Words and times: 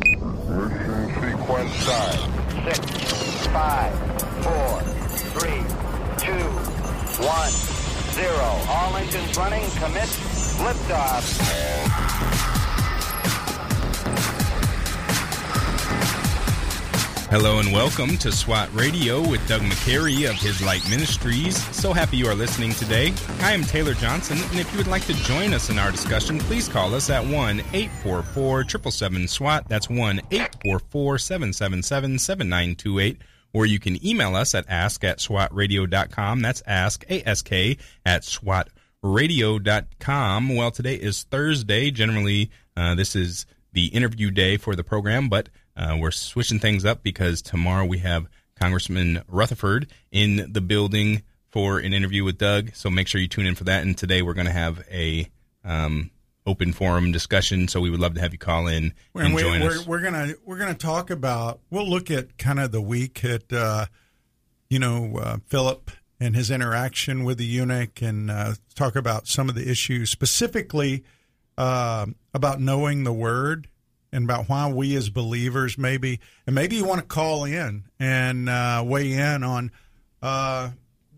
Mission 0.00 1.10
sequence 1.20 1.74
start. 1.74 2.18
Six, 2.64 3.46
five, 3.48 3.92
four, 4.44 4.80
three, 5.34 5.62
two, 6.18 6.44
one, 7.26 7.50
zero. 8.12 8.48
All 8.68 8.96
engines 8.96 9.36
running. 9.36 9.68
Commit. 9.80 10.08
Liftoff. 10.58 12.37
Hello 17.30 17.58
and 17.58 17.72
welcome 17.74 18.16
to 18.16 18.32
SWAT 18.32 18.74
Radio 18.74 19.20
with 19.20 19.46
Doug 19.46 19.60
McCrary 19.60 20.30
of 20.30 20.36
His 20.36 20.62
Light 20.62 20.88
Ministries. 20.88 21.62
So 21.76 21.92
happy 21.92 22.16
you 22.16 22.26
are 22.26 22.34
listening 22.34 22.72
today. 22.72 23.12
I 23.40 23.52
am 23.52 23.64
Taylor 23.64 23.92
Johnson, 23.92 24.38
and 24.50 24.58
if 24.58 24.72
you 24.72 24.78
would 24.78 24.86
like 24.86 25.04
to 25.08 25.14
join 25.24 25.52
us 25.52 25.68
in 25.68 25.78
our 25.78 25.90
discussion, 25.90 26.38
please 26.38 26.68
call 26.68 26.94
us 26.94 27.10
at 27.10 27.22
1 27.22 27.60
844 27.60 28.64
777 28.64 29.28
SWAT. 29.28 29.68
That's 29.68 29.90
1 29.90 30.20
844 30.30 31.18
777 31.18 32.18
7928. 32.18 33.20
Or 33.52 33.66
you 33.66 33.78
can 33.78 34.02
email 34.02 34.34
us 34.34 34.54
at 34.54 34.64
ask 34.66 35.04
at 35.04 35.18
swatradio.com. 35.18 36.40
That's 36.40 36.62
ask, 36.66 37.04
A-S-K, 37.10 37.76
at 38.06 38.22
swatradio.com. 38.22 40.56
Well, 40.56 40.70
today 40.70 40.94
is 40.94 41.24
Thursday. 41.24 41.90
Generally, 41.90 42.50
uh, 42.74 42.94
this 42.94 43.14
is 43.14 43.44
the 43.74 43.88
interview 43.88 44.30
day 44.30 44.56
for 44.56 44.74
the 44.74 44.82
program, 44.82 45.28
but 45.28 45.50
uh, 45.78 45.96
we're 45.98 46.10
switching 46.10 46.58
things 46.58 46.84
up 46.84 47.02
because 47.02 47.40
tomorrow 47.40 47.84
we 47.84 47.98
have 47.98 48.26
Congressman 48.58 49.22
Rutherford 49.28 49.86
in 50.10 50.52
the 50.52 50.60
building 50.60 51.22
for 51.50 51.78
an 51.78 51.94
interview 51.94 52.24
with 52.24 52.36
Doug. 52.36 52.74
So 52.74 52.90
make 52.90 53.06
sure 53.06 53.20
you 53.20 53.28
tune 53.28 53.46
in 53.46 53.54
for 53.54 53.64
that. 53.64 53.82
And 53.82 53.96
today 53.96 54.20
we're 54.20 54.34
going 54.34 54.46
to 54.48 54.52
have 54.52 54.84
a 54.90 55.30
um, 55.64 56.10
open 56.44 56.72
forum 56.72 57.12
discussion. 57.12 57.68
So 57.68 57.80
we 57.80 57.90
would 57.90 58.00
love 58.00 58.14
to 58.14 58.20
have 58.20 58.32
you 58.32 58.38
call 58.38 58.66
in 58.66 58.92
and, 59.14 59.26
And 59.26 59.34
we, 59.34 59.42
join 59.42 59.60
we're, 59.60 59.70
us. 59.70 59.86
we're 59.86 60.00
gonna 60.00 60.34
we're 60.44 60.58
gonna 60.58 60.74
talk 60.74 61.10
about. 61.10 61.60
We'll 61.70 61.88
look 61.88 62.10
at 62.10 62.38
kind 62.38 62.58
of 62.58 62.72
the 62.72 62.80
week 62.80 63.24
at 63.24 63.52
uh, 63.52 63.86
you 64.68 64.78
know 64.78 65.18
uh, 65.18 65.36
Philip 65.46 65.90
and 66.18 66.34
his 66.34 66.50
interaction 66.50 67.22
with 67.22 67.38
the 67.38 67.44
eunuch, 67.44 68.02
and 68.02 68.30
uh, 68.30 68.54
talk 68.74 68.96
about 68.96 69.28
some 69.28 69.48
of 69.48 69.54
the 69.54 69.70
issues 69.70 70.10
specifically 70.10 71.04
uh, 71.56 72.06
about 72.34 72.60
knowing 72.60 73.04
the 73.04 73.12
word 73.12 73.68
and 74.12 74.24
about 74.24 74.48
why 74.48 74.68
we 74.70 74.96
as 74.96 75.10
believers 75.10 75.76
maybe 75.76 76.20
and 76.46 76.54
maybe 76.54 76.76
you 76.76 76.84
want 76.84 77.00
to 77.00 77.06
call 77.06 77.44
in 77.44 77.84
and 77.98 78.48
uh, 78.48 78.82
weigh 78.86 79.12
in 79.12 79.42
on 79.42 79.70
uh, 80.22 80.70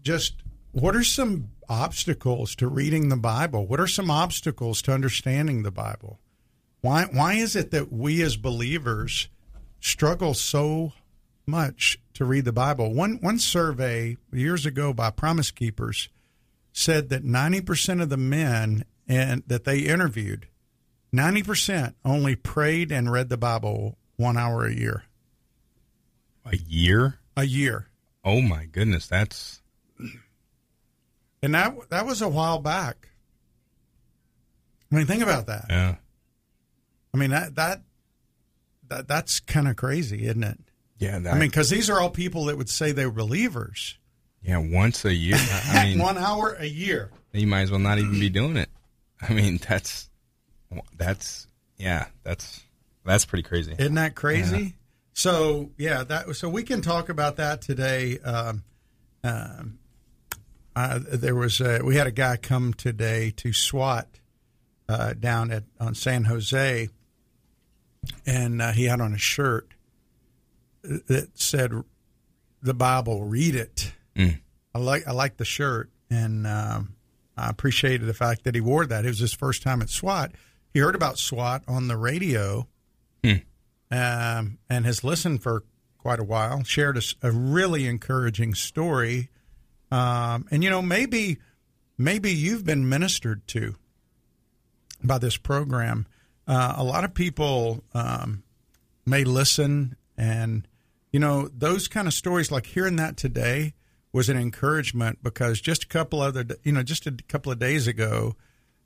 just 0.03 0.43
what 0.73 0.95
are 0.95 1.05
some 1.05 1.49
obstacles 1.69 2.55
to 2.57 2.67
reading 2.69 3.09
the 3.09 3.17
Bible? 3.17 3.67
What 3.67 3.81
are 3.81 3.87
some 3.87 4.11
obstacles 4.11 4.83
to 4.83 4.93
understanding 4.93 5.63
the 5.63 5.71
Bible? 5.71 6.19
Why 6.81 7.05
why 7.05 7.35
is 7.35 7.57
it 7.57 7.71
that 7.71 7.93
we 7.93 8.23
as 8.23 8.37
believers 8.37 9.29
struggle 9.81 10.35
so 10.35 10.93
much 11.47 11.99
to 12.15 12.25
read 12.25 12.45
the 12.45 12.53
Bible? 12.53 12.93
One 12.93 13.19
one 13.21 13.39
survey 13.39 14.17
years 14.33 14.67
ago 14.67 14.93
by 14.93 15.11
Promise 15.11 15.51
Keepers 15.51 16.09
said 16.73 17.09
that 17.09 17.25
90% 17.25 18.01
of 18.01 18.11
the 18.11 18.17
men 18.17 18.85
and 19.09 19.43
that 19.49 19.65
they 19.65 19.81
interviewed 19.81 20.47
90% 21.15 21.95
only 22.05 22.37
prayed 22.37 22.93
and 22.93 23.11
read 23.11 23.29
the 23.29 23.37
Bible 23.37 23.99
1 24.17 24.37
hour 24.37 24.67
a 24.67 24.73
year. 24.75 25.05
a 26.45 26.57
year? 26.57 27.19
A 27.37 27.45
year. 27.45 27.89
Oh 28.25 28.41
my 28.41 28.67
goodness, 28.67 29.07
that's 29.07 29.63
And 31.43 31.55
that 31.55 31.75
that 31.91 32.05
was 32.07 32.21
a 32.21 32.29
while 32.29 32.59
back. 32.59 33.09
I 34.93 34.97
mean, 34.97 35.07
think 35.07 35.23
about 35.23 35.47
that. 35.47 35.67
yeah, 35.71 35.95
I 37.15 37.17
mean, 37.17 37.31
that 37.31 37.55
that, 37.55 37.81
that 38.89 39.09
that's 39.09 39.41
kind 39.41 39.69
of 39.69 39.77
crazy, 39.77 40.27
isn't 40.27 40.43
it? 40.45 40.59
yeah. 40.99 41.19
That, 41.19 41.35
I 41.35 41.39
mean, 41.39 41.49
because 41.49 41.71
these 41.71 41.89
are 41.89 41.99
all 42.01 42.11
people 42.11 42.45
that 42.47 42.59
would 42.59 42.69
say 42.69 42.93
they 42.93 43.07
were 43.07 43.13
believers. 43.13 43.97
yeah, 44.43 44.59
once 44.59 45.05
a 45.07 45.15
year. 45.15 45.37
I 45.39 45.85
mean, 45.91 45.99
one 45.99 46.19
hour 46.19 46.55
a 46.59 46.67
year. 46.67 47.11
you 47.33 47.47
might 47.47 47.63
as 47.63 47.71
well 47.71 47.81
not 47.81 47.99
even 47.99 48.19
be 48.21 48.29
doing 48.29 48.57
it. 48.59 48.69
I 49.23 49.33
mean, 49.33 49.59
that's 49.67 50.10
that's 50.97 51.47
yeah, 51.77 52.07
that's 52.23 52.63
that's 53.05 53.25
pretty 53.25 53.43
crazy. 53.43 53.75
Isn't 53.79 53.95
that 53.95 54.15
crazy? 54.15 54.75
So 55.13 55.71
yeah, 55.77 56.05
that 56.05 56.35
so 56.37 56.49
we 56.49 56.63
can 56.63 56.83
talk 56.83 57.09
about 57.09 57.37
that 57.37 57.61
today. 57.63 58.19
Um, 58.21 58.65
um, 59.23 59.79
uh, 60.77 61.01
there 61.13 61.35
was 61.35 61.61
a, 61.61 61.81
we 61.85 61.97
had 61.97 62.07
a 62.07 62.13
guy 62.13 62.37
come 62.37 62.73
today 62.73 63.33
to 63.37 63.53
SWAT 63.53 64.09
uh, 64.89 65.15
down 65.15 65.51
at 65.51 65.65
on 65.79 65.95
San 65.95 66.25
Jose, 66.25 66.89
and 68.25 68.63
uh, 68.63 68.73
he 68.73 68.85
had 68.85 69.01
on 69.01 69.13
a 69.13 69.19
shirt 69.19 69.75
that 70.83 71.31
said 71.35 71.73
the 72.63 72.75
Bible, 72.75 73.25
read 73.25 73.55
it. 73.55 73.93
Mm. 74.17 74.41
I 74.75 74.79
like 74.79 75.07
I 75.07 75.13
like 75.13 75.37
the 75.37 75.45
shirt, 75.45 75.91
and 76.09 76.47
um, 76.47 76.95
I 77.37 77.51
appreciated 77.51 78.07
the 78.07 78.15
fact 78.15 78.45
that 78.45 78.55
he 78.55 78.61
wore 78.61 78.87
that. 78.87 79.05
It 79.05 79.09
was 79.09 79.19
his 79.19 79.35
first 79.35 79.63
time 79.63 79.83
at 79.83 79.91
SWAT. 79.91 80.33
He 80.73 80.79
heard 80.81 80.95
about 80.95 81.19
SWAT 81.19 81.63
on 81.67 81.89
the 81.89 81.97
radio, 81.97 82.69
um, 83.91 84.59
and 84.69 84.87
has 84.87 85.03
listened 85.03 85.43
for 85.43 85.65
quite 85.99 86.21
a 86.21 86.25
while. 86.25 86.63
Shared 86.63 87.03
a 87.23 87.31
really 87.33 87.87
encouraging 87.87 88.55
story, 88.55 89.31
um, 89.91 90.47
and 90.51 90.63
you 90.63 90.71
know 90.71 90.83
maybe 90.83 91.39
maybe 91.99 92.33
you've 92.33 92.65
been 92.65 92.89
ministered 92.89 93.47
to 93.49 93.75
by 95.03 95.19
this 95.19 95.37
program. 95.37 96.07
Uh, 96.47 96.75
a 96.77 96.85
lot 96.85 97.05
of 97.05 97.15
people 97.15 97.85
um, 97.95 98.43
may 99.05 99.25
listen, 99.25 99.97
and 100.17 100.67
you 101.13 101.21
know 101.21 101.49
those 101.49 101.89
kind 101.89 102.07
of 102.07 102.15
stories, 102.15 102.51
like 102.51 102.67
hearing 102.67 102.97
that 102.97 103.17
today, 103.17 103.75
was 104.13 104.29
an 104.29 104.37
encouragement 104.37 105.19
because 105.23 105.61
just 105.61 105.85
a 105.85 105.89
couple 105.89 106.21
other, 106.21 106.45
you 106.63 106.73
know, 106.73 106.83
just 106.83 107.07
a 107.07 107.13
couple 107.29 107.53
of 107.53 107.59
days 107.59 107.87
ago, 107.87 108.37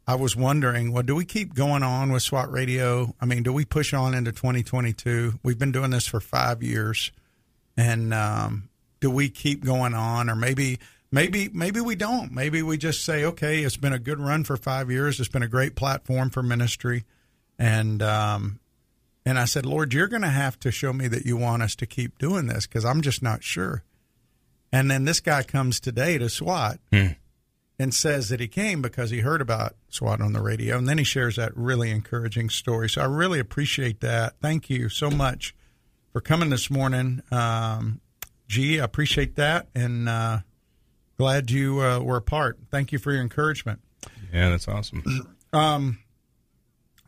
I 0.06 0.16
was 0.16 0.37
wondering, 0.37 0.92
well, 0.92 1.03
do 1.03 1.15
we 1.15 1.25
keep 1.25 1.54
going 1.54 1.82
on 1.82 2.12
with 2.12 2.22
SWAT 2.22 2.50
Radio? 2.53 3.15
I 3.20 3.25
mean, 3.25 3.42
do 3.42 3.53
we 3.53 3.65
push 3.65 3.94
on 3.94 4.15
into 4.15 4.32
2022? 4.32 5.41
We've 5.42 5.59
been 5.59 5.72
doing 5.72 5.91
this 5.91 6.06
for 6.06 6.20
five 6.20 6.62
years, 6.62 7.10
and 7.76 8.12
um, 8.12 8.69
do 9.00 9.10
we 9.10 9.31
keep 9.31 9.65
going 9.65 9.94
on, 9.94 10.28
or 10.28 10.37
maybe, 10.37 10.78
maybe, 11.10 11.48
maybe 11.53 11.81
we 11.81 11.94
don't? 11.94 12.32
Maybe 12.32 12.62
we 12.62 12.76
just 12.76 13.04
say, 13.04 13.25
okay, 13.25 13.62
it's 13.62 13.78
been 13.78 13.94
a 13.94 13.98
good 13.98 14.20
run 14.20 14.44
for 14.44 14.59
five 14.59 14.91
years. 14.91 15.19
It's 15.20 15.28
been 15.28 15.42
a 15.42 15.48
great 15.48 15.75
platform 15.75 16.28
for 16.28 16.42
ministry, 16.42 17.04
and 17.59 18.03
um, 18.03 18.60
and 19.25 19.38
I 19.38 19.47
said, 19.47 19.65
Lord, 19.65 19.94
you're 19.94 20.09
going 20.09 20.22
to 20.22 20.28
have 20.28 20.60
to 20.60 20.71
show 20.71 20.92
me 20.92 21.09
that 21.09 21.25
you 21.25 21.36
want 21.38 21.62
us 21.62 21.75
to 21.76 21.86
keep 21.86 22.19
doing 22.19 22.47
this 22.47 22.66
because 22.66 22.84
I'm 22.84 23.00
just 23.00 23.22
not 23.22 23.42
sure. 23.42 23.82
And 24.71 24.91
then 24.91 25.04
this 25.04 25.21
guy 25.21 25.44
comes 25.44 25.81
today 25.81 26.19
to 26.19 26.28
SWAT 26.28 26.78
and 27.78 27.92
says 27.92 28.28
that 28.28 28.40
he 28.40 28.48
came 28.48 28.80
because 28.82 29.10
he 29.10 29.20
heard 29.20 29.40
about 29.40 29.74
SWAT 29.88 30.20
on 30.20 30.32
the 30.32 30.40
radio. 30.40 30.78
And 30.78 30.88
then 30.88 30.98
he 30.98 31.04
shares 31.04 31.36
that 31.36 31.56
really 31.56 31.90
encouraging 31.90 32.48
story. 32.48 32.88
So 32.88 33.02
I 33.02 33.06
really 33.06 33.40
appreciate 33.40 34.00
that. 34.00 34.34
Thank 34.40 34.70
you 34.70 34.88
so 34.88 35.10
much 35.10 35.54
for 36.12 36.20
coming 36.20 36.50
this 36.50 36.70
morning. 36.70 37.22
Um, 37.32 38.00
G, 38.46 38.80
I 38.80 38.84
appreciate 38.84 39.34
that. 39.36 39.68
And 39.74 40.08
uh, 40.08 40.38
glad 41.18 41.50
you 41.50 41.80
uh, 41.80 42.00
were 42.00 42.16
a 42.18 42.22
part. 42.22 42.58
Thank 42.70 42.92
you 42.92 42.98
for 42.98 43.12
your 43.12 43.22
encouragement. 43.22 43.80
Yeah, 44.32 44.50
that's 44.50 44.68
awesome. 44.68 45.02
Um, 45.52 45.98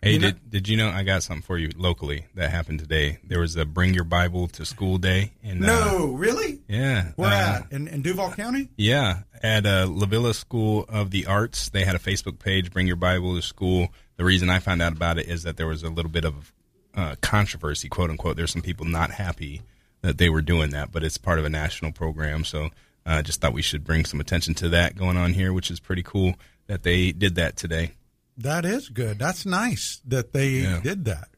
Hey, 0.07 0.13
You 0.13 0.19
know- 0.21 0.31
did 0.31 0.51
did 0.51 0.69
you 0.69 0.77
know 0.77 0.89
I 0.89 1.03
got 1.03 1.25
something 1.25 1.43
for 1.43 1.59
you 1.59 1.71
locally 1.77 2.27
that 2.37 2.51
happened 2.51 2.79
today? 2.79 3.19
There 3.25 3.41
was 3.41 3.57
a 3.57 3.65
Bring 3.65 3.93
Your 3.93 4.05
Bible 4.05 4.47
to 4.49 4.65
School 4.65 4.99
Day. 4.99 5.33
And, 5.43 5.65
uh, 5.65 5.67
no, 5.67 6.07
really? 6.07 6.61
yeah. 6.69 7.11
Where 7.17 7.29
uh, 7.33 7.59
at? 7.59 7.73
In, 7.73 7.89
in 7.89 8.03
Duval 8.03 8.31
County? 8.31 8.69
Yeah, 8.77 9.23
at 9.43 9.67
uh, 9.67 9.89
La 9.89 10.07
Villa 10.07 10.33
School 10.33 10.85
of 10.89 11.11
the 11.11 11.27
Arts, 11.27 11.71
they 11.71 11.85
had 11.85 11.97
a 11.97 11.99
Facebook 11.99 12.39
page, 12.39 12.71
Bring 12.73 12.87
Your 12.87 12.95
Bible 12.95 13.35
to 13.35 13.43
School. 13.43 13.89
The 14.17 14.25
reason 14.25 14.49
I 14.49 14.61
found 14.61 14.81
out 14.81 14.93
about 14.93 15.19
it 15.19 15.27
is 15.27 15.43
that 15.43 15.57
there 15.57 15.67
was 15.67 15.83
a 15.83 15.91
little 15.91 16.11
bit 16.13 16.25
of 16.25 16.53
uh, 16.95 17.17
controversy, 17.21 17.89
quote 17.89 18.11
unquote. 18.11 18.37
There's 18.37 18.53
some 18.53 18.63
people 18.63 18.87
not 18.87 19.11
happy 19.11 19.63
that 20.03 20.19
they 20.19 20.29
were 20.29 20.41
doing 20.41 20.71
that, 20.71 20.93
but 20.93 21.03
it's 21.03 21.19
part 21.19 21.41
of 21.41 21.45
a 21.45 21.51
national 21.51 21.91
program. 21.91 22.45
So 22.45 22.71
I 23.05 23.19
uh, 23.19 23.23
just 23.23 23.41
thought 23.41 23.53
we 23.53 23.63
should 23.63 23.83
bring 23.83 24.05
some 24.05 24.21
attention 24.21 24.55
to 24.55 24.69
that 24.69 24.95
going 24.95 25.17
on 25.17 25.33
here, 25.33 25.53
which 25.53 25.69
is 25.69 25.81
pretty 25.81 26.05
cool 26.05 26.35
that 26.69 26.85
they 26.85 27.11
did 27.11 27.35
that 27.35 27.57
today. 27.57 27.91
That 28.39 28.65
is 28.65 28.89
good. 28.89 29.19
That's 29.19 29.47
nice 29.47 30.01
that 30.07 30.33
they 30.33 30.51
Yeah. 30.61 30.81
did 30.83 31.05
that. 31.07 31.29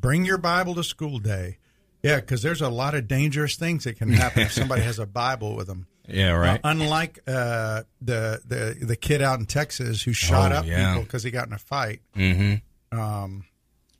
Bring 0.00 0.24
your 0.24 0.38
Bible 0.38 0.74
to 0.74 0.84
school 0.84 1.18
day. 1.18 1.58
Yeah, 2.02 2.16
because 2.20 2.42
there's 2.42 2.60
a 2.60 2.68
lot 2.68 2.94
of 2.94 3.08
dangerous 3.08 3.56
things 3.56 3.84
that 3.84 3.96
can 3.96 4.10
happen 4.12 4.42
if 4.42 4.52
somebody 4.52 4.82
has 4.82 4.98
a 4.98 5.06
Bible 5.06 5.56
with 5.56 5.66
them. 5.66 5.86
Yeah, 6.06 6.32
right. 6.32 6.60
Uh, 6.62 6.68
unlike 6.68 7.20
uh, 7.26 7.84
the 8.02 8.42
the 8.46 8.76
the 8.84 8.94
kid 8.94 9.22
out 9.22 9.38
in 9.40 9.46
Texas 9.46 10.02
who 10.02 10.12
shot 10.12 10.52
Oh, 10.52 10.56
up 10.56 10.66
yeah. 10.66 10.90
people 10.92 11.04
because 11.04 11.22
he 11.22 11.30
got 11.30 11.46
in 11.46 11.54
a 11.54 11.58
fight. 11.58 12.00
mm-hmm. 12.14 12.98
Um, 12.98 13.46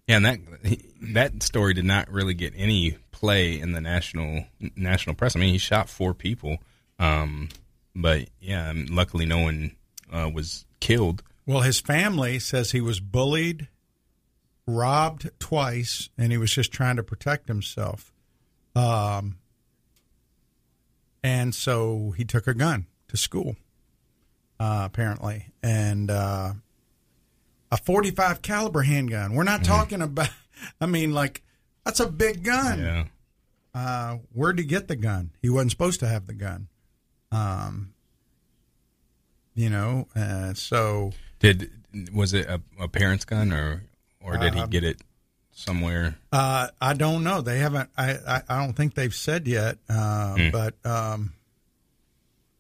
Yeah, 0.07 0.17
and 0.17 0.27
that 0.27 0.39
that 1.15 1.43
story 1.43 1.73
did 1.73 1.87
not 1.87 2.11
really 2.13 2.35
get 2.35 2.53
any 2.59 2.99
play 3.11 3.59
in 3.59 3.73
the 3.73 3.81
national 3.81 4.45
national 4.77 5.15
press. 5.15 5.35
I 5.35 5.39
mean, 5.39 5.51
he 5.53 5.57
shot 5.57 5.89
four 5.89 6.13
people, 6.13 6.59
um, 6.99 7.49
but 7.97 8.29
yeah, 8.39 8.71
luckily 8.91 9.25
no 9.25 9.39
one 9.39 9.75
uh, 10.13 10.29
was 10.31 10.67
killed. 10.81 11.23
Well, 11.47 11.61
his 11.61 11.81
family 11.81 12.39
says 12.39 12.71
he 12.73 12.81
was 12.81 13.01
bullied 13.01 13.69
robbed 14.67 15.29
twice, 15.39 16.09
and 16.17 16.33
he 16.33 16.39
was 16.39 16.51
just 16.51 16.73
trying 16.73 16.97
to 16.97 17.03
protect 17.03 17.49
himself. 17.49 18.13
Um, 18.75 19.37
and 21.23 21.55
so 21.55 22.13
he 22.17 22.25
took 22.25 22.47
a 22.47 22.55
gun 22.55 22.87
to 23.09 23.17
school, 23.17 23.57
uh, 24.61 24.83
apparently, 24.85 25.53
and 25.63 26.11
uh, 26.11 26.53
a 27.71 27.77
45 27.77 28.43
caliber 28.43 28.83
handgun. 28.83 29.35
We're 29.35 29.45
not 29.45 29.61
Mm-hmm. 29.63 29.73
talking 29.73 30.03
about. 30.03 30.29
I 30.81 30.87
mean, 30.87 31.13
like 31.13 31.43
that's 31.85 32.01
a 32.01 32.07
big 32.11 32.43
gun. 32.45 32.79
Yeah. 32.81 33.05
Uh, 33.75 34.19
where'd 34.33 34.59
he 34.59 34.65
get 34.65 34.87
the 34.89 34.97
gun? 34.97 35.31
He 35.43 35.49
wasn't 35.51 35.73
supposed 35.73 36.01
to 36.01 36.07
have 36.09 36.27
the 36.27 36.35
gun. 36.35 36.69
Um, 37.33 37.94
you 39.55 39.71
know, 39.71 40.09
uh, 40.17 40.55
so 40.55 41.13
Did 41.39 41.71
was 42.13 42.33
it 42.35 42.47
a, 42.47 42.61
a 42.81 42.89
parent's 42.89 43.25
gun 43.25 43.53
or 43.53 43.85
or 44.21 44.37
did 44.39 44.55
he 44.55 44.61
Um, 44.61 44.71
get 44.71 44.85
it 44.85 45.01
somewhere? 45.53 46.17
uh, 46.33 46.69
I 46.81 46.95
don't 46.95 47.23
know. 47.25 47.41
They 47.41 47.59
haven't. 47.59 47.91
I, 47.97 48.13
I, 48.27 48.43
I 48.49 48.65
don't 48.65 48.73
think 48.75 48.95
they've 48.95 49.15
said 49.15 49.47
yet. 49.47 49.79
Uh, 49.89 50.35
Hmm. 50.37 50.51
But 50.51 50.75
um, 50.87 51.33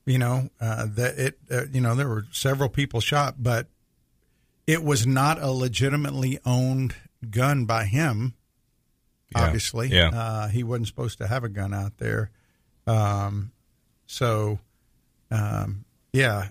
you 0.06 0.18
know, 0.18 0.50
uh, 0.60 0.86
that 0.94 1.18
it. 1.18 1.38
Uh, 1.50 1.64
you 1.72 1.80
know, 1.80 1.94
there 1.94 2.08
were 2.08 2.26
several 2.32 2.68
people 2.68 3.00
shot, 3.00 3.42
but 3.42 3.66
it 4.66 4.82
was 4.84 5.06
not 5.06 5.42
a 5.42 5.50
legitimately 5.50 6.38
owned 6.44 6.94
gun 7.30 7.64
by 7.64 7.84
him. 7.86 8.34
Yeah. 9.34 9.42
Obviously, 9.46 9.88
Yeah. 9.88 10.08
Uh, 10.10 10.48
he 10.48 10.62
wasn't 10.62 10.86
supposed 10.88 11.18
to 11.18 11.26
have 11.26 11.42
a 11.42 11.48
gun 11.48 11.74
out 11.74 11.98
there. 11.98 12.30
Um, 12.86 13.50
so, 14.06 14.58
um, 15.30 15.84
yeah, 16.12 16.48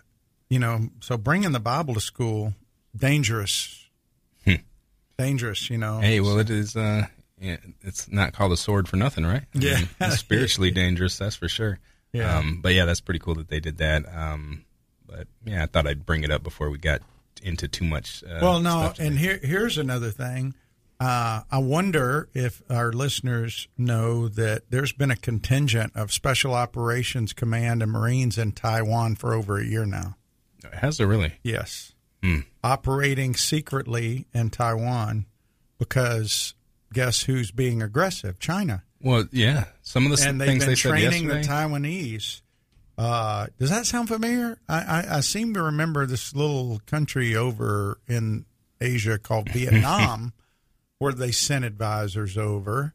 you 0.54 0.60
know, 0.60 0.90
so 1.00 1.18
bringing 1.18 1.52
the 1.52 1.60
Bible 1.60 1.94
to 1.96 2.00
school 2.00 2.54
dangerous, 2.96 3.80
dangerous. 5.18 5.70
You 5.70 5.78
know, 5.78 5.98
Hmm. 5.98 6.02
Hey, 6.04 6.20
well, 6.20 6.40
it 6.40 6.50
is. 6.50 6.76
Uh, 6.76 7.08
yeah, 7.40 7.58
it's 7.82 8.12
not 8.12 8.34
called 8.34 8.52
a 8.52 8.58
sword 8.58 8.88
for 8.88 8.96
nothing, 8.98 9.26
right? 9.26 9.44
I 9.56 9.60
Yeah. 9.60 9.76
mean, 9.78 9.90
it's 10.02 10.18
spiritually 10.18 10.72
dangerous, 10.84 11.18
that's 11.18 11.36
for 11.36 11.50
sure. 11.50 11.80
Yeah. 12.12 12.38
Um, 12.38 12.60
but 12.62 12.74
yeah, 12.74 12.86
that's 12.86 13.02
pretty 13.02 13.20
cool 13.20 13.36
that 13.36 13.48
they 13.50 13.60
did 13.60 13.78
that. 13.80 14.04
Um, 14.16 14.66
but 15.06 15.28
yeah, 15.46 15.64
I 15.64 15.66
thought 15.66 15.88
I'd 15.88 16.06
bring 16.06 16.24
it 16.24 16.32
up 16.32 16.44
before 16.44 16.70
we 16.70 16.78
got 16.78 17.02
into 17.42 17.68
too 17.68 17.86
much. 17.86 18.24
Uh, 18.24 18.40
Well, 18.42 18.60
no, 18.60 18.94
and 19.00 19.18
here 19.18 19.40
here's 19.42 19.78
another 19.78 20.12
thing. 20.12 20.54
Uh, 21.00 21.42
I 21.52 21.58
wonder 21.58 22.30
if 22.34 22.62
our 22.70 22.94
listeners 22.94 23.68
know 23.78 24.30
that 24.30 24.70
there's 24.70 24.94
been 24.94 25.12
a 25.12 25.18
contingent 25.18 25.92
of 25.96 26.14
Special 26.14 26.54
Operations 26.54 27.34
Command 27.34 27.82
and 27.84 27.92
Marines 27.92 28.38
in 28.38 28.54
Taiwan 28.54 29.16
for 29.16 29.34
over 29.34 29.58
a 29.58 29.66
year 29.66 29.86
now. 29.86 30.16
Has 30.72 31.00
it 31.00 31.06
really? 31.06 31.34
Yes, 31.44 31.94
Hmm. 32.22 32.40
operating 32.64 33.36
secretly 33.36 34.28
in 34.34 34.50
Taiwan 34.50 35.26
because 35.78 36.54
guess 36.94 37.24
who's 37.24 37.52
being 37.52 37.82
aggressive? 37.82 38.40
China, 38.40 38.84
Well, 39.02 39.26
yeah. 39.32 39.66
Some 39.82 40.10
of 40.10 40.18
the 40.18 40.26
and 40.28 40.40
they've 40.40 40.48
things 40.48 40.64
been 40.64 40.70
they 40.70 40.76
said 40.76 40.90
training 40.92 41.28
the. 41.28 41.42
Taiwanese. 41.42 42.42
Uh, 42.98 43.48
does 43.60 43.70
that 43.72 43.86
sound 43.88 44.08
familiar? 44.08 44.60
I, 44.70 44.80
I, 45.10 45.18
I 45.18 45.20
seem 45.22 45.54
to 45.56 45.64
remember 45.64 46.06
this 46.06 46.34
little 46.36 46.80
country 46.86 47.36
over 47.36 48.00
in 48.08 48.46
Asia 48.80 49.18
called 49.18 49.50
Vietnam, 49.54 50.32
where 51.00 51.12
they 51.14 51.32
sent 51.32 51.66
advisors 51.66 52.38
over 52.38 52.94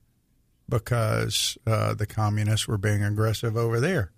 because 0.68 1.58
uh, 1.66 1.94
the 1.94 2.06
communists 2.06 2.68
were 2.68 2.78
being 2.78 3.02
aggressive 3.02 3.56
over 3.56 3.80
there, 3.80 4.12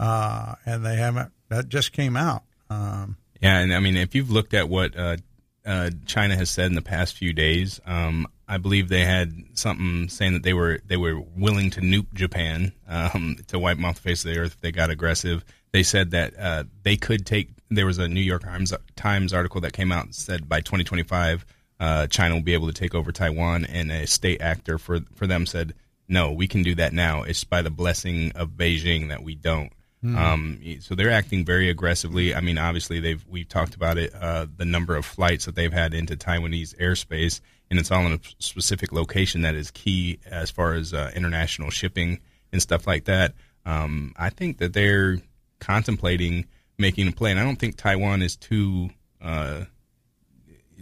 uh, 0.00 0.54
and 0.66 0.84
they 0.84 0.96
haven't. 0.96 1.32
That 1.48 1.68
just 1.68 1.92
came 1.92 2.16
out. 2.16 2.42
Um, 2.72 3.16
Yeah, 3.40 3.58
and 3.58 3.74
I 3.74 3.80
mean, 3.80 3.96
if 3.96 4.14
you've 4.14 4.30
looked 4.30 4.54
at 4.54 4.68
what 4.68 4.96
uh, 4.96 5.16
uh, 5.64 5.90
China 6.06 6.36
has 6.36 6.50
said 6.50 6.66
in 6.66 6.74
the 6.74 6.82
past 6.82 7.16
few 7.16 7.32
days, 7.32 7.80
um, 7.86 8.26
I 8.48 8.58
believe 8.58 8.88
they 8.88 9.04
had 9.04 9.32
something 9.54 10.08
saying 10.08 10.34
that 10.34 10.42
they 10.42 10.52
were 10.52 10.80
they 10.86 10.96
were 10.96 11.20
willing 11.36 11.70
to 11.70 11.80
nuke 11.80 12.12
Japan 12.14 12.72
um, 12.86 13.36
to 13.48 13.58
wipe 13.58 13.76
them 13.76 13.84
off 13.84 13.96
the 13.96 14.02
face 14.02 14.24
of 14.24 14.32
the 14.32 14.38
earth 14.38 14.54
if 14.54 14.60
they 14.60 14.72
got 14.72 14.90
aggressive. 14.90 15.44
They 15.72 15.82
said 15.82 16.10
that 16.10 16.38
uh, 16.38 16.64
they 16.82 16.96
could 16.96 17.24
take. 17.24 17.50
There 17.70 17.86
was 17.86 17.98
a 17.98 18.08
New 18.08 18.20
York 18.20 18.42
Times, 18.42 18.74
Times 18.96 19.32
article 19.32 19.62
that 19.62 19.72
came 19.72 19.90
out 19.90 20.04
and 20.04 20.14
said 20.14 20.46
by 20.46 20.60
2025, 20.60 21.46
uh, 21.80 22.06
China 22.08 22.34
will 22.34 22.42
be 22.42 22.52
able 22.52 22.66
to 22.66 22.74
take 22.74 22.94
over 22.94 23.10
Taiwan, 23.10 23.64
and 23.64 23.90
a 23.90 24.06
state 24.06 24.42
actor 24.42 24.78
for 24.78 25.00
for 25.14 25.26
them 25.26 25.46
said, 25.46 25.74
"No, 26.08 26.30
we 26.30 26.46
can 26.46 26.62
do 26.62 26.74
that 26.74 26.92
now. 26.92 27.22
It's 27.22 27.44
by 27.44 27.62
the 27.62 27.70
blessing 27.70 28.32
of 28.32 28.50
Beijing 28.50 29.08
that 29.08 29.22
we 29.22 29.34
don't." 29.34 29.72
Um, 30.04 30.60
so 30.80 30.94
they're 30.94 31.10
acting 31.10 31.44
very 31.44 31.70
aggressively. 31.70 32.34
I 32.34 32.40
mean, 32.40 32.58
obviously 32.58 33.00
they've 33.00 33.24
we've 33.28 33.48
talked 33.48 33.74
about 33.74 33.98
it. 33.98 34.12
Uh, 34.14 34.46
the 34.56 34.64
number 34.64 34.96
of 34.96 35.04
flights 35.04 35.44
that 35.44 35.54
they've 35.54 35.72
had 35.72 35.94
into 35.94 36.16
Taiwanese 36.16 36.76
airspace, 36.76 37.40
and 37.70 37.78
it's 37.78 37.90
all 37.90 38.04
in 38.06 38.12
a 38.12 38.20
specific 38.38 38.92
location 38.92 39.42
that 39.42 39.54
is 39.54 39.70
key 39.70 40.18
as 40.26 40.50
far 40.50 40.74
as 40.74 40.92
uh, 40.92 41.12
international 41.14 41.70
shipping 41.70 42.20
and 42.52 42.60
stuff 42.60 42.86
like 42.86 43.04
that. 43.04 43.34
Um, 43.64 44.12
I 44.16 44.30
think 44.30 44.58
that 44.58 44.72
they're 44.72 45.18
contemplating 45.60 46.46
making 46.78 47.06
a 47.06 47.12
play, 47.12 47.30
and 47.30 47.38
I 47.38 47.44
don't 47.44 47.58
think 47.58 47.76
Taiwan 47.76 48.22
is 48.22 48.36
too 48.36 48.90
uh, 49.20 49.64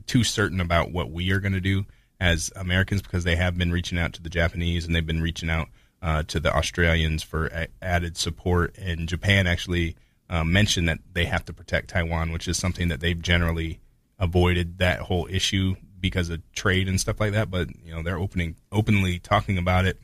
too 0.06 0.24
certain 0.24 0.60
about 0.60 0.92
what 0.92 1.10
we 1.10 1.30
are 1.32 1.40
going 1.40 1.52
to 1.52 1.60
do 1.60 1.84
as 2.18 2.50
Americans 2.56 3.02
because 3.02 3.24
they 3.24 3.36
have 3.36 3.56
been 3.56 3.70
reaching 3.70 3.98
out 3.98 4.14
to 4.14 4.22
the 4.22 4.28
Japanese 4.28 4.86
and 4.86 4.94
they've 4.94 5.06
been 5.06 5.22
reaching 5.22 5.50
out 5.50 5.68
uh, 6.02 6.22
to 6.24 6.40
the 6.40 6.54
Australians 6.54 7.22
for 7.22 7.46
a- 7.46 7.68
added 7.82 8.16
support. 8.16 8.76
And 8.78 9.08
Japan 9.08 9.46
actually 9.46 9.96
uh, 10.28 10.44
mentioned 10.44 10.88
that 10.88 10.98
they 11.12 11.24
have 11.26 11.44
to 11.46 11.52
protect 11.52 11.90
Taiwan, 11.90 12.32
which 12.32 12.48
is 12.48 12.56
something 12.56 12.88
that 12.88 13.00
they've 13.00 13.20
generally 13.20 13.80
avoided 14.18 14.78
that 14.78 15.00
whole 15.00 15.26
issue 15.30 15.74
because 16.00 16.30
of 16.30 16.40
trade 16.52 16.88
and 16.88 17.00
stuff 17.00 17.20
like 17.20 17.32
that. 17.32 17.50
But 17.50 17.68
you 17.84 17.94
know 17.94 18.02
they're 18.02 18.18
opening 18.18 18.56
openly 18.70 19.18
talking 19.18 19.58
about 19.58 19.86
it. 19.86 19.98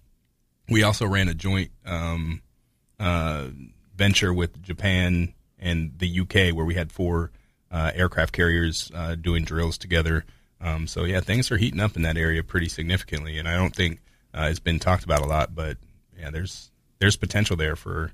We 0.69 0.83
also 0.83 1.07
ran 1.07 1.29
a 1.29 1.35
joint 1.35 1.71
um, 1.85 2.43
uh, 2.99 3.49
venture 3.95 4.35
with 4.35 4.61
Japan 4.63 5.33
and 5.59 5.93
the 5.99 6.21
UK 6.21 6.55
where 6.55 6.65
we 6.65 6.75
had 6.75 6.93
four 6.93 7.31
uh, 7.71 7.93
aircraft 7.95 8.33
carriers 8.33 8.91
uh, 8.95 9.15
doing 9.15 9.45
drills 9.45 9.79
together. 9.79 10.25
Um, 10.61 10.87
so 10.87 11.05
yeah, 11.05 11.21
things 11.21 11.51
are 11.51 11.57
heating 11.57 11.81
up 11.81 11.97
in 11.97 12.03
that 12.03 12.17
area 12.17 12.43
pretty 12.43 12.69
significantly, 12.69 13.39
and 13.39 13.49
I 13.49 13.57
don't 13.57 13.75
think 13.75 14.01
uh, 14.35 14.49
it's 14.51 14.59
been 14.59 14.79
talked 14.79 15.05
about 15.05 15.23
a 15.23 15.27
lot. 15.27 15.55
But 15.55 15.77
yeah, 16.19 16.31
there's 16.31 16.71
there's 16.99 17.17
potential 17.17 17.57
there 17.57 17.77
for 17.77 18.13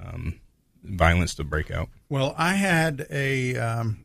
um, 0.00 0.40
violence 0.82 1.34
to 1.36 1.44
break 1.44 1.70
out. 1.70 1.88
Well, 2.08 2.34
I 2.36 2.54
had 2.54 3.06
a 3.10 3.56
um, 3.56 4.04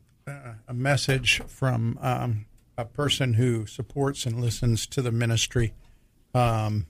a 0.67 0.73
message 0.73 1.41
from 1.47 1.97
um, 2.01 2.45
a 2.77 2.85
person 2.85 3.33
who 3.33 3.65
supports 3.65 4.25
and 4.25 4.41
listens 4.41 4.85
to 4.87 5.01
the 5.01 5.11
ministry 5.11 5.73
um, 6.33 6.87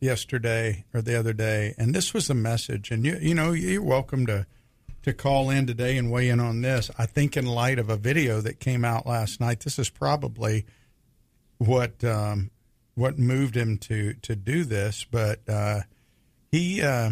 yesterday 0.00 0.84
or 0.94 1.02
the 1.02 1.18
other 1.18 1.32
day, 1.32 1.74
and 1.78 1.94
this 1.94 2.14
was 2.14 2.28
the 2.28 2.34
message. 2.34 2.90
And 2.90 3.04
you 3.04 3.18
you 3.20 3.34
know 3.34 3.52
you're 3.52 3.82
welcome 3.82 4.26
to 4.26 4.46
to 5.02 5.12
call 5.12 5.50
in 5.50 5.66
today 5.66 5.96
and 5.96 6.10
weigh 6.10 6.28
in 6.28 6.40
on 6.40 6.62
this. 6.62 6.90
I 6.98 7.06
think 7.06 7.36
in 7.36 7.46
light 7.46 7.78
of 7.78 7.88
a 7.88 7.96
video 7.96 8.40
that 8.40 8.60
came 8.60 8.84
out 8.84 9.06
last 9.06 9.40
night, 9.40 9.60
this 9.60 9.78
is 9.78 9.90
probably 9.90 10.66
what 11.58 12.02
um, 12.04 12.50
what 12.94 13.18
moved 13.18 13.56
him 13.56 13.78
to 13.78 14.14
to 14.14 14.36
do 14.36 14.64
this. 14.64 15.04
But 15.04 15.40
uh, 15.48 15.80
he. 16.50 16.82
Uh, 16.82 17.10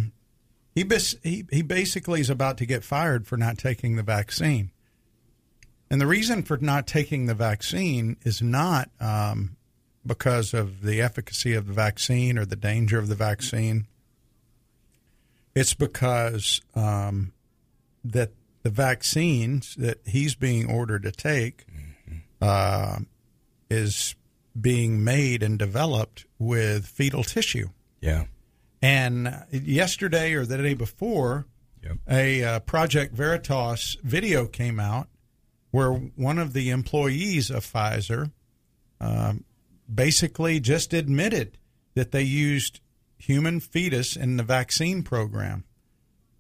he, 0.75 0.83
bas- 0.83 1.17
he 1.23 1.47
he 1.51 1.63
basically 1.63 2.21
is 2.21 2.29
about 2.29 2.59
to 2.59 2.67
get 2.67 2.85
fired 2.85 3.27
for 3.27 3.39
not 3.39 3.57
taking 3.57 3.97
the 3.97 4.03
vaccine, 4.03 4.73
and 5.91 5.99
the 5.99 6.07
reason 6.07 6.43
for 6.43 6.59
not 6.59 6.87
taking 6.87 7.25
the 7.25 7.35
vaccine 7.35 8.19
is 8.25 8.43
not 8.43 8.91
um, 9.01 9.57
because 10.05 10.53
of 10.53 10.83
the 10.83 11.01
efficacy 11.01 11.55
of 11.55 11.67
the 11.67 11.73
vaccine 11.73 12.37
or 12.37 12.45
the 12.45 12.57
danger 12.57 12.99
of 12.99 13.09
the 13.09 13.15
vaccine. 13.15 13.87
It's 15.55 15.73
because 15.73 16.61
um, 16.75 17.33
that 18.05 18.33
the 18.63 18.71
vaccines 18.71 19.75
that 19.77 20.01
he's 20.05 20.35
being 20.35 20.71
ordered 20.71 21.05
to 21.05 21.13
take 21.13 21.65
uh, 22.43 22.99
is 23.71 24.15
being 24.61 25.03
made 25.03 25.43
and 25.43 25.59
developed 25.59 26.27
with 26.39 26.87
fetal 26.87 27.25
tissue. 27.25 27.69
Yeah. 28.01 28.25
And 28.83 29.45
yesterday 29.51 30.35
or 30.35 30.45
the 30.45 30.59
day 30.59 30.75
before, 30.75 31.47
Yep. 31.83 31.99
a 32.09 32.43
uh, 32.43 32.61
Project 32.61 33.15
Veritas 33.15 33.97
video 34.03 34.47
came 34.47 34.81
out 34.81 35.09
where 35.71 35.93
one 35.93 36.39
of 36.39 36.53
the 36.53 36.71
employees 36.71 37.51
of 37.51 37.65
Pfizer 37.65 38.33
um, 39.01 39.45
basically 39.93 40.59
just 40.59 40.93
admitted 40.93 41.59
that 41.95 42.11
they 42.11 42.23
used 42.23 42.81
human 43.19 43.61
fetus 43.61 44.17
in 44.17 44.37
the 44.37 44.43
vaccine 44.43 45.03
program. 45.03 45.65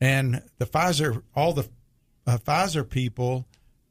And 0.01 0.43
the 0.59 0.67
Pfizer, 0.67 1.23
all 1.35 1.53
the 1.53 1.69
uh, 2.27 2.39
Pfizer 2.39 2.89
people 2.89 3.47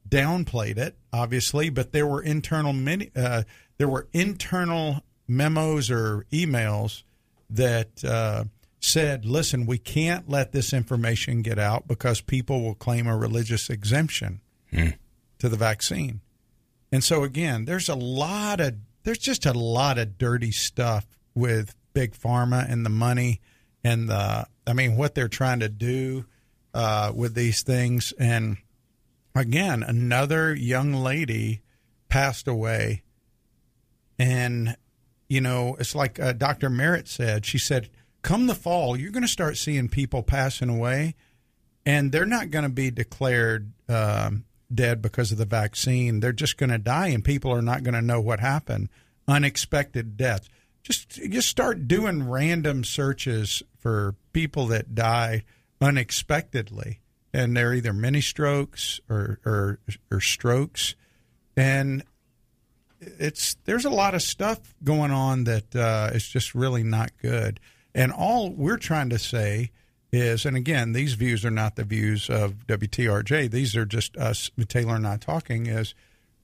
downplayed 0.08 0.78
it, 0.78 0.98
obviously, 1.14 1.70
but 1.70 1.94
there 1.94 2.06
were 2.06 2.22
internal 2.22 2.74
many, 2.74 3.12
uh, 3.16 3.44
there 3.78 3.88
were 3.88 4.08
internal 4.14 5.04
memos 5.28 5.90
or 5.90 6.26
emails 6.32 7.04
that 7.50 8.04
uh, 8.04 8.46
said, 8.80 9.26
"Listen, 9.26 9.66
we 9.66 9.78
can't 9.78 10.30
let 10.30 10.52
this 10.52 10.74
information 10.74 11.42
get 11.42 11.60
out 11.60 11.88
because 11.88 12.22
people 12.22 12.62
will 12.62 12.76
claim 12.76 13.08
a 13.08 13.18
religious 13.18 13.70
exemption 13.70 14.42
to 15.40 15.50
the 15.50 15.58
vaccine." 15.58 16.22
And 16.92 17.04
so 17.04 17.24
again, 17.24 17.66
there's 17.66 17.90
a 17.90 17.96
lot 17.96 18.60
of 18.60 18.76
there's 19.04 19.18
just 19.18 19.46
a 19.46 19.54
lot 19.54 19.98
of 19.98 20.18
dirty 20.18 20.52
stuff 20.52 21.06
with 21.34 21.76
big 21.94 22.14
pharma 22.14 22.70
and 22.70 22.86
the 22.86 22.90
money 22.90 23.42
and 23.84 24.10
the 24.10 24.48
I 24.68 24.74
mean 24.74 24.98
what 24.98 25.16
they're 25.16 25.28
trying 25.28 25.60
to 25.60 25.70
do 25.70 26.26
uh, 26.74 27.12
with 27.16 27.36
these 27.36 27.62
things. 27.64 28.14
And 28.20 28.58
again, 29.36 29.84
another 29.84 30.54
young 30.54 30.94
lady 30.94 31.62
passed 32.10 32.48
away, 32.48 33.04
and 34.20 34.76
you 35.28 35.42
know 35.42 35.76
it's 35.80 35.96
like 35.96 36.20
uh, 36.20 36.34
Dr. 36.34 36.70
Merritt 36.70 37.08
said. 37.08 37.46
She 37.46 37.58
said, 37.58 37.90
"Come 38.22 38.48
the 38.48 38.56
fall, 38.56 38.98
you're 38.98 39.12
going 39.12 39.24
to 39.24 39.28
start 39.28 39.58
seeing 39.58 39.90
people 39.90 40.24
passing 40.24 40.70
away." 40.70 41.16
And 41.86 42.12
they're 42.12 42.26
not 42.26 42.50
going 42.50 42.64
to 42.64 42.70
be 42.70 42.90
declared 42.90 43.72
um, 43.88 44.46
dead 44.74 45.02
because 45.02 45.32
of 45.32 45.38
the 45.38 45.46
vaccine. 45.46 46.20
They're 46.20 46.34
just 46.34 46.58
going 46.58 46.72
to 46.72 46.78
die, 46.78 47.08
and 47.08 47.24
people 47.24 47.52
are 47.52 47.62
not 47.62 47.84
going 47.84 47.94
to 47.94 48.02
know 48.02 48.20
what 48.20 48.40
happened. 48.40 48.90
Unexpected 49.28 50.18
deaths. 50.18 50.50
Just 50.84 51.10
just 51.10 51.50
start 51.50 51.88
doing 51.88 52.30
random 52.30 52.84
searches 52.84 53.64
for 53.80 54.16
people 54.34 54.68
that 54.68 54.94
die 54.94 55.44
unexpectedly, 55.82 57.02
and 57.34 57.56
they're 57.58 57.74
either 57.74 57.94
mini 57.94 58.22
strokes 58.22 59.00
or, 59.10 59.40
or 59.46 59.80
or 60.12 60.22
strokes, 60.22 60.96
and 61.58 62.04
it's 63.00 63.56
there's 63.66 63.86
a 63.86 63.90
lot 63.90 64.16
of 64.16 64.22
stuff 64.22 64.60
going 64.84 65.12
on 65.12 65.44
that 65.46 65.76
uh, 65.76 66.12
is 66.14 66.28
just 66.28 66.56
really 66.56 66.84
not 66.84 67.12
good. 67.22 67.60
And 67.94 68.12
all 68.12 68.52
we're 68.52 68.78
trying 68.78 69.10
to 69.10 69.20
say 69.20 69.72
is, 70.12 70.46
and 70.46 70.58
again, 70.58 70.94
these 70.94 71.14
views 71.14 71.46
are 71.46 71.52
not 71.52 71.76
the 71.76 71.84
views 71.84 72.30
of 72.30 72.68
WTRJ. 72.68 73.52
These 73.52 73.76
are 73.76 73.86
just 73.86 74.18
us, 74.18 74.52
Taylor 74.68 74.96
and 74.96 75.08
I 75.08 75.18
talking. 75.18 75.66
Is 75.68 75.94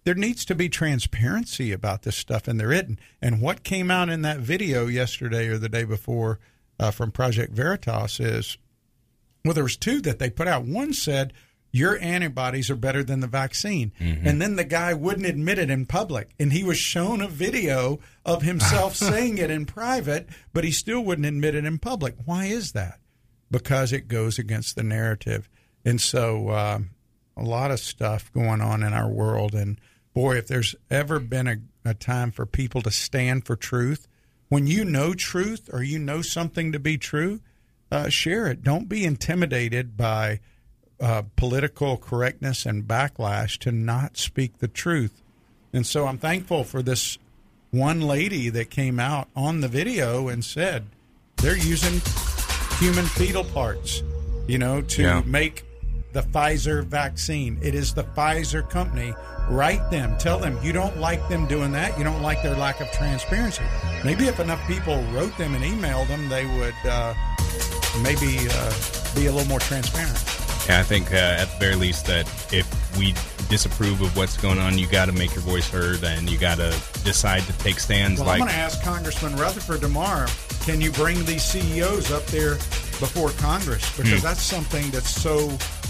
there 0.03 0.15
needs 0.15 0.45
to 0.45 0.55
be 0.55 0.69
transparency 0.69 1.71
about 1.71 2.03
this 2.03 2.15
stuff, 2.15 2.47
and 2.47 2.59
there 2.59 2.71
isn't. 2.71 2.99
And 3.21 3.41
what 3.41 3.63
came 3.63 3.91
out 3.91 4.09
in 4.09 4.23
that 4.23 4.39
video 4.39 4.87
yesterday 4.87 5.47
or 5.47 5.57
the 5.57 5.69
day 5.69 5.83
before 5.83 6.39
uh, 6.79 6.91
from 6.91 7.11
Project 7.11 7.53
Veritas 7.53 8.19
is, 8.19 8.57
well, 9.45 9.53
there 9.53 9.63
was 9.63 9.77
two 9.77 10.01
that 10.01 10.19
they 10.19 10.29
put 10.29 10.47
out. 10.47 10.65
One 10.65 10.93
said 10.93 11.33
your 11.71 11.97
antibodies 11.99 12.69
are 12.69 12.75
better 12.75 13.03
than 13.03 13.19
the 13.19 13.27
vaccine, 13.27 13.91
mm-hmm. 13.99 14.27
and 14.27 14.41
then 14.41 14.55
the 14.55 14.63
guy 14.63 14.93
wouldn't 14.93 15.25
admit 15.25 15.59
it 15.59 15.69
in 15.69 15.85
public, 15.85 16.31
and 16.39 16.51
he 16.51 16.63
was 16.63 16.77
shown 16.77 17.21
a 17.21 17.27
video 17.27 17.99
of 18.25 18.41
himself 18.41 18.95
saying 18.97 19.37
it 19.37 19.49
in 19.49 19.65
private, 19.65 20.27
but 20.53 20.63
he 20.63 20.71
still 20.71 21.03
wouldn't 21.03 21.27
admit 21.27 21.55
it 21.55 21.65
in 21.65 21.79
public. 21.79 22.15
Why 22.25 22.45
is 22.45 22.73
that? 22.73 23.01
because 23.51 23.91
it 23.91 24.07
goes 24.07 24.39
against 24.39 24.75
the 24.75 24.83
narrative. 24.83 25.49
And 25.83 25.99
so, 25.99 26.49
uh, 26.49 26.79
a 27.37 27.43
lot 27.43 27.71
of 27.71 27.79
stuff 27.79 28.31
going 28.33 28.61
on 28.61 28.81
in 28.81 28.93
our 28.93 29.09
world. 29.09 29.53
And 29.53 29.79
boy, 30.13 30.37
if 30.37 30.47
there's 30.47 30.75
ever 30.89 31.19
been 31.19 31.47
a, 31.47 31.57
a 31.85 31.93
time 31.93 32.31
for 32.31 32.45
people 32.45 32.81
to 32.83 32.91
stand 32.91 33.45
for 33.45 33.55
truth, 33.55 34.07
when 34.49 34.67
you 34.67 34.85
know 34.85 35.13
truth 35.13 35.69
or 35.71 35.83
you 35.83 35.99
know 35.99 36.21
something 36.21 36.71
to 36.71 36.79
be 36.79 36.97
true, 36.97 37.41
uh, 37.91 38.09
share 38.09 38.47
it. 38.47 38.63
Don't 38.63 38.87
be 38.87 39.03
intimidated 39.05 39.97
by 39.97 40.39
uh, 41.01 41.23
political 41.35 41.97
correctness 41.97 42.65
and 42.65 42.83
backlash 42.83 43.57
to 43.57 43.71
not 43.71 44.17
speak 44.17 44.59
the 44.59 44.67
truth. 44.67 45.21
And 45.73 45.85
so 45.85 46.05
I'm 46.05 46.17
thankful 46.17 46.63
for 46.63 46.81
this 46.81 47.17
one 47.71 48.01
lady 48.01 48.49
that 48.49 48.69
came 48.69 48.99
out 48.99 49.27
on 49.35 49.61
the 49.61 49.67
video 49.67 50.27
and 50.27 50.43
said 50.43 50.85
they're 51.37 51.57
using 51.57 52.01
human 52.77 53.05
fetal 53.05 53.43
parts, 53.45 54.03
you 54.47 54.57
know, 54.57 54.81
to 54.81 55.01
yeah. 55.01 55.23
make 55.25 55.65
the 56.13 56.21
Pfizer 56.21 56.83
vaccine. 56.83 57.57
It 57.61 57.73
is 57.73 57.93
the 57.93 58.03
Pfizer 58.03 58.69
company. 58.69 59.13
Write 59.49 59.89
them. 59.89 60.17
Tell 60.17 60.37
them 60.37 60.59
you 60.61 60.73
don't 60.73 60.97
like 60.97 61.27
them 61.29 61.47
doing 61.47 61.71
that. 61.71 61.97
You 61.97 62.03
don't 62.03 62.21
like 62.21 62.43
their 62.43 62.55
lack 62.55 62.79
of 62.81 62.91
transparency. 62.91 63.63
Maybe 64.03 64.27
if 64.27 64.39
enough 64.39 64.65
people 64.67 65.01
wrote 65.13 65.35
them 65.37 65.55
and 65.55 65.63
emailed 65.63 66.09
them, 66.09 66.29
they 66.29 66.45
would 66.45 66.75
uh, 66.85 67.13
maybe 68.03 68.47
uh, 68.51 68.73
be 69.15 69.27
a 69.27 69.31
little 69.31 69.47
more 69.47 69.59
transparent. 69.59 70.40
Yeah, 70.67 70.79
I 70.79 70.83
think 70.83 71.11
uh, 71.11 71.15
at 71.15 71.45
the 71.45 71.57
very 71.59 71.75
least 71.75 72.05
that 72.05 72.27
if 72.53 72.97
we 72.97 73.13
disapprove 73.49 74.01
of 74.01 74.15
what's 74.15 74.37
going 74.37 74.59
on, 74.59 74.77
you 74.77 74.87
got 74.87 75.05
to 75.05 75.11
make 75.11 75.33
your 75.33 75.41
voice 75.41 75.69
heard 75.69 76.03
and 76.03 76.29
you 76.29 76.37
got 76.37 76.57
to 76.57 76.69
decide 77.03 77.41
to 77.43 77.53
take 77.59 77.79
stands. 77.79 78.19
Well, 78.19 78.27
like 78.27 78.41
I'm 78.41 78.47
going 78.47 78.55
to 78.55 78.61
ask 78.61 78.81
Congressman 78.83 79.35
Rutherford 79.35 79.81
tomorrow. 79.81 80.27
Can 80.61 80.79
you 80.79 80.91
bring 80.91 81.25
these 81.25 81.43
CEOs 81.43 82.11
up 82.11 82.25
there 82.27 82.55
before 82.99 83.31
Congress? 83.31 83.97
Because 83.97 84.19
mm. 84.19 84.21
that's 84.21 84.41
something 84.41 84.89
that's 84.91 85.09
so 85.09 85.47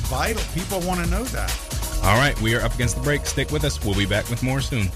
vital. 0.08 0.42
People 0.54 0.80
want 0.82 1.04
to 1.04 1.12
know 1.12 1.24
that. 1.26 2.00
All 2.04 2.18
right, 2.18 2.40
we 2.42 2.56
are 2.56 2.62
up 2.62 2.74
against 2.74 2.96
the 2.96 3.02
break. 3.02 3.26
Stick 3.26 3.52
with 3.52 3.64
us. 3.64 3.84
We'll 3.84 3.96
be 3.96 4.06
back 4.06 4.30
with 4.30 4.42
more 4.42 4.62
soon. 4.62 4.88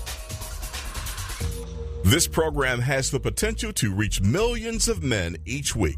This 2.04 2.28
program 2.28 2.80
has 2.80 3.12
the 3.12 3.20
potential 3.20 3.74
to 3.74 3.94
reach 3.94 4.22
millions 4.22 4.88
of 4.88 5.04
men 5.04 5.38
each 5.46 5.76
week. 5.76 5.98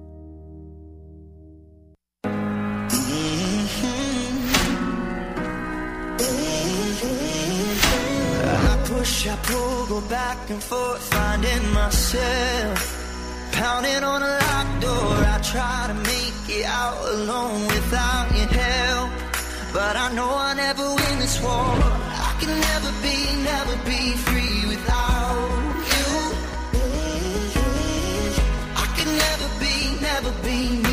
Push, 9.21 9.29
I 9.29 9.35
pull, 9.43 9.85
go 9.87 10.09
back 10.09 10.49
and 10.49 10.61
forth, 10.61 11.01
finding 11.13 11.73
myself. 11.73 12.97
Pounding 13.51 14.03
on 14.03 14.21
a 14.23 14.27
locked 14.27 14.81
door, 14.81 15.13
I 15.33 15.39
try 15.43 15.85
to 15.87 15.93
make 15.93 16.57
it 16.57 16.65
out 16.65 16.97
alone 17.13 17.67
without 17.67 18.27
your 18.35 18.47
help. 18.47 19.11
But 19.73 19.95
I 19.95 20.13
know 20.13 20.29
I 20.29 20.53
never 20.53 20.83
win 20.83 21.19
this 21.19 21.41
war. 21.41 21.51
I 21.51 22.35
can 22.39 22.59
never 22.69 22.91
be, 23.05 23.17
never 23.43 23.75
be 23.85 24.01
free 24.25 24.67
without 24.67 25.49
you. 25.91 26.07
I 28.75 28.85
can 28.95 29.09
never 29.25 29.47
be, 29.59 30.01
never 30.01 30.31
be. 30.43 30.90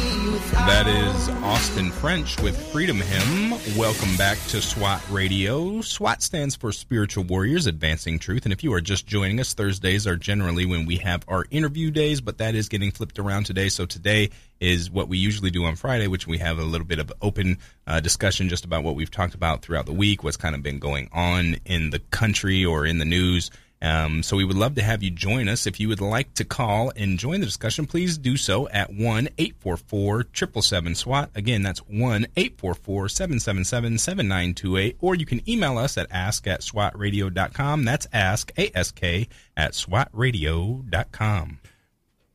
That 0.52 0.86
is 0.86 1.28
Austin 1.42 1.90
French 1.90 2.40
with 2.40 2.56
Freedom 2.72 3.00
Hymn. 3.00 3.50
Welcome 3.76 4.16
back 4.16 4.38
to 4.48 4.60
SWAT 4.62 5.02
Radio. 5.10 5.80
SWAT 5.80 6.22
stands 6.22 6.56
for 6.56 6.72
Spiritual 6.72 7.24
Warriors 7.24 7.66
Advancing 7.66 8.18
Truth. 8.18 8.44
And 8.44 8.52
if 8.52 8.64
you 8.64 8.72
are 8.72 8.80
just 8.80 9.06
joining 9.06 9.40
us, 9.40 9.54
Thursdays 9.54 10.06
are 10.06 10.16
generally 10.16 10.66
when 10.66 10.86
we 10.86 10.96
have 10.96 11.24
our 11.28 11.44
interview 11.50 11.90
days, 11.90 12.20
but 12.20 12.38
that 12.38 12.54
is 12.54 12.68
getting 12.68 12.90
flipped 12.90 13.18
around 13.18 13.44
today. 13.44 13.68
So 13.68 13.86
today 13.86 14.30
is 14.60 14.90
what 14.90 15.08
we 15.08 15.18
usually 15.18 15.50
do 15.50 15.64
on 15.64 15.76
Friday, 15.76 16.06
which 16.06 16.26
we 16.26 16.38
have 16.38 16.58
a 16.58 16.64
little 16.64 16.86
bit 16.86 16.98
of 16.98 17.12
open 17.22 17.58
uh, 17.86 18.00
discussion 18.00 18.48
just 18.48 18.64
about 18.64 18.84
what 18.84 18.94
we've 18.94 19.10
talked 19.10 19.34
about 19.34 19.62
throughout 19.62 19.86
the 19.86 19.92
week, 19.92 20.24
what's 20.24 20.36
kind 20.36 20.54
of 20.54 20.62
been 20.62 20.78
going 20.78 21.08
on 21.12 21.56
in 21.64 21.90
the 21.90 21.98
country 21.98 22.64
or 22.64 22.86
in 22.86 22.98
the 22.98 23.04
news. 23.04 23.50
Um, 23.80 24.22
so 24.24 24.36
we 24.36 24.44
would 24.44 24.56
love 24.56 24.74
to 24.74 24.82
have 24.82 25.02
you 25.02 25.10
join 25.10 25.48
us. 25.48 25.66
If 25.66 25.78
you 25.78 25.88
would 25.88 26.00
like 26.00 26.34
to 26.34 26.44
call 26.44 26.92
and 26.96 27.18
join 27.18 27.40
the 27.40 27.46
discussion, 27.46 27.86
please 27.86 28.18
do 28.18 28.36
so 28.36 28.68
at 28.70 28.92
1 28.92 29.28
844 29.38 30.26
777 30.34 30.94
SWAT. 30.96 31.30
Again, 31.34 31.62
that's 31.62 31.80
1 31.80 32.26
844 32.36 33.08
777 33.08 33.98
7928. 33.98 34.96
Or 35.00 35.14
you 35.14 35.24
can 35.26 35.48
email 35.48 35.78
us 35.78 35.96
at 35.96 36.08
ask 36.10 36.46
at 36.46 36.62
swatradio.com. 36.62 37.84
That's 37.84 38.08
ask, 38.12 38.50
A 38.58 38.76
S 38.76 38.90
K, 38.90 39.28
at 39.56 39.72
swatradio.com. 39.72 41.60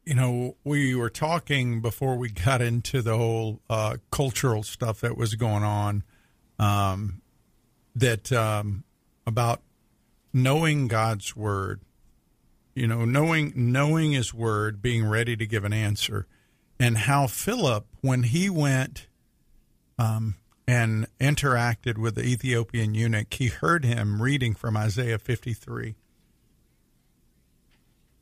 you 0.06 0.16
know, 0.16 0.56
we 0.64 0.96
were 0.96 1.10
talking 1.10 1.82
before 1.82 2.16
we 2.16 2.30
got 2.30 2.62
into 2.62 3.02
the 3.02 3.18
whole 3.18 3.62
uh, 3.70 3.98
cultural 4.12 4.64
stuff 4.64 5.02
that 5.02 5.18
was 5.18 5.36
going 5.36 5.64
on. 5.64 6.04
Um, 6.60 7.22
that 7.96 8.32
um, 8.32 8.84
about 9.28 9.62
knowing 10.34 10.88
God's 10.88 11.36
word, 11.36 11.82
you 12.76 12.88
know, 12.88 13.06
knowing 13.06 13.54
knowing 13.56 14.14
His 14.14 14.34
word, 14.34 14.82
being 14.82 15.06
ready 15.06 15.36
to 15.36 15.46
give 15.46 15.64
an 15.64 15.74
answer, 15.74 16.28
and 16.80 16.98
how 16.98 17.28
Philip, 17.28 17.86
when 18.02 18.24
he 18.24 18.50
went 18.50 19.08
um, 19.98 20.36
and 20.68 21.08
interacted 21.20 21.98
with 21.98 22.16
the 22.16 22.24
Ethiopian 22.24 22.94
eunuch, 22.94 23.34
he 23.34 23.48
heard 23.48 23.86
him 23.86 24.22
reading 24.22 24.56
from 24.56 24.76
Isaiah 24.76 25.20
fifty 25.20 25.54
three. 25.54 25.96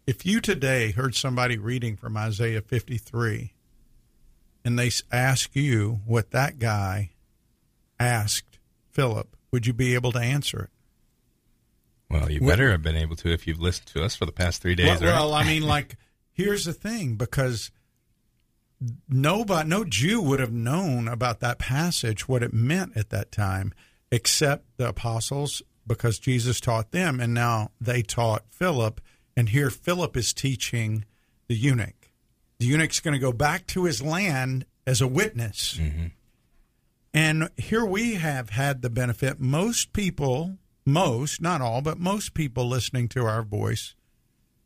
If 0.07 0.25
you 0.25 0.41
today 0.41 0.91
heard 0.91 1.15
somebody 1.15 1.57
reading 1.57 1.95
from 1.95 2.17
Isaiah 2.17 2.61
53 2.61 3.53
and 4.65 4.77
they 4.77 4.89
ask 5.11 5.55
you 5.55 6.01
what 6.05 6.31
that 6.31 6.59
guy 6.59 7.11
asked 7.99 8.57
Philip, 8.89 9.37
would 9.51 9.67
you 9.67 9.73
be 9.73 9.93
able 9.93 10.11
to 10.13 10.19
answer 10.19 10.63
it? 10.63 10.69
Well, 12.11 12.31
you 12.31 12.41
better 12.41 12.71
have 12.71 12.81
been 12.81 12.97
able 12.97 13.15
to 13.17 13.31
if 13.31 13.47
you've 13.47 13.61
listened 13.61 13.87
to 13.87 14.03
us 14.03 14.15
for 14.15 14.25
the 14.25 14.31
past 14.31 14.61
three 14.61 14.75
days. 14.75 15.01
Well, 15.01 15.11
right? 15.11 15.19
well 15.19 15.33
I 15.33 15.43
mean, 15.43 15.63
like, 15.67 15.97
here's 16.31 16.65
the 16.65 16.73
thing 16.73 17.15
because 17.15 17.71
nobody, 19.07 19.69
no 19.69 19.83
Jew 19.83 20.21
would 20.21 20.39
have 20.39 20.51
known 20.51 21.07
about 21.07 21.39
that 21.39 21.59
passage, 21.59 22.27
what 22.27 22.43
it 22.43 22.53
meant 22.53 22.97
at 22.97 23.09
that 23.09 23.31
time, 23.31 23.73
except 24.11 24.65
the 24.77 24.89
apostles, 24.89 25.61
because 25.87 26.19
Jesus 26.19 26.59
taught 26.59 26.91
them, 26.91 27.19
and 27.19 27.33
now 27.33 27.71
they 27.79 28.01
taught 28.01 28.43
Philip 28.49 29.01
and 29.35 29.49
here 29.49 29.69
Philip 29.69 30.17
is 30.17 30.33
teaching 30.33 31.05
the 31.47 31.55
eunuch. 31.55 32.11
The 32.59 32.65
eunuch's 32.65 32.99
going 32.99 33.13
to 33.13 33.19
go 33.19 33.31
back 33.31 33.65
to 33.67 33.85
his 33.85 34.01
land 34.01 34.65
as 34.85 35.01
a 35.01 35.07
witness. 35.07 35.77
Mm-hmm. 35.79 36.07
And 37.13 37.49
here 37.57 37.85
we 37.85 38.15
have 38.15 38.51
had 38.51 38.81
the 38.81 38.89
benefit. 38.89 39.39
Most 39.39 39.93
people, 39.93 40.57
most, 40.91 41.41
not 41.41 41.61
all, 41.61 41.81
but 41.81 41.99
most 41.99 42.33
people 42.33 42.67
listening 42.67 43.07
to 43.09 43.25
our 43.25 43.43
voice 43.43 43.95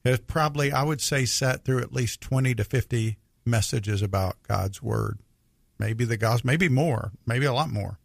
have 0.04 0.28
probably, 0.28 0.72
I 0.72 0.84
would 0.84 1.02
say, 1.02 1.26
sat 1.26 1.64
through 1.64 1.82
at 1.82 1.94
least 1.94 2.22
20 2.22 2.56
to 2.56 2.64
50 2.64 3.18
messages 3.46 4.02
about 4.02 4.42
God's 4.44 4.82
word. 4.82 5.20
Maybe 5.80 6.06
the 6.06 6.18
gospel, 6.18 6.48
maybe 6.48 6.70
more, 6.70 7.12
maybe 7.26 7.46
a 7.46 7.54
lot 7.54 7.70
more. 7.70 8.00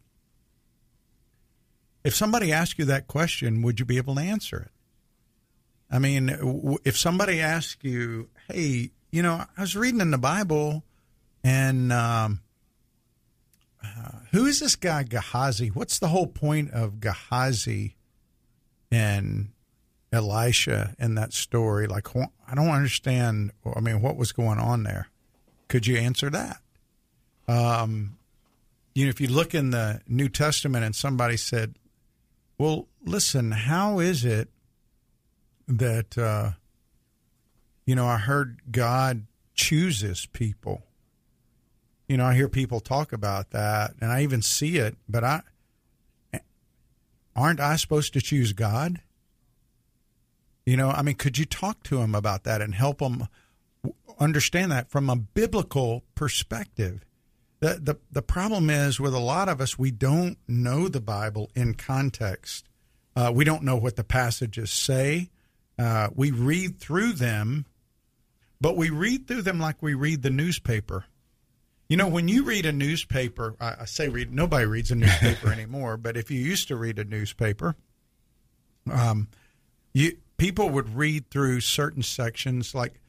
If 2.03 2.15
somebody 2.15 2.51
asked 2.51 2.79
you 2.79 2.85
that 2.85 3.07
question, 3.07 3.61
would 3.61 3.79
you 3.79 3.85
be 3.85 3.97
able 3.97 4.15
to 4.15 4.21
answer 4.21 4.59
it? 4.59 4.71
I 5.89 5.99
mean, 5.99 6.79
if 6.83 6.97
somebody 6.97 7.41
asked 7.41 7.83
you, 7.83 8.29
"Hey, 8.47 8.91
you 9.11 9.21
know, 9.21 9.45
I 9.57 9.61
was 9.61 9.75
reading 9.75 10.01
in 10.01 10.11
the 10.11 10.17
Bible, 10.17 10.83
and 11.43 11.91
um, 11.91 12.41
uh, 13.83 14.11
who 14.31 14.45
is 14.45 14.61
this 14.61 14.75
guy 14.75 15.03
Gehazi? 15.03 15.67
What's 15.67 15.99
the 15.99 16.07
whole 16.07 16.27
point 16.27 16.71
of 16.71 17.01
Gehazi 17.01 17.95
and 18.91 19.49
Elisha 20.11 20.95
in 20.99 21.15
that 21.15 21.33
story? 21.33 21.87
Like, 21.87 22.15
I 22.15 22.55
don't 22.55 22.69
understand. 22.69 23.51
I 23.75 23.79
mean, 23.79 24.01
what 24.01 24.17
was 24.17 24.31
going 24.31 24.59
on 24.59 24.83
there? 24.83 25.07
Could 25.67 25.87
you 25.87 25.97
answer 25.97 26.29
that? 26.29 26.57
Um, 27.47 28.17
you 28.93 29.05
know, 29.05 29.09
if 29.09 29.21
you 29.21 29.27
look 29.27 29.55
in 29.55 29.71
the 29.71 30.01
New 30.07 30.29
Testament 30.29 30.83
and 30.83 30.95
somebody 30.95 31.37
said, 31.37 31.75
"Well, 32.57 32.87
listen, 33.05 33.51
how 33.51 33.99
is 33.99 34.25
it?" 34.25 34.49
that 35.67 36.17
uh, 36.17 36.51
you 37.85 37.95
know 37.95 38.05
I 38.05 38.17
heard 38.17 38.61
God 38.71 39.25
chooses 39.53 40.25
people. 40.27 40.83
You 42.07 42.17
know, 42.17 42.25
I 42.25 42.33
hear 42.33 42.49
people 42.49 42.81
talk 42.81 43.13
about 43.13 43.51
that, 43.51 43.93
and 44.01 44.11
I 44.11 44.23
even 44.23 44.41
see 44.41 44.77
it. 44.77 44.97
But 45.07 45.23
I 45.23 45.41
aren't 47.35 47.59
I 47.59 47.75
supposed 47.75 48.13
to 48.13 48.21
choose 48.21 48.53
God? 48.53 49.01
You 50.65 50.77
know, 50.77 50.89
I 50.89 51.01
mean, 51.01 51.15
could 51.15 51.37
you 51.37 51.45
talk 51.45 51.83
to 51.83 51.99
him 52.01 52.13
about 52.13 52.43
that 52.43 52.61
and 52.61 52.75
help 52.75 53.01
him 53.01 53.27
understand 54.19 54.71
that 54.71 54.89
from 54.89 55.09
a 55.09 55.15
biblical 55.15 56.03
perspective? 56.15 57.03
The, 57.59 57.79
the, 57.81 57.95
the 58.11 58.21
problem 58.21 58.69
is 58.69 58.99
with 58.99 59.13
a 59.13 59.19
lot 59.19 59.49
of 59.49 59.61
us, 59.61 59.77
we 59.77 59.91
don't 59.91 60.37
know 60.47 60.87
the 60.87 61.01
Bible 61.01 61.51
in 61.55 61.75
context. 61.75 62.67
Uh, 63.15 63.31
we 63.33 63.43
don't 63.43 63.63
know 63.63 63.75
what 63.75 63.95
the 63.95 64.03
passages 64.03 64.71
say. 64.71 65.29
Uh, 65.77 66.09
we 66.15 66.31
read 66.31 66.79
through 66.79 67.13
them, 67.13 67.65
but 68.59 68.77
we 68.77 68.89
read 68.89 69.27
through 69.27 69.41
them 69.41 69.59
like 69.59 69.81
we 69.81 69.93
read 69.93 70.21
the 70.21 70.29
newspaper. 70.29 71.05
You 71.91 71.97
know, 71.97 72.07
when 72.07 72.29
you 72.29 72.45
read 72.45 72.65
a 72.65 72.71
newspaper, 72.71 73.57
I, 73.59 73.75
I 73.81 73.85
say 73.85 74.07
read. 74.07 74.33
Nobody 74.33 74.65
reads 74.65 74.91
a 74.91 74.95
newspaper 74.95 75.51
anymore. 75.51 75.97
But 75.97 76.15
if 76.15 76.31
you 76.31 76.39
used 76.39 76.69
to 76.69 76.77
read 76.77 76.97
a 76.97 77.03
newspaper, 77.03 77.75
um, 78.89 79.27
you 79.91 80.15
people 80.37 80.69
would 80.69 80.95
read 80.95 81.29
through 81.29 81.59
certain 81.59 82.01
sections. 82.01 82.73
Like 82.73 83.01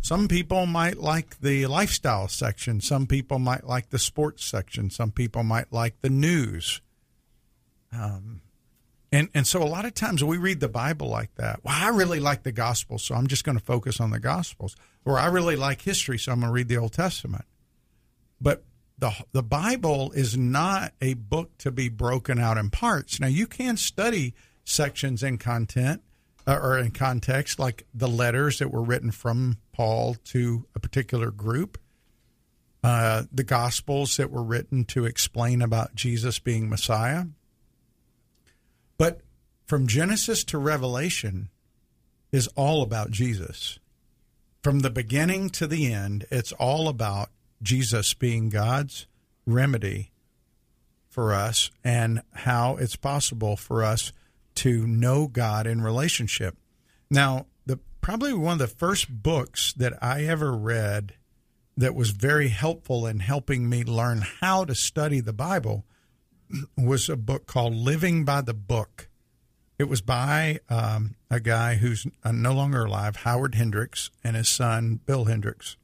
some 0.00 0.28
people 0.28 0.66
might 0.66 0.98
like 0.98 1.40
the 1.40 1.66
lifestyle 1.66 2.28
section. 2.28 2.80
Some 2.80 3.08
people 3.08 3.40
might 3.40 3.64
like 3.64 3.90
the 3.90 3.98
sports 3.98 4.44
section. 4.44 4.88
Some 4.88 5.10
people 5.10 5.42
might 5.42 5.72
like 5.72 6.00
the 6.00 6.08
news. 6.08 6.80
Um, 7.92 8.42
and 9.10 9.30
and 9.34 9.48
so 9.48 9.60
a 9.60 9.66
lot 9.66 9.84
of 9.84 9.94
times 9.94 10.22
we 10.22 10.36
read 10.36 10.60
the 10.60 10.68
Bible 10.68 11.08
like 11.08 11.34
that. 11.38 11.64
Well, 11.64 11.74
I 11.76 11.88
really 11.88 12.20
like 12.20 12.44
the 12.44 12.52
Gospels, 12.52 13.02
so 13.02 13.16
I'm 13.16 13.26
just 13.26 13.42
going 13.42 13.58
to 13.58 13.64
focus 13.64 13.98
on 13.98 14.12
the 14.12 14.20
Gospels. 14.20 14.76
Or 15.04 15.18
I 15.18 15.26
really 15.26 15.56
like 15.56 15.82
history, 15.82 16.20
so 16.20 16.30
I'm 16.30 16.38
going 16.38 16.50
to 16.50 16.54
read 16.54 16.68
the 16.68 16.76
Old 16.76 16.92
Testament. 16.92 17.44
But 18.40 18.64
the 18.98 19.12
the 19.32 19.42
Bible 19.42 20.12
is 20.12 20.36
not 20.36 20.92
a 21.00 21.14
book 21.14 21.56
to 21.58 21.70
be 21.70 21.88
broken 21.88 22.38
out 22.38 22.58
in 22.58 22.70
parts. 22.70 23.20
Now 23.20 23.26
you 23.26 23.46
can 23.46 23.76
study 23.76 24.34
sections 24.64 25.22
in 25.22 25.38
content 25.38 26.02
uh, 26.46 26.58
or 26.60 26.78
in 26.78 26.90
context, 26.90 27.58
like 27.58 27.84
the 27.94 28.08
letters 28.08 28.58
that 28.58 28.70
were 28.70 28.82
written 28.82 29.10
from 29.10 29.58
Paul 29.72 30.16
to 30.26 30.66
a 30.74 30.80
particular 30.80 31.30
group, 31.30 31.78
uh, 32.82 33.24
the 33.32 33.44
Gospels 33.44 34.16
that 34.16 34.30
were 34.30 34.42
written 34.42 34.84
to 34.86 35.04
explain 35.04 35.62
about 35.62 35.94
Jesus 35.94 36.38
being 36.38 36.68
Messiah 36.68 37.24
but 38.98 39.20
from 39.64 39.86
Genesis 39.86 40.44
to 40.44 40.58
Revelation 40.58 41.48
is 42.32 42.48
all 42.48 42.82
about 42.82 43.10
Jesus. 43.10 43.78
From 44.62 44.80
the 44.80 44.90
beginning 44.90 45.48
to 45.50 45.66
the 45.66 45.90
end, 45.90 46.26
it's 46.30 46.52
all 46.52 46.88
about 46.88 47.30
Jesus 47.62 48.14
being 48.14 48.48
God's 48.48 49.06
remedy 49.46 50.12
for 51.08 51.32
us 51.32 51.70
and 51.82 52.22
how 52.32 52.76
it's 52.76 52.96
possible 52.96 53.56
for 53.56 53.82
us 53.82 54.12
to 54.56 54.86
know 54.86 55.26
God 55.26 55.66
in 55.66 55.80
relationship. 55.80 56.56
Now, 57.10 57.46
the 57.66 57.78
probably 58.00 58.32
one 58.34 58.54
of 58.54 58.58
the 58.58 58.66
first 58.66 59.22
books 59.22 59.72
that 59.74 59.94
I 60.02 60.24
ever 60.24 60.52
read 60.52 61.14
that 61.76 61.94
was 61.94 62.10
very 62.10 62.48
helpful 62.48 63.06
in 63.06 63.20
helping 63.20 63.68
me 63.68 63.84
learn 63.84 64.24
how 64.40 64.64
to 64.64 64.74
study 64.74 65.20
the 65.20 65.32
Bible 65.32 65.84
was 66.76 67.08
a 67.08 67.16
book 67.16 67.46
called 67.46 67.74
Living 67.74 68.24
by 68.24 68.40
the 68.40 68.54
Book. 68.54 69.08
It 69.78 69.84
was 69.84 70.00
by 70.00 70.58
um, 70.68 71.14
a 71.30 71.38
guy 71.38 71.76
who's 71.76 72.04
uh, 72.24 72.32
no 72.32 72.52
longer 72.52 72.86
alive, 72.86 73.16
Howard 73.16 73.54
Hendricks, 73.54 74.10
and 74.24 74.34
his 74.34 74.48
son, 74.48 74.98
Bill 75.06 75.26
Hendricks. 75.26 75.76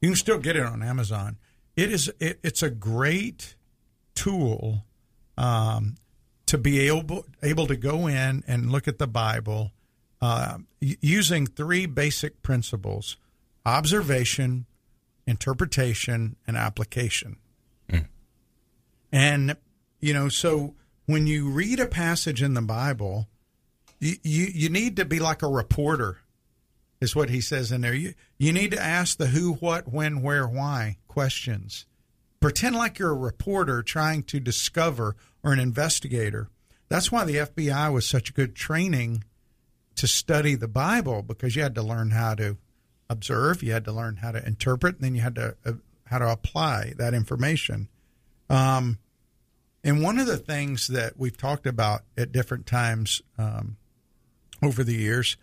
You 0.00 0.10
can 0.10 0.16
still 0.16 0.38
get 0.38 0.56
it 0.56 0.64
on 0.64 0.82
Amazon. 0.82 1.38
It 1.76 1.92
is 1.92 2.12
it, 2.20 2.38
it's 2.42 2.62
a 2.62 2.70
great 2.70 3.56
tool 4.14 4.84
um, 5.36 5.96
to 6.46 6.58
be 6.58 6.80
able 6.88 7.26
able 7.42 7.66
to 7.66 7.76
go 7.76 8.06
in 8.06 8.42
and 8.46 8.70
look 8.70 8.88
at 8.88 8.98
the 8.98 9.06
Bible 9.06 9.72
uh, 10.20 10.58
using 10.80 11.46
three 11.46 11.86
basic 11.86 12.42
principles: 12.42 13.16
observation, 13.64 14.66
interpretation, 15.26 16.36
and 16.46 16.56
application. 16.56 17.36
Mm. 17.90 18.06
And 19.12 19.56
you 20.00 20.14
know, 20.14 20.28
so 20.28 20.74
when 21.06 21.26
you 21.26 21.48
read 21.48 21.80
a 21.80 21.86
passage 21.86 22.42
in 22.42 22.54
the 22.54 22.62
Bible, 22.62 23.28
you, 23.98 24.16
you, 24.22 24.46
you 24.52 24.68
need 24.68 24.96
to 24.96 25.04
be 25.04 25.18
like 25.18 25.42
a 25.42 25.48
reporter, 25.48 26.18
is 27.00 27.14
what 27.14 27.30
he 27.30 27.40
says 27.40 27.70
in 27.70 27.82
there. 27.82 27.94
You, 27.94 28.14
you 28.38 28.52
need 28.52 28.70
to 28.72 28.82
ask 28.82 29.16
the 29.16 29.28
who, 29.28 29.54
what, 29.54 29.92
when, 29.92 30.22
where, 30.22 30.46
why 30.46 30.98
questions. 31.06 31.86
Pretend 32.40 32.76
like 32.76 32.98
you're 32.98 33.10
a 33.10 33.14
reporter 33.14 33.82
trying 33.82 34.22
to 34.24 34.40
discover 34.40 35.16
or 35.42 35.52
an 35.52 35.58
investigator. 35.58 36.48
That's 36.88 37.12
why 37.12 37.24
the 37.24 37.36
FBI 37.36 37.92
was 37.92 38.06
such 38.06 38.30
a 38.30 38.32
good 38.32 38.54
training 38.54 39.24
to 39.96 40.06
study 40.06 40.54
the 40.54 40.68
Bible 40.68 41.22
because 41.22 41.56
you 41.56 41.62
had 41.62 41.74
to 41.74 41.82
learn 41.82 42.10
how 42.10 42.34
to 42.36 42.56
observe, 43.10 43.62
you 43.62 43.72
had 43.72 43.84
to 43.84 43.92
learn 43.92 44.16
how 44.16 44.32
to 44.32 44.46
interpret, 44.46 44.96
and 44.96 45.04
then 45.04 45.14
you 45.14 45.20
had 45.20 45.34
to 45.34 45.56
uh, 45.64 45.72
how 46.04 46.18
to 46.18 46.30
apply 46.30 46.94
that 46.96 47.14
information. 47.14 47.88
Um, 48.48 48.98
and 49.84 50.02
one 50.02 50.18
of 50.18 50.26
the 50.26 50.36
things 50.36 50.88
that 50.88 51.14
we've 51.18 51.36
talked 51.36 51.66
about 51.66 52.02
at 52.16 52.32
different 52.32 52.66
times 52.66 53.22
um, 53.36 53.76
over 54.62 54.82
the 54.82 54.94
years 54.94 55.36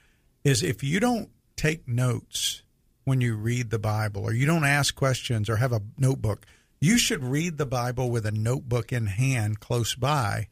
is 0.44 0.64
if 0.64 0.84
you 0.84 1.00
don't 1.00 1.30
take 1.56 1.88
notes 1.88 2.64
when 3.04 3.22
you 3.22 3.36
read 3.36 3.70
the 3.70 3.80
Bible 3.80 4.24
or 4.24 4.34
you 4.34 4.46
don't 4.46 4.66
ask 4.66 4.96
questions 4.96 5.50
or 5.50 5.58
have 5.58 5.72
a 5.72 5.82
notebook, 5.98 6.46
you 6.82 6.98
should 6.98 7.24
read 7.24 7.58
the 7.58 7.66
Bible 7.66 8.10
with 8.10 8.26
a 8.26 8.32
notebook 8.32 8.92
in 8.92 9.08
hand 9.08 9.60
close 9.60 9.96
by 9.96 10.48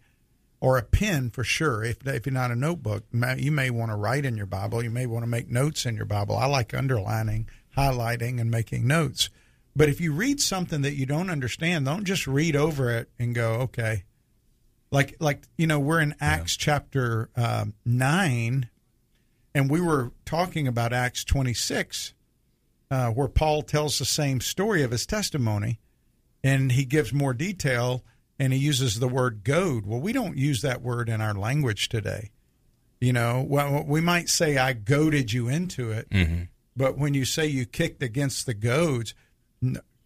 or 0.63 0.77
a 0.77 0.83
pen 0.83 1.29
for 1.29 1.43
sure. 1.43 1.83
If, 1.83 2.07
if 2.07 2.25
you're 2.25 2.33
not 2.33 2.51
a 2.51 2.55
notebook, 2.55 3.03
you 3.37 3.51
may 3.51 3.69
want 3.69 3.91
to 3.91 3.97
write 3.97 4.23
in 4.23 4.37
your 4.37 4.45
Bible. 4.45 4.81
You 4.81 4.89
may 4.89 5.05
want 5.05 5.23
to 5.23 5.29
make 5.29 5.49
notes 5.49 5.85
in 5.85 5.97
your 5.97 6.05
Bible. 6.05 6.37
I 6.37 6.45
like 6.45 6.73
underlining, 6.73 7.49
highlighting, 7.75 8.39
and 8.39 8.49
making 8.49 8.87
notes. 8.87 9.29
But 9.75 9.89
if 9.89 9.99
you 9.99 10.13
read 10.13 10.39
something 10.39 10.81
that 10.83 10.93
you 10.93 11.05
don't 11.05 11.29
understand, 11.29 11.85
don't 11.85 12.05
just 12.05 12.27
read 12.27 12.55
over 12.55 12.91
it 12.91 13.09
and 13.19 13.35
go, 13.35 13.53
okay. 13.53 14.05
Like, 14.89 15.17
like 15.19 15.43
you 15.57 15.67
know, 15.67 15.79
we're 15.79 15.99
in 15.99 16.15
Acts 16.21 16.55
yeah. 16.57 16.63
chapter 16.65 17.29
uh, 17.35 17.65
9, 17.83 18.69
and 19.55 19.69
we 19.69 19.81
were 19.81 20.11
talking 20.25 20.67
about 20.67 20.93
Acts 20.93 21.23
26, 21.23 22.13
uh, 22.89 23.09
where 23.09 23.27
Paul 23.27 23.61
tells 23.61 23.99
the 23.99 24.05
same 24.05 24.41
story 24.41 24.83
of 24.83 24.91
his 24.91 25.05
testimony, 25.05 25.79
and 26.43 26.71
he 26.71 26.85
gives 26.85 27.13
more 27.13 27.33
detail, 27.33 28.03
and 28.39 28.51
he 28.53 28.59
uses 28.59 28.99
the 28.99 29.07
word 29.07 29.43
goad. 29.43 29.85
Well, 29.85 29.99
we 29.99 30.13
don't 30.13 30.37
use 30.37 30.61
that 30.61 30.81
word 30.81 31.09
in 31.09 31.21
our 31.21 31.33
language 31.33 31.89
today. 31.89 32.31
You 32.99 33.13
know, 33.13 33.45
well, 33.47 33.83
we 33.85 34.01
might 34.01 34.29
say, 34.29 34.57
I 34.57 34.73
goaded 34.73 35.33
you 35.33 35.49
into 35.49 35.91
it. 35.91 36.09
Mm-hmm. 36.09 36.43
But 36.75 36.97
when 36.97 37.13
you 37.13 37.25
say 37.25 37.45
you 37.45 37.65
kicked 37.65 38.01
against 38.01 38.45
the 38.45 38.53
goads, 38.53 39.13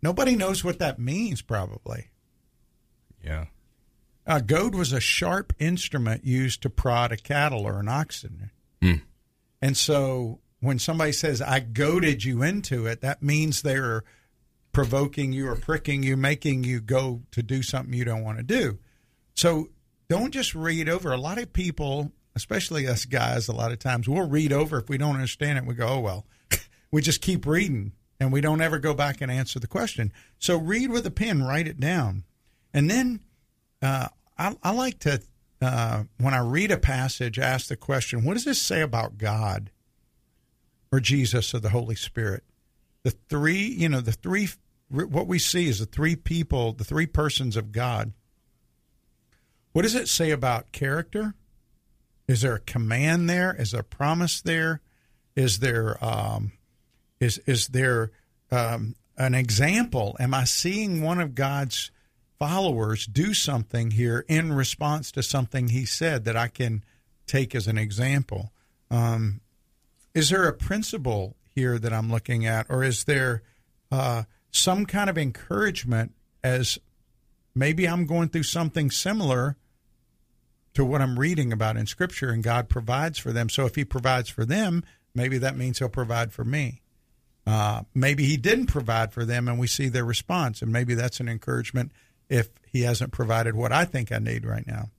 nobody 0.02 0.36
knows 0.36 0.64
what 0.64 0.80
that 0.80 1.00
means, 1.00 1.42
probably. 1.42 2.10
Yeah. 3.24 3.46
A 4.26 4.42
goad 4.42 4.76
was 4.76 4.92
a 4.92 5.00
sharp 5.00 5.54
instrument 5.60 6.26
used 6.26 6.62
to 6.64 6.70
prod 6.70 7.12
a 7.12 7.18
cattle 7.18 7.66
or 7.66 7.80
an 7.80 7.88
oxen. 7.88 8.52
Mm. 8.82 9.02
And 9.62 9.76
so 9.76 10.40
when 10.60 10.80
somebody 10.80 11.12
says, 11.12 11.42
I 11.42 11.60
goaded 11.60 12.24
you 12.24 12.44
into 12.44 12.86
it, 12.86 13.02
that 13.02 13.22
means 13.22 13.62
they're 13.62 14.04
provoking 14.72 15.34
you 15.34 15.48
or 15.48 15.56
pricking 15.56 16.04
you, 16.04 16.16
making 16.18 16.64
you 16.64 16.80
go 16.80 17.24
to 17.32 17.42
do 17.42 17.64
something 17.64 17.94
you 17.94 18.06
don't 18.06 18.24
want 18.24 18.38
to 18.38 18.44
do. 18.44 18.80
So 19.34 19.70
don't 20.10 20.32
just 20.32 20.56
read 20.56 20.90
over. 20.90 21.12
A 21.12 21.18
lot 21.18 21.38
of 21.38 21.54
people, 21.54 22.12
especially 22.36 22.88
us 22.88 23.06
guys, 23.06 23.48
a 23.48 23.54
lot 23.54 23.72
of 23.72 23.80
times 23.80 24.08
we'll 24.08 24.28
read 24.28 24.54
over. 24.54 24.80
If 24.80 24.90
we 24.90 24.98
don't 24.98 25.16
understand 25.16 25.58
it, 25.58 25.66
we 25.66 25.76
go, 25.76 25.88
oh, 25.88 26.00
well, 26.00 26.26
we 26.92 27.02
just 27.02 27.22
keep 27.22 27.46
reading 27.46 27.94
and 28.20 28.32
we 28.32 28.42
don't 28.42 28.62
ever 28.62 28.80
go 28.80 28.94
back 28.94 29.22
and 29.22 29.32
answer 29.32 29.60
the 29.60 29.68
question. 29.68 30.12
So 30.40 30.58
read 30.58 30.90
with 30.90 31.06
a 31.06 31.12
pen, 31.12 31.44
write 31.44 31.68
it 31.68 31.80
down. 31.80 32.24
And 32.74 32.90
then 32.90 33.22
uh, 33.82 34.08
I, 34.38 34.56
I, 34.64 34.72
like 34.72 35.00
to, 35.00 35.22
uh, 35.62 36.04
when 36.18 36.34
I 36.34 36.40
read 36.40 36.72
a 36.72 36.78
passage, 36.78 37.40
ask 37.40 37.68
the 37.68 37.76
question, 37.76 38.24
what 38.24 38.36
does 38.36 38.46
this 38.46 38.62
say 38.62 38.82
about 38.82 39.18
God 39.18 39.72
or 40.92 41.00
Jesus 41.00 41.54
or 41.54 41.60
the 41.60 41.70
Holy 41.70 41.96
Spirit? 41.96 42.44
The 43.04 43.12
three, 43.12 43.64
you 43.64 43.90
know, 43.90 44.02
the 44.02 44.12
three, 44.12 44.50
what 44.90 45.28
we 45.28 45.40
see 45.40 45.68
is 45.68 45.80
the 45.80 45.86
three 45.86 46.16
people, 46.16 46.74
the 46.74 46.84
three 46.84 47.08
persons 47.08 47.58
of 47.58 47.72
God. 47.72 48.14
What 49.74 49.84
does 49.84 49.96
it 49.96 50.08
say 50.08 50.32
about 50.32 50.72
character? 50.72 51.36
Is 52.28 52.42
there 52.42 52.56
a 52.56 52.60
command 52.60 53.30
there? 53.30 53.56
Is 53.58 53.72
there 53.72 53.82
a 53.82 53.86
promise 53.86 54.42
there? 54.42 54.82
Is 55.36 55.60
there 55.60 56.04
um, 56.04 56.54
is 57.20 57.38
is 57.46 57.68
there 57.68 58.12
um, 58.52 58.96
an 59.18 59.34
example? 59.34 60.16
Am 60.20 60.34
I 60.34 60.44
seeing 60.44 61.02
one 61.02 61.20
of 61.20 61.36
God's 61.36 61.92
followers 62.40 63.06
do 63.06 63.34
something 63.34 63.92
here 63.92 64.26
in 64.28 64.54
response 64.54 65.12
to 65.12 65.24
something 65.24 65.70
He 65.70 65.86
said 65.86 66.26
that 66.26 66.36
I 66.36 66.48
can 66.48 66.84
take 67.26 67.56
as 67.56 67.68
an 67.68 67.78
example? 67.78 68.52
Um, 68.90 69.42
is 70.14 70.30
there 70.30 70.48
a 70.48 70.54
principle 70.54 71.36
here 71.54 71.78
that 71.78 71.94
I'm 71.94 72.12
looking 72.12 72.46
at, 72.46 72.68
or 72.70 72.84
is 72.84 73.04
there 73.04 73.44
uh, 73.92 74.24
some 74.52 74.86
kind 74.86 75.10
of 75.10 75.18
encouragement 75.18 76.14
as 76.44 76.80
maybe 77.56 77.88
I'm 77.88 78.06
going 78.06 78.30
through 78.30 78.44
something 78.44 78.92
similar? 78.92 79.58
to 80.74 80.86
what 80.86 81.02
I'm 81.02 81.18
reading 81.18 81.52
about 81.52 81.76
in 81.76 81.88
Scripture, 81.88 82.30
and 82.30 82.44
God 82.44 82.70
provides 82.70 83.18
for 83.18 83.32
them. 83.32 83.50
So 83.50 83.66
if 83.66 83.74
He 83.74 83.84
provides 83.84 84.30
for 84.30 84.46
them, 84.46 84.84
maybe 85.16 85.40
that 85.40 85.58
means 85.58 85.80
He'll 85.80 85.90
provide 85.90 86.32
for 86.32 86.46
me. 86.46 86.84
Uh, 87.48 87.84
maybe 87.96 88.26
he 88.26 88.36
didn't 88.36 88.66
provide 88.66 89.14
for 89.14 89.24
them 89.24 89.48
and 89.48 89.58
we 89.58 89.68
see 89.68 89.88
their 89.88 90.04
response. 90.04 90.62
And 90.62 90.70
maybe 90.70 90.94
that's 90.96 91.22
an 91.22 91.30
encouragement 91.30 91.94
if 92.30 92.50
he 92.68 92.82
hasn't 92.82 93.12
provided 93.12 93.56
what 93.56 93.72
I 93.72 93.86
think 93.86 94.12
I 94.12 94.20
need 94.20 94.46
right 94.46 94.66
now. 94.68 94.90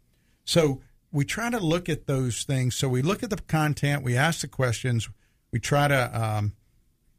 So 0.44 0.80
we 1.12 1.24
try 1.24 1.50
to 1.50 1.58
look 1.58 1.88
at 1.88 2.06
those 2.06 2.42
things. 2.42 2.76
So 2.76 2.88
we 2.88 3.02
look 3.02 3.22
at 3.22 3.30
the 3.30 3.36
content, 3.36 4.02
we 4.02 4.16
ask 4.16 4.40
the 4.40 4.48
questions, 4.48 5.08
we 5.52 5.60
try 5.60 5.88
to 5.88 6.20
um, 6.20 6.52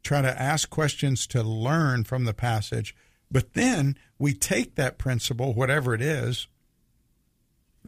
try 0.04 0.22
to 0.22 0.42
ask 0.42 0.70
questions 0.70 1.28
to 1.28 1.44
learn 1.44 2.04
from 2.04 2.26
the 2.26 2.34
passage, 2.34 2.96
but 3.32 3.54
then 3.54 3.98
we 4.18 4.34
take 4.34 4.76
that 4.76 4.98
principle, 4.98 5.54
whatever 5.54 5.94
it 5.94 6.02
is, 6.02 6.48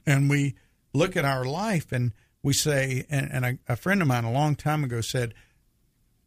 and 0.06 0.30
we 0.30 0.56
look 0.94 1.16
at 1.16 1.26
our 1.26 1.46
life 1.46 1.92
and 1.92 2.14
we 2.44 2.54
say, 2.54 3.06
and, 3.10 3.32
and 3.32 3.46
a, 3.46 3.74
a 3.74 3.76
friend 3.76 4.02
of 4.02 4.08
mine 4.08 4.24
a 4.24 4.32
long 4.32 4.56
time 4.56 4.84
ago 4.84 5.02
said, 5.02 5.34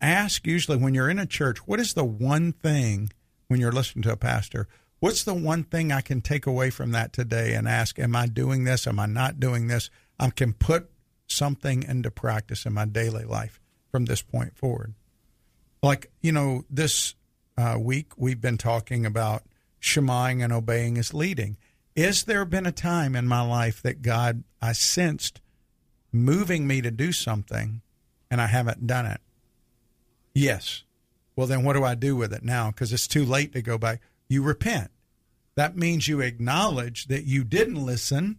ask 0.00 0.46
usually 0.46 0.76
when 0.76 0.94
you're 0.94 1.10
in 1.10 1.18
a 1.18 1.26
church, 1.26 1.58
what 1.66 1.80
is 1.80 1.94
the 1.94 2.04
one 2.04 2.52
thing 2.52 3.10
when 3.48 3.60
you're 3.60 3.72
listening 3.72 4.02
to 4.02 4.12
a 4.12 4.16
pastor? 4.16 4.68
What's 5.00 5.24
the 5.24 5.34
one 5.34 5.64
thing 5.64 5.92
I 5.92 6.00
can 6.00 6.20
take 6.20 6.46
away 6.46 6.70
from 6.70 6.92
that 6.92 7.12
today 7.12 7.54
and 7.54 7.68
ask, 7.68 7.98
am 7.98 8.16
I 8.16 8.26
doing 8.26 8.64
this? 8.64 8.86
Am 8.86 8.98
I 8.98 9.06
not 9.06 9.38
doing 9.38 9.66
this? 9.66 9.90
I 10.18 10.30
can 10.30 10.52
put 10.52 10.90
something 11.26 11.82
into 11.82 12.10
practice 12.10 12.64
in 12.64 12.72
my 12.72 12.86
daily 12.86 13.24
life 13.24 13.60
from 13.90 14.06
this 14.06 14.22
point 14.22 14.56
forward. 14.56 14.94
Like, 15.82 16.10
you 16.22 16.32
know, 16.32 16.64
this 16.70 17.14
uh, 17.58 17.76
week 17.78 18.12
we've 18.16 18.40
been 18.40 18.58
talking 18.58 19.04
about 19.04 19.42
shemaing 19.80 20.42
and 20.42 20.52
obeying 20.52 20.96
is 20.96 21.12
leading. 21.12 21.58
Is 21.94 22.24
there 22.24 22.44
been 22.44 22.66
a 22.66 22.72
time 22.72 23.14
in 23.14 23.28
my 23.28 23.42
life 23.42 23.82
that 23.82 24.02
God, 24.02 24.42
I 24.60 24.72
sensed 24.72 25.40
moving 26.10 26.66
me 26.66 26.80
to 26.80 26.90
do 26.90 27.12
something 27.12 27.82
and 28.30 28.40
I 28.40 28.46
haven't 28.46 28.86
done 28.86 29.06
it? 29.06 29.20
Yes. 30.34 30.82
Well, 31.36 31.46
then 31.46 31.62
what 31.64 31.74
do 31.74 31.84
I 31.84 31.94
do 31.94 32.16
with 32.16 32.32
it 32.32 32.42
now? 32.42 32.70
Because 32.70 32.92
it's 32.92 33.06
too 33.06 33.24
late 33.24 33.52
to 33.52 33.62
go 33.62 33.78
back. 33.78 34.00
You 34.34 34.42
repent. 34.42 34.90
That 35.54 35.76
means 35.76 36.08
you 36.08 36.20
acknowledge 36.20 37.06
that 37.06 37.24
you 37.24 37.44
didn't 37.44 37.86
listen 37.86 38.38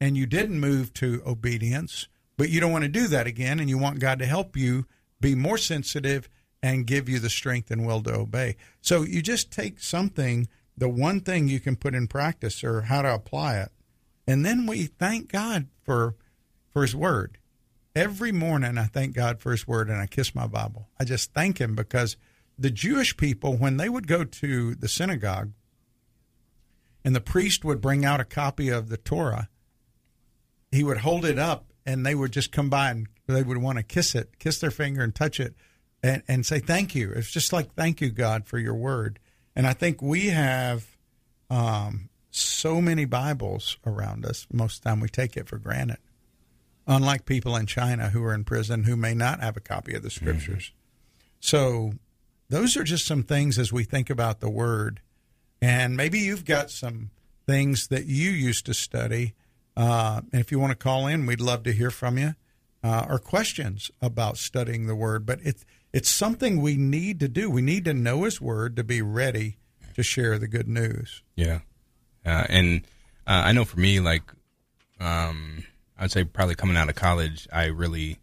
and 0.00 0.16
you 0.16 0.24
didn't 0.24 0.58
move 0.58 0.94
to 0.94 1.22
obedience, 1.26 2.08
but 2.36 2.48
you 2.48 2.60
don't 2.60 2.72
want 2.72 2.84
to 2.84 2.88
do 2.88 3.06
that 3.08 3.26
again. 3.26 3.60
And 3.60 3.68
you 3.68 3.76
want 3.76 4.00
God 4.00 4.18
to 4.20 4.26
help 4.26 4.56
you 4.56 4.86
be 5.20 5.34
more 5.34 5.58
sensitive 5.58 6.28
and 6.62 6.86
give 6.86 7.08
you 7.08 7.18
the 7.18 7.28
strength 7.28 7.70
and 7.70 7.86
will 7.86 8.02
to 8.04 8.14
obey. 8.14 8.56
So 8.80 9.02
you 9.02 9.20
just 9.20 9.52
take 9.52 9.80
something, 9.80 10.48
the 10.76 10.88
one 10.88 11.20
thing 11.20 11.46
you 11.46 11.60
can 11.60 11.76
put 11.76 11.94
in 11.94 12.06
practice 12.06 12.64
or 12.64 12.82
how 12.82 13.02
to 13.02 13.14
apply 13.14 13.58
it. 13.58 13.70
And 14.26 14.46
then 14.46 14.66
we 14.66 14.84
thank 14.84 15.30
God 15.30 15.68
for 15.84 16.16
for 16.70 16.82
his 16.82 16.96
word 16.96 17.36
every 17.94 18.32
morning 18.32 18.78
I 18.78 18.84
thank 18.84 19.14
God 19.14 19.40
for 19.40 19.50
His 19.50 19.66
Word 19.66 19.88
and 19.88 20.00
I 20.00 20.06
kiss 20.06 20.34
my 20.34 20.46
Bible. 20.46 20.88
I 20.98 21.04
just 21.04 21.32
thank 21.32 21.58
Him 21.60 21.74
because 21.74 22.16
the 22.58 22.70
Jewish 22.70 23.16
people, 23.16 23.56
when 23.56 23.76
they 23.76 23.88
would 23.88 24.06
go 24.06 24.24
to 24.24 24.74
the 24.74 24.88
synagogue 24.88 25.52
and 27.04 27.14
the 27.14 27.20
priest 27.20 27.64
would 27.64 27.80
bring 27.80 28.04
out 28.04 28.20
a 28.20 28.24
copy 28.24 28.68
of 28.68 28.88
the 28.88 28.96
Torah, 28.96 29.48
he 30.70 30.84
would 30.84 30.98
hold 30.98 31.24
it 31.24 31.38
up 31.38 31.66
and 31.84 32.04
they 32.04 32.14
would 32.14 32.32
just 32.32 32.52
come 32.52 32.70
by 32.70 32.90
and 32.90 33.08
they 33.26 33.42
would 33.42 33.58
want 33.58 33.78
to 33.78 33.82
kiss 33.82 34.14
it, 34.14 34.38
kiss 34.38 34.58
their 34.58 34.70
finger 34.70 35.02
and 35.02 35.14
touch 35.14 35.40
it 35.40 35.54
and, 36.02 36.22
and 36.28 36.46
say 36.46 36.58
thank 36.58 36.94
you. 36.94 37.10
It's 37.12 37.30
just 37.30 37.52
like 37.52 37.74
thank 37.74 38.00
you, 38.00 38.10
God, 38.10 38.46
for 38.46 38.58
your 38.58 38.74
word. 38.74 39.18
And 39.54 39.66
I 39.66 39.72
think 39.72 40.00
we 40.00 40.28
have 40.28 40.86
um, 41.50 42.08
so 42.30 42.80
many 42.80 43.04
Bibles 43.04 43.76
around 43.86 44.24
us. 44.24 44.46
Most 44.52 44.78
of 44.78 44.82
the 44.84 44.88
time 44.90 45.00
we 45.00 45.08
take 45.08 45.36
it 45.36 45.48
for 45.48 45.58
granted 45.58 45.98
unlike 46.86 47.26
people 47.26 47.56
in 47.56 47.66
China 47.66 48.08
who 48.08 48.22
are 48.24 48.34
in 48.34 48.44
prison 48.44 48.84
who 48.84 48.96
may 48.96 49.14
not 49.14 49.40
have 49.40 49.56
a 49.56 49.60
copy 49.60 49.94
of 49.94 50.02
the 50.02 50.08
mm-hmm. 50.08 50.24
scriptures. 50.24 50.64
Mm-hmm. 50.64 50.76
So, 51.40 51.92
those 52.52 52.76
are 52.76 52.84
just 52.84 53.06
some 53.06 53.22
things 53.22 53.58
as 53.58 53.72
we 53.72 53.82
think 53.82 54.10
about 54.10 54.40
the 54.40 54.50
word. 54.50 55.00
And 55.62 55.96
maybe 55.96 56.18
you've 56.18 56.44
got 56.44 56.70
some 56.70 57.10
things 57.46 57.88
that 57.88 58.04
you 58.04 58.30
used 58.30 58.66
to 58.66 58.74
study. 58.74 59.32
Uh, 59.74 60.20
and 60.32 60.40
if 60.42 60.52
you 60.52 60.58
want 60.58 60.70
to 60.70 60.76
call 60.76 61.06
in, 61.06 61.24
we'd 61.24 61.40
love 61.40 61.62
to 61.62 61.72
hear 61.72 61.90
from 61.90 62.18
you 62.18 62.34
uh, 62.84 63.06
or 63.08 63.18
questions 63.18 63.90
about 64.02 64.36
studying 64.36 64.86
the 64.86 64.94
word. 64.94 65.24
But 65.24 65.38
it's, 65.42 65.64
it's 65.94 66.10
something 66.10 66.60
we 66.60 66.76
need 66.76 67.20
to 67.20 67.28
do. 67.28 67.50
We 67.50 67.62
need 67.62 67.86
to 67.86 67.94
know 67.94 68.24
his 68.24 68.38
word 68.38 68.76
to 68.76 68.84
be 68.84 69.00
ready 69.00 69.56
to 69.94 70.02
share 70.02 70.38
the 70.38 70.46
good 70.46 70.68
news. 70.68 71.22
Yeah. 71.34 71.60
Uh, 72.26 72.44
and 72.50 72.82
uh, 73.26 73.44
I 73.46 73.52
know 73.52 73.64
for 73.64 73.80
me, 73.80 73.98
like, 73.98 74.24
um, 75.00 75.64
I'd 75.98 76.12
say 76.12 76.24
probably 76.24 76.56
coming 76.56 76.76
out 76.76 76.90
of 76.90 76.96
college, 76.96 77.48
I 77.50 77.64
really 77.68 78.18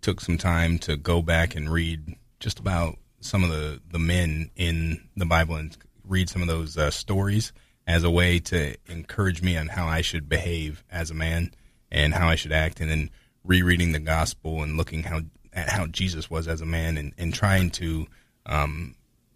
took 0.00 0.22
some 0.22 0.38
time 0.38 0.78
to 0.78 0.96
go 0.96 1.20
back 1.20 1.54
and 1.54 1.70
read 1.70 2.16
just 2.40 2.58
about 2.58 2.96
some 3.26 3.44
of 3.44 3.50
the, 3.50 3.80
the 3.90 3.98
men 3.98 4.50
in 4.56 5.08
the 5.16 5.26
Bible 5.26 5.56
and 5.56 5.76
read 6.04 6.28
some 6.28 6.42
of 6.42 6.48
those 6.48 6.78
uh, 6.78 6.90
stories 6.90 7.52
as 7.86 8.04
a 8.04 8.10
way 8.10 8.38
to 8.38 8.74
encourage 8.86 9.42
me 9.42 9.56
on 9.56 9.68
how 9.68 9.86
I 9.86 10.00
should 10.00 10.28
behave 10.28 10.84
as 10.90 11.10
a 11.10 11.14
man 11.14 11.52
and 11.90 12.14
how 12.14 12.28
I 12.28 12.34
should 12.34 12.52
act. 12.52 12.80
And 12.80 12.90
then 12.90 13.10
rereading 13.44 13.92
the 13.92 14.00
gospel 14.00 14.62
and 14.62 14.76
looking 14.76 15.02
how 15.04 15.20
at 15.52 15.68
how 15.68 15.86
Jesus 15.86 16.28
was 16.28 16.48
as 16.48 16.60
a 16.60 16.66
man 16.66 16.96
and, 16.98 17.12
and 17.16 17.32
trying 17.32 17.70
to 17.70 18.06
um, 18.44 18.94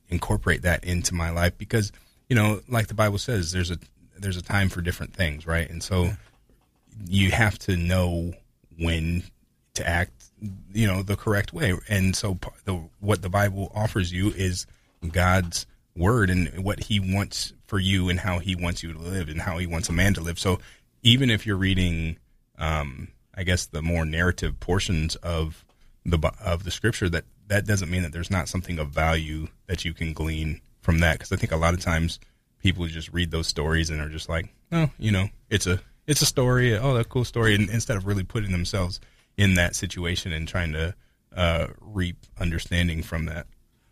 incorporate 0.09 0.63
that 0.63 0.85
into 0.85 1.15
my 1.15 1.31
life 1.31 1.57
because 1.57 1.93
you 2.31 2.37
know, 2.37 2.61
like 2.69 2.87
the 2.87 2.95
Bible 2.95 3.19
says, 3.19 3.51
there's 3.53 3.73
a 3.73 3.79
there's 4.17 4.37
a 4.37 4.43
time 4.43 4.69
for 4.69 4.81
different 4.81 5.15
things, 5.15 5.47
right? 5.47 5.69
And 5.69 5.83
so 5.83 6.13
you 7.07 7.33
have 7.33 7.59
to 7.61 7.77
know 7.77 8.33
when 8.79 9.25
to 9.75 9.87
act, 9.87 10.20
you 10.73 10.87
know, 10.87 11.03
the 11.03 11.17
correct 11.17 11.53
way. 11.53 11.75
And 11.89 12.15
so 12.17 12.39
the, 12.65 12.83
what 13.01 13.23
the 13.23 13.29
Bible 13.29 13.71
offers 13.75 14.13
you 14.13 14.31
is 14.31 14.67
God's 15.11 15.67
word 15.97 16.31
and 16.31 16.65
what 16.65 16.85
He 16.85 17.01
wants 17.01 17.53
for 17.67 17.79
you 17.79 18.09
and 18.09 18.21
how 18.21 18.39
He 18.39 18.55
wants 18.55 18.83
you 18.83 18.93
to 18.93 18.99
live 18.99 19.29
and 19.29 19.41
how 19.41 19.59
He 19.59 19.67
wants 19.67 19.89
a 19.89 19.93
man 19.93 20.15
to 20.15 20.21
live. 20.21 20.39
So 20.39 20.59
even 21.03 21.31
if 21.31 21.47
you're 21.47 21.57
reading, 21.57 22.19
um, 22.59 23.09
I 23.35 23.43
guess 23.43 23.67
the 23.67 23.83
more 23.83 24.05
narrative 24.05 24.59
portions 24.61 25.17
of 25.17 25.65
the 26.05 26.19
of 26.43 26.65
the 26.65 26.71
Scripture, 26.71 27.09
that 27.11 27.25
that 27.49 27.67
doesn't 27.67 27.91
mean 27.91 28.03
that 28.03 28.13
there's 28.13 28.31
not 28.31 28.49
something 28.49 28.79
of 28.79 28.89
value 28.89 29.49
that 29.67 29.85
you 29.85 29.93
can 29.93 30.13
glean 30.13 30.61
from 30.81 31.01
that. 31.01 31.15
Because 31.15 31.33
I 31.33 31.37
think 31.37 31.53
a 31.53 31.57
lot 31.57 31.75
of 31.75 31.81
times 31.81 32.21
people 32.63 32.87
just 32.87 33.13
read 33.13 33.31
those 33.31 33.47
stories 33.47 33.91
and 33.91 34.01
are 34.01 34.09
just 34.09 34.29
like, 34.29 34.49
oh, 34.73 34.91
you 34.99 35.11
know, 35.11 35.29
it's 35.49 35.67
a 35.67 35.81
it's 36.07 36.23
a 36.23 36.27
story. 36.27 36.77
Oh, 36.77 36.95
that 36.95 37.09
cool 37.09 37.25
story. 37.25 37.55
And 37.55 37.69
instead 37.71 37.97
of 37.97 38.07
really 38.07 38.25
putting 38.25 38.53
themselves 38.53 39.01
in 39.37 39.55
that 39.55 39.75
situation 39.75 40.33
and 40.33 40.47
trying 40.47 40.73
to 40.73 40.95
uh, 41.35 41.69
reap 41.81 42.17
understanding 42.39 43.03
from 43.03 43.27
that. 43.27 43.47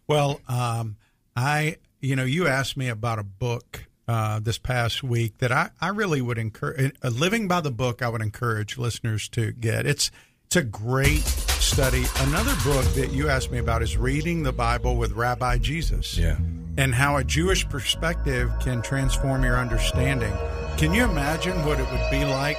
Well, 0.07 0.40
um, 0.48 0.96
I, 1.37 1.77
you 2.01 2.16
know, 2.16 2.24
you 2.24 2.46
asked 2.48 2.77
me 2.77 2.88
about 2.88 3.18
a 3.18 3.24
book 3.24 3.85
uh, 4.09 4.40
this 4.40 4.59
past 4.59 5.03
week 5.03 5.38
that 5.38 5.53
I, 5.53 5.70
I 5.81 5.88
really 5.88 6.20
would 6.20 6.38
encourage. 6.38 6.92
Uh, 7.03 7.09
living 7.09 7.46
by 7.46 7.61
the 7.61 7.70
book, 7.70 8.03
I 8.03 8.09
would 8.09 8.22
encourage 8.22 8.79
listeners 8.79 9.29
to 9.31 9.53
get. 9.53 9.87
It's 9.87 10.11
it's 10.46 10.57
a 10.57 10.62
great 10.62 11.24
study. 11.24 12.05
Another 12.20 12.55
book 12.64 12.87
that 12.94 13.12
you 13.12 13.29
asked 13.29 13.51
me 13.51 13.59
about 13.59 13.83
is 13.83 13.98
Reading 13.98 14.44
the 14.44 14.53
Bible 14.53 14.96
with 14.96 15.12
Rabbi 15.12 15.59
Jesus. 15.59 16.16
Yeah. 16.16 16.38
And 16.79 16.94
how 16.94 17.18
a 17.18 17.24
Jewish 17.24 17.68
perspective 17.68 18.51
can 18.62 18.81
transform 18.81 19.44
your 19.44 19.59
understanding. 19.59 20.33
Can 20.79 20.94
you 20.94 21.05
imagine 21.05 21.66
what 21.66 21.79
it 21.79 21.90
would 21.90 22.11
be 22.11 22.24
like 22.24 22.59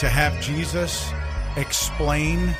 to 0.00 0.10
have 0.10 0.38
Jesus 0.42 1.10
explain 1.56 2.54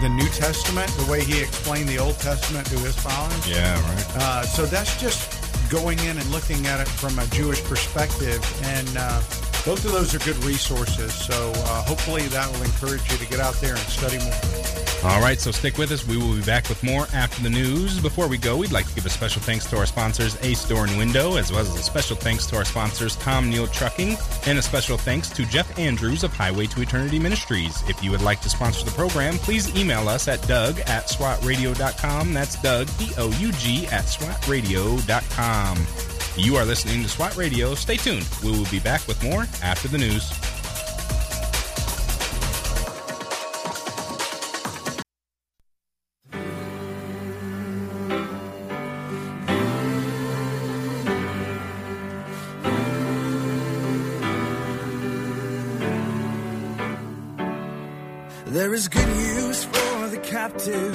the 0.00 0.08
New 0.08 0.28
Testament 0.28 0.90
the 0.98 1.10
way 1.10 1.22
he 1.22 1.40
explained 1.40 1.88
the 1.88 1.98
Old 1.98 2.18
Testament 2.18 2.66
to 2.66 2.78
his 2.78 2.96
followers? 2.96 3.48
Yeah, 3.48 3.74
right. 3.74 4.16
Uh, 4.16 4.42
so 4.42 4.66
that's 4.66 5.00
just 5.00 5.40
going 5.70 5.98
in 6.00 6.18
and 6.18 6.26
looking 6.30 6.66
at 6.66 6.80
it 6.80 6.88
from 6.88 7.18
a 7.18 7.26
Jewish 7.28 7.62
perspective. 7.64 8.42
And 8.64 8.88
uh, 8.96 9.20
both 9.64 9.84
of 9.84 9.92
those 9.92 10.14
are 10.14 10.18
good 10.18 10.42
resources. 10.44 11.14
So 11.14 11.52
uh, 11.54 11.82
hopefully 11.82 12.22
that 12.28 12.50
will 12.52 12.62
encourage 12.62 13.10
you 13.10 13.18
to 13.18 13.26
get 13.26 13.40
out 13.40 13.54
there 13.54 13.74
and 13.74 13.80
study 13.80 14.18
more. 14.18 14.84
All 15.04 15.20
right, 15.20 15.38
so 15.38 15.50
stick 15.50 15.76
with 15.76 15.92
us. 15.92 16.06
We 16.06 16.16
will 16.16 16.34
be 16.34 16.42
back 16.42 16.66
with 16.70 16.82
more 16.82 17.06
after 17.12 17.42
the 17.42 17.50
news. 17.50 18.00
Before 18.00 18.26
we 18.26 18.38
go, 18.38 18.56
we'd 18.56 18.72
like 18.72 18.88
to 18.88 18.94
give 18.94 19.04
a 19.04 19.10
special 19.10 19.42
thanks 19.42 19.66
to 19.66 19.76
our 19.76 19.84
sponsors, 19.84 20.42
Ace 20.42 20.66
Door 20.66 20.86
and 20.86 20.96
Window, 20.96 21.36
as 21.36 21.52
well 21.52 21.60
as 21.60 21.74
a 21.74 21.82
special 21.82 22.16
thanks 22.16 22.46
to 22.46 22.56
our 22.56 22.64
sponsors, 22.64 23.14
Tom 23.16 23.50
Neal 23.50 23.66
Trucking, 23.66 24.16
and 24.46 24.58
a 24.58 24.62
special 24.62 24.96
thanks 24.96 25.28
to 25.28 25.44
Jeff 25.44 25.78
Andrews 25.78 26.24
of 26.24 26.32
Highway 26.32 26.66
to 26.68 26.80
Eternity 26.80 27.18
Ministries. 27.18 27.82
If 27.86 28.02
you 28.02 28.10
would 28.12 28.22
like 28.22 28.40
to 28.42 28.48
sponsor 28.48 28.86
the 28.86 28.92
program, 28.92 29.34
please 29.34 29.76
email 29.76 30.08
us 30.08 30.26
at 30.26 30.40
doug 30.48 30.80
at 30.80 31.08
swatradio.com. 31.08 32.32
That's 32.32 32.60
Doug, 32.62 32.88
D-O-U-G, 32.96 33.86
at 33.88 34.04
swatradio.com. 34.04 36.13
You 36.36 36.56
are 36.56 36.64
listening 36.64 37.04
to 37.04 37.08
SWAT 37.08 37.36
Radio. 37.36 37.76
Stay 37.76 37.96
tuned. 37.96 38.28
We 38.42 38.50
will 38.50 38.66
be 38.68 38.80
back 38.80 39.06
with 39.06 39.22
more 39.22 39.46
after 39.62 39.86
the 39.86 39.98
news. 39.98 40.32
There 58.46 58.74
is 58.74 58.88
good 58.88 59.08
news 59.08 59.64
for 59.64 60.08
the 60.08 60.18
captive, 60.18 60.93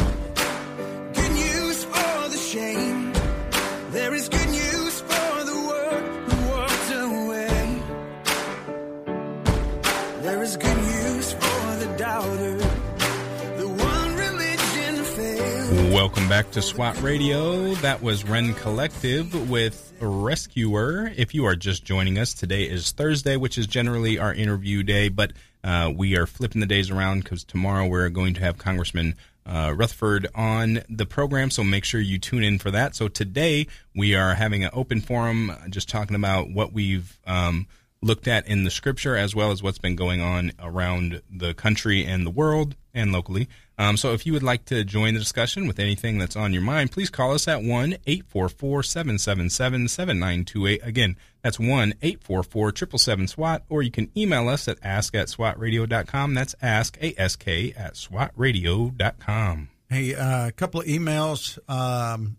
Welcome 15.70 16.28
back 16.28 16.50
to 16.52 16.64
SWAT 16.64 17.00
Radio. 17.00 17.76
That 17.76 18.02
was 18.02 18.24
Rend 18.24 18.58
Collective 18.58 19.52
with 19.52 19.94
Rescuer. 20.00 21.14
If 21.16 21.36
you 21.36 21.46
are 21.46 21.56
just 21.56 21.86
joining 21.86 22.18
us, 22.18 22.34
today 22.34 22.64
is 22.64 22.92
Thursday, 22.92 23.38
which 23.38 23.56
is 23.60 23.68
generally 23.68 24.18
our 24.18 24.34
interview 24.34 24.82
day, 24.82 25.10
but 25.10 25.32
uh, 25.64 25.92
we 25.96 26.18
are 26.18 26.26
flipping 26.26 26.60
the 26.60 26.66
days 26.66 26.90
around 26.90 27.24
because 27.24 27.44
tomorrow 27.44 27.86
we're 27.86 28.10
going 28.10 28.34
to 28.34 28.42
have 28.42 28.58
Congressman 28.58 29.14
uh, 29.46 29.72
Rutherford 29.76 30.26
on 30.34 30.82
the 30.90 31.06
program, 31.06 31.52
so 31.52 31.64
make 31.64 31.86
sure 31.86 32.02
you 32.02 32.18
tune 32.18 32.44
in 32.44 32.58
for 32.58 32.72
that. 32.72 32.96
So 32.96 33.08
today 33.08 33.68
we 33.96 34.16
are 34.16 34.34
having 34.34 34.64
an 34.64 34.72
open 34.74 35.02
forum, 35.02 35.54
just 35.70 35.88
talking 35.88 36.16
about 36.16 36.50
what 36.50 36.74
we've 36.74 37.20
um, 37.28 37.68
looked 38.02 38.28
at 38.28 38.48
in 38.48 38.64
the 38.64 38.72
scripture 38.72 39.16
as 39.16 39.36
well 39.36 39.52
as 39.52 39.62
what's 39.62 39.78
been 39.78 39.96
going 39.96 40.20
on 40.20 40.52
around 40.60 41.22
the 41.30 41.54
country 41.54 42.06
and 42.06 42.26
the 42.26 42.32
world 42.32 42.76
and 42.94 43.12
locally. 43.12 43.48
Um, 43.80 43.96
so 43.96 44.12
if 44.12 44.26
you 44.26 44.34
would 44.34 44.44
like 44.44 44.66
to 44.66 44.84
join 44.84 45.14
the 45.14 45.22
discussion 45.22 45.66
with 45.66 45.80
anything 45.80 46.18
that's 46.18 46.36
on 46.36 46.52
your 46.52 46.62
mind, 46.62 46.92
please 46.92 47.10
call 47.10 47.34
us 47.34 47.48
at 47.48 47.64
1 47.64 47.94
844 48.06 48.84
777 48.84 49.88
7928. 49.88 50.82
Again, 50.84 51.16
that's 51.42 51.58
1 51.58 51.94
844 52.02 52.76
777 52.76 53.28
SWAT, 53.30 53.64
or 53.70 53.82
you 53.82 53.90
can 53.90 54.12
email 54.18 54.50
us 54.50 54.68
at 54.68 54.80
ask 54.84 55.16
at 55.16 55.28
swatradio.com. 55.28 56.34
That's 56.34 56.56
ask, 56.62 56.98
ask 57.18 57.48
at 57.48 57.94
swatradio.com. 57.94 59.70
Hey, 59.90 60.14
uh, 60.14 60.48
a 60.48 60.52
couple 60.52 60.82
of 60.82 60.86
emails. 60.86 61.58
Um, 61.70 62.36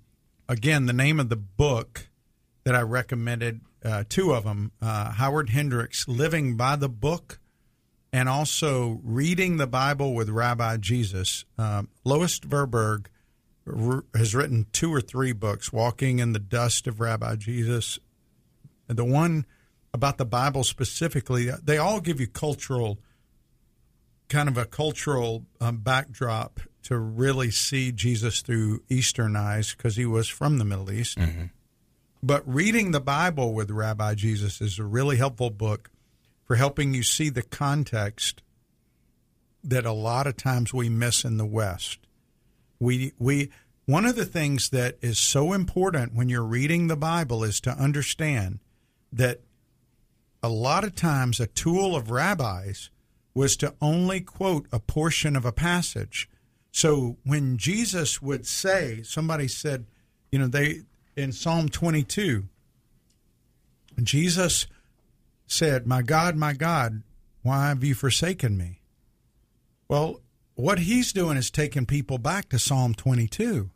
again, 0.46 0.84
the 0.84 0.92
name 0.92 1.18
of 1.18 1.30
the 1.30 1.36
book 1.36 2.08
that 2.64 2.74
I 2.74 2.82
recommended, 2.82 3.62
uh, 3.82 4.04
two 4.06 4.34
of 4.34 4.44
them 4.44 4.72
uh, 4.82 5.12
Howard 5.12 5.48
Hendricks, 5.48 6.06
Living 6.06 6.58
by 6.58 6.76
the 6.76 6.90
Book 6.90 7.39
and 8.12 8.28
also 8.28 9.00
reading 9.04 9.56
the 9.56 9.66
Bible 9.66 10.14
with 10.14 10.28
Rabbi 10.28 10.76
Jesus. 10.78 11.44
Uh, 11.58 11.84
Lois 12.04 12.38
Tverberg 12.40 13.06
has 14.14 14.34
written 14.34 14.66
two 14.72 14.92
or 14.92 15.00
three 15.00 15.32
books, 15.32 15.72
Walking 15.72 16.18
in 16.18 16.32
the 16.32 16.38
Dust 16.38 16.86
of 16.86 17.00
Rabbi 17.00 17.36
Jesus. 17.36 17.98
The 18.88 19.04
one 19.04 19.46
about 19.94 20.18
the 20.18 20.24
Bible 20.24 20.64
specifically, 20.64 21.50
they 21.62 21.78
all 21.78 22.00
give 22.00 22.20
you 22.20 22.26
cultural, 22.26 22.98
kind 24.28 24.48
of 24.48 24.58
a 24.58 24.64
cultural 24.64 25.46
um, 25.60 25.78
backdrop 25.78 26.60
to 26.84 26.98
really 26.98 27.50
see 27.50 27.92
Jesus 27.92 28.40
through 28.40 28.82
Eastern 28.88 29.36
eyes 29.36 29.74
because 29.74 29.96
he 29.96 30.06
was 30.06 30.28
from 30.28 30.58
the 30.58 30.64
Middle 30.64 30.90
East. 30.90 31.18
Mm-hmm. 31.18 31.46
But 32.22 32.42
reading 32.46 32.90
the 32.90 33.00
Bible 33.00 33.54
with 33.54 33.70
Rabbi 33.70 34.14
Jesus 34.14 34.60
is 34.60 34.78
a 34.78 34.84
really 34.84 35.16
helpful 35.16 35.50
book 35.50 35.90
for 36.50 36.56
helping 36.56 36.92
you 36.92 37.04
see 37.04 37.28
the 37.28 37.44
context 37.44 38.42
that 39.62 39.86
a 39.86 39.92
lot 39.92 40.26
of 40.26 40.36
times 40.36 40.74
we 40.74 40.88
miss 40.88 41.24
in 41.24 41.36
the 41.36 41.46
West. 41.46 42.00
We 42.80 43.12
we 43.20 43.52
one 43.86 44.04
of 44.04 44.16
the 44.16 44.24
things 44.24 44.70
that 44.70 44.96
is 45.00 45.16
so 45.16 45.52
important 45.52 46.12
when 46.12 46.28
you're 46.28 46.42
reading 46.42 46.88
the 46.88 46.96
Bible 46.96 47.44
is 47.44 47.60
to 47.60 47.70
understand 47.70 48.58
that 49.12 49.42
a 50.42 50.48
lot 50.48 50.82
of 50.82 50.96
times 50.96 51.38
a 51.38 51.46
tool 51.46 51.94
of 51.94 52.10
rabbis 52.10 52.90
was 53.32 53.56
to 53.58 53.76
only 53.80 54.20
quote 54.20 54.66
a 54.72 54.80
portion 54.80 55.36
of 55.36 55.44
a 55.44 55.52
passage. 55.52 56.28
So 56.72 57.16
when 57.22 57.58
Jesus 57.58 58.20
would 58.20 58.44
say, 58.44 59.04
somebody 59.04 59.46
said, 59.46 59.86
you 60.32 60.40
know, 60.40 60.48
they 60.48 60.80
in 61.14 61.30
Psalm 61.30 61.68
22, 61.68 62.48
Jesus 64.02 64.66
said, 65.50 65.86
My 65.86 66.02
God, 66.02 66.36
my 66.36 66.52
God, 66.52 67.02
why 67.42 67.68
have 67.68 67.84
you 67.84 67.94
forsaken 67.94 68.56
me? 68.56 68.80
Well, 69.88 70.20
what 70.54 70.80
he's 70.80 71.12
doing 71.12 71.36
is 71.36 71.50
taking 71.50 71.86
people 71.86 72.18
back 72.18 72.48
to 72.50 72.58
Psalm 72.58 72.94
22. 72.94 73.70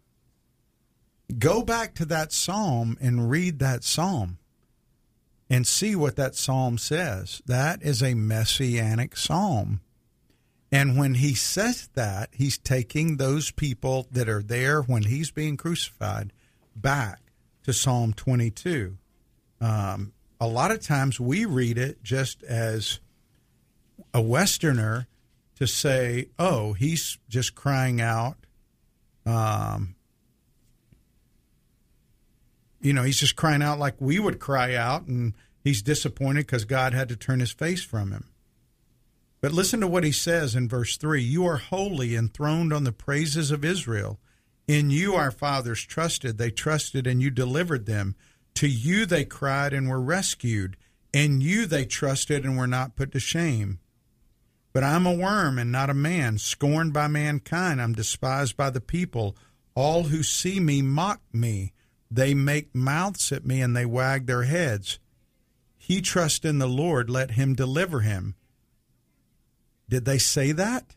Go 1.38 1.62
back 1.62 1.94
to 1.94 2.04
that 2.06 2.32
psalm 2.32 2.96
and 3.00 3.30
read 3.30 3.58
that 3.58 3.82
psalm 3.82 4.38
and 5.48 5.66
see 5.66 5.94
what 5.96 6.16
that 6.16 6.34
psalm 6.34 6.78
says. 6.78 7.42
That 7.46 7.82
is 7.82 8.02
a 8.02 8.14
messianic 8.14 9.16
psalm. 9.16 9.80
And 10.70 10.98
when 10.98 11.14
he 11.14 11.34
says 11.34 11.88
that, 11.94 12.30
he's 12.32 12.58
taking 12.58 13.16
those 13.16 13.50
people 13.50 14.08
that 14.10 14.28
are 14.28 14.42
there 14.42 14.82
when 14.82 15.04
he's 15.04 15.30
being 15.30 15.56
crucified 15.56 16.32
back 16.74 17.20
to 17.62 17.72
Psalm 17.72 18.12
22. 18.12 18.98
Um, 19.60 20.12
a 20.40 20.46
lot 20.46 20.70
of 20.70 20.80
times 20.80 21.20
we 21.20 21.44
read 21.44 21.78
it 21.78 22.02
just 22.02 22.42
as 22.42 23.00
a 24.12 24.20
Westerner 24.20 25.06
to 25.56 25.66
say, 25.66 26.28
"Oh, 26.38 26.72
he's 26.72 27.18
just 27.28 27.54
crying 27.54 28.00
out." 28.00 28.36
Um, 29.24 29.94
you 32.80 32.92
know, 32.92 33.02
he's 33.02 33.18
just 33.18 33.36
crying 33.36 33.62
out 33.62 33.78
like 33.78 33.94
we 33.98 34.18
would 34.18 34.38
cry 34.38 34.74
out, 34.74 35.06
and 35.06 35.34
he's 35.62 35.82
disappointed 35.82 36.46
because 36.46 36.64
God 36.64 36.92
had 36.92 37.08
to 37.08 37.16
turn 37.16 37.40
his 37.40 37.52
face 37.52 37.82
from 37.82 38.12
him. 38.12 38.28
But 39.40 39.52
listen 39.52 39.80
to 39.80 39.86
what 39.86 40.04
he 40.04 40.12
says 40.12 40.54
in 40.54 40.68
verse 40.68 40.96
3 40.96 41.22
You 41.22 41.44
are 41.46 41.58
holy, 41.58 42.16
enthroned 42.16 42.72
on 42.72 42.84
the 42.84 42.92
praises 42.92 43.50
of 43.50 43.64
Israel. 43.64 44.18
In 44.66 44.88
you 44.88 45.14
our 45.14 45.30
fathers 45.30 45.82
trusted. 45.84 46.38
They 46.38 46.50
trusted, 46.50 47.06
and 47.06 47.20
you 47.20 47.30
delivered 47.30 47.84
them. 47.84 48.16
To 48.56 48.68
you 48.68 49.06
they 49.06 49.24
cried 49.24 49.72
and 49.72 49.88
were 49.88 50.00
rescued. 50.00 50.76
In 51.12 51.40
you 51.40 51.66
they 51.66 51.84
trusted 51.84 52.44
and 52.44 52.56
were 52.56 52.66
not 52.66 52.96
put 52.96 53.12
to 53.12 53.20
shame. 53.20 53.78
But 54.72 54.82
I'm 54.82 55.06
a 55.06 55.14
worm 55.14 55.58
and 55.58 55.70
not 55.70 55.90
a 55.90 55.94
man, 55.94 56.38
scorned 56.38 56.92
by 56.92 57.06
mankind. 57.06 57.80
I'm 57.80 57.92
despised 57.92 58.56
by 58.56 58.70
the 58.70 58.80
people. 58.80 59.36
All 59.74 60.04
who 60.04 60.22
see 60.22 60.58
me 60.58 60.82
mock 60.82 61.20
me. 61.32 61.72
They 62.10 62.34
make 62.34 62.74
mouths 62.74 63.32
at 63.32 63.46
me 63.46 63.60
and 63.60 63.76
they 63.76 63.86
wag 63.86 64.26
their 64.26 64.42
heads. 64.42 64.98
He 65.76 66.00
trusts 66.00 66.44
in 66.44 66.58
the 66.58 66.66
Lord, 66.66 67.10
let 67.10 67.32
him 67.32 67.54
deliver 67.54 68.00
him. 68.00 68.34
Did 69.88 70.04
they 70.04 70.18
say 70.18 70.52
that? 70.52 70.96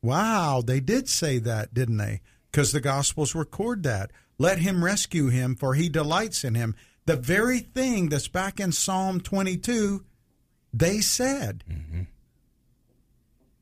Wow, 0.00 0.62
they 0.64 0.80
did 0.80 1.08
say 1.08 1.38
that, 1.38 1.74
didn't 1.74 1.96
they? 1.96 2.20
Because 2.50 2.72
the 2.72 2.80
Gospels 2.80 3.34
record 3.34 3.82
that. 3.82 4.10
Let 4.42 4.58
him 4.58 4.84
rescue 4.84 5.28
him, 5.28 5.54
for 5.54 5.74
he 5.74 5.88
delights 5.88 6.42
in 6.42 6.56
him. 6.56 6.74
The 7.06 7.14
very 7.14 7.60
thing 7.60 8.08
that's 8.08 8.26
back 8.26 8.58
in 8.58 8.72
Psalm 8.72 9.20
22, 9.20 10.04
they 10.74 11.00
said. 11.00 11.62
Mm-hmm. 11.70 12.02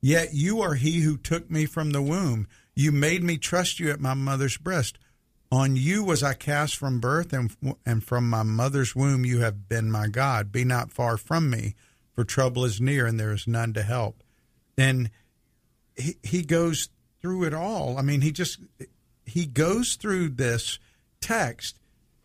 Yet 0.00 0.32
you 0.32 0.62
are 0.62 0.76
he 0.76 1.00
who 1.00 1.18
took 1.18 1.50
me 1.50 1.66
from 1.66 1.90
the 1.90 2.00
womb. 2.00 2.48
You 2.74 2.92
made 2.92 3.22
me 3.22 3.36
trust 3.36 3.78
you 3.78 3.90
at 3.90 4.00
my 4.00 4.14
mother's 4.14 4.56
breast. 4.56 4.98
On 5.52 5.76
you 5.76 6.02
was 6.02 6.22
I 6.22 6.32
cast 6.32 6.76
from 6.76 6.98
birth, 6.98 7.34
and, 7.34 7.54
and 7.84 8.02
from 8.02 8.30
my 8.30 8.42
mother's 8.42 8.96
womb 8.96 9.26
you 9.26 9.40
have 9.40 9.68
been 9.68 9.90
my 9.90 10.08
God. 10.08 10.50
Be 10.50 10.64
not 10.64 10.92
far 10.92 11.18
from 11.18 11.50
me, 11.50 11.74
for 12.14 12.24
trouble 12.24 12.64
is 12.64 12.80
near, 12.80 13.04
and 13.04 13.20
there 13.20 13.34
is 13.34 13.46
none 13.46 13.74
to 13.74 13.82
help. 13.82 14.22
And 14.78 15.10
he, 15.94 16.16
he 16.22 16.40
goes 16.40 16.88
through 17.20 17.44
it 17.44 17.52
all. 17.52 17.98
I 17.98 18.00
mean, 18.00 18.22
he 18.22 18.32
just 18.32 18.60
he 19.30 19.46
goes 19.46 19.94
through 19.96 20.30
this 20.30 20.78
text, 21.20 21.78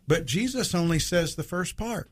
but 0.06 0.26
Jesus 0.26 0.74
only 0.74 0.98
says 0.98 1.34
the 1.34 1.42
first 1.42 1.76
part. 1.76 2.10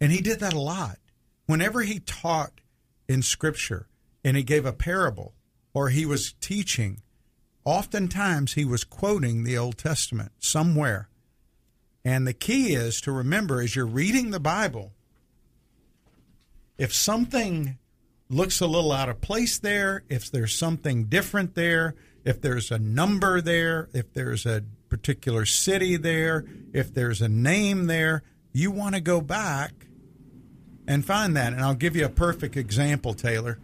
And 0.00 0.12
he 0.12 0.20
did 0.20 0.40
that 0.40 0.52
a 0.52 0.60
lot. 0.60 0.98
Whenever 1.46 1.82
he 1.82 2.00
taught 2.00 2.60
in 3.08 3.22
Scripture, 3.22 3.88
and 4.24 4.36
he 4.36 4.42
gave 4.42 4.64
a 4.64 4.72
parable 4.72 5.34
or 5.74 5.90
he 5.90 6.06
was 6.06 6.34
teaching, 6.40 7.02
oftentimes 7.64 8.54
he 8.54 8.64
was 8.64 8.82
quoting 8.82 9.44
the 9.44 9.58
Old 9.58 9.76
Testament 9.76 10.32
somewhere. 10.38 11.08
And 12.04 12.26
the 12.26 12.32
key 12.32 12.74
is 12.74 13.00
to 13.02 13.12
remember 13.12 13.60
as 13.60 13.76
you're 13.76 13.86
reading 13.86 14.30
the 14.30 14.40
Bible, 14.40 14.92
if 16.78 16.94
something 16.94 17.78
looks 18.28 18.60
a 18.60 18.66
little 18.66 18.92
out 18.92 19.08
of 19.08 19.20
place 19.20 19.58
there, 19.58 20.04
if 20.08 20.30
there's 20.30 20.56
something 20.58 21.04
different 21.04 21.54
there, 21.54 21.94
if 22.24 22.40
there's 22.40 22.70
a 22.70 22.78
number 22.78 23.40
there, 23.40 23.88
if 23.92 24.12
there's 24.12 24.46
a 24.46 24.62
particular 24.88 25.44
city 25.44 25.96
there, 25.96 26.44
if 26.72 26.92
there's 26.92 27.20
a 27.20 27.28
name 27.28 27.86
there, 27.86 28.22
you 28.52 28.70
want 28.70 28.94
to 28.94 29.00
go 29.00 29.20
back 29.20 29.72
and 30.86 31.04
find 31.04 31.36
that. 31.36 31.52
And 31.52 31.62
I'll 31.62 31.74
give 31.74 31.96
you 31.96 32.04
a 32.04 32.10
perfect 32.10 32.56
example, 32.56 33.14
Taylor 33.14 33.58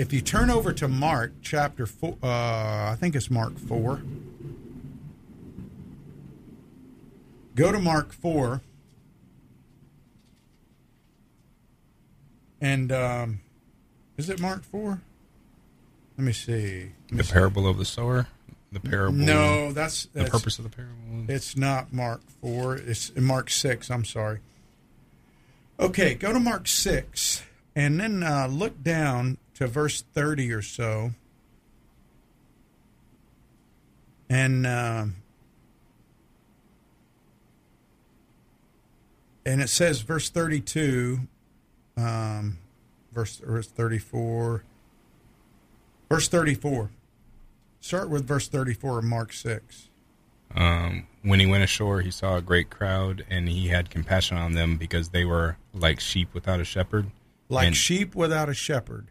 if 0.00 0.14
you 0.14 0.22
turn 0.22 0.48
over 0.48 0.72
to 0.72 0.88
Mark 0.88 1.34
chapter 1.42 1.84
four, 1.84 2.16
uh, 2.22 2.26
I 2.26 2.96
think 2.98 3.14
it's 3.14 3.30
Mark 3.30 3.58
four. 3.58 4.00
Go 7.54 7.70
to 7.70 7.78
Mark 7.78 8.12
four, 8.14 8.62
and 12.62 12.90
um, 12.90 13.40
is 14.16 14.30
it 14.30 14.40
Mark 14.40 14.62
four? 14.62 15.02
Let 16.20 16.26
me 16.26 16.32
see. 16.34 16.52
Let 16.52 17.12
me 17.12 17.16
the 17.16 17.24
see. 17.24 17.32
parable 17.32 17.66
of 17.66 17.78
the 17.78 17.86
sower. 17.86 18.26
The 18.72 18.80
parable. 18.80 19.16
No, 19.16 19.72
that's, 19.72 20.04
that's 20.12 20.26
the 20.26 20.30
purpose 20.30 20.58
of 20.58 20.64
the 20.64 20.68
parable. 20.70 21.24
It's 21.28 21.56
not 21.56 21.94
Mark 21.94 22.20
four. 22.42 22.76
It's 22.76 23.16
Mark 23.16 23.48
six. 23.48 23.90
I'm 23.90 24.04
sorry. 24.04 24.40
Okay, 25.80 26.12
go 26.12 26.30
to 26.34 26.38
Mark 26.38 26.68
six, 26.68 27.42
and 27.74 27.98
then 27.98 28.22
uh, 28.22 28.48
look 28.48 28.82
down 28.82 29.38
to 29.54 29.66
verse 29.66 30.02
30 30.12 30.52
or 30.52 30.60
so. 30.60 31.12
And 34.28 34.66
uh, 34.66 35.06
and 39.46 39.62
it 39.62 39.70
says 39.70 40.02
verse 40.02 40.28
32 40.28 41.20
um, 41.96 42.58
verse, 43.10 43.38
verse 43.38 43.68
34 43.68 44.64
verse 46.10 46.28
34 46.28 46.90
start 47.80 48.10
with 48.10 48.26
verse 48.26 48.48
34 48.48 48.98
of 48.98 49.04
mark 49.04 49.32
6 49.32 49.88
um, 50.56 51.06
when 51.22 51.40
he 51.40 51.46
went 51.46 51.62
ashore 51.62 52.00
he 52.00 52.10
saw 52.10 52.36
a 52.36 52.42
great 52.42 52.70
crowd 52.70 53.24
and 53.30 53.48
he 53.48 53.68
had 53.68 53.88
compassion 53.88 54.36
on 54.36 54.52
them 54.52 54.76
because 54.76 55.10
they 55.10 55.24
were 55.24 55.56
like 55.72 56.00
sheep 56.00 56.34
without 56.34 56.60
a 56.60 56.64
shepherd 56.64 57.10
like 57.48 57.68
and, 57.68 57.76
sheep 57.76 58.14
without 58.14 58.48
a 58.48 58.54
shepherd 58.54 59.06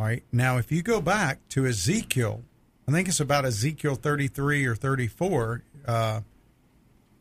all 0.00 0.06
right. 0.06 0.22
Now, 0.32 0.56
if 0.56 0.72
you 0.72 0.80
go 0.80 1.02
back 1.02 1.46
to 1.50 1.66
Ezekiel, 1.66 2.42
I 2.88 2.92
think 2.92 3.06
it's 3.06 3.20
about 3.20 3.44
Ezekiel 3.44 3.96
33 3.96 4.64
or 4.64 4.74
34, 4.74 5.62
uh, 5.86 6.20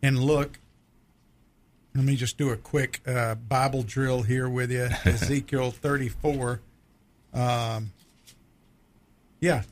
and 0.02 0.18
look, 0.18 0.60
let 1.94 2.06
me 2.06 2.16
just 2.16 2.38
do 2.38 2.52
a 2.52 2.56
quick 2.56 3.02
uh, 3.06 3.36
Bible 3.36 3.84
drill 3.84 4.22
here 4.22 4.48
with 4.48 4.72
you. 4.72 4.88
Ezekiel 5.04 5.72
34. 5.72 6.62
Um, 7.34 7.92
yeah. 9.40 9.64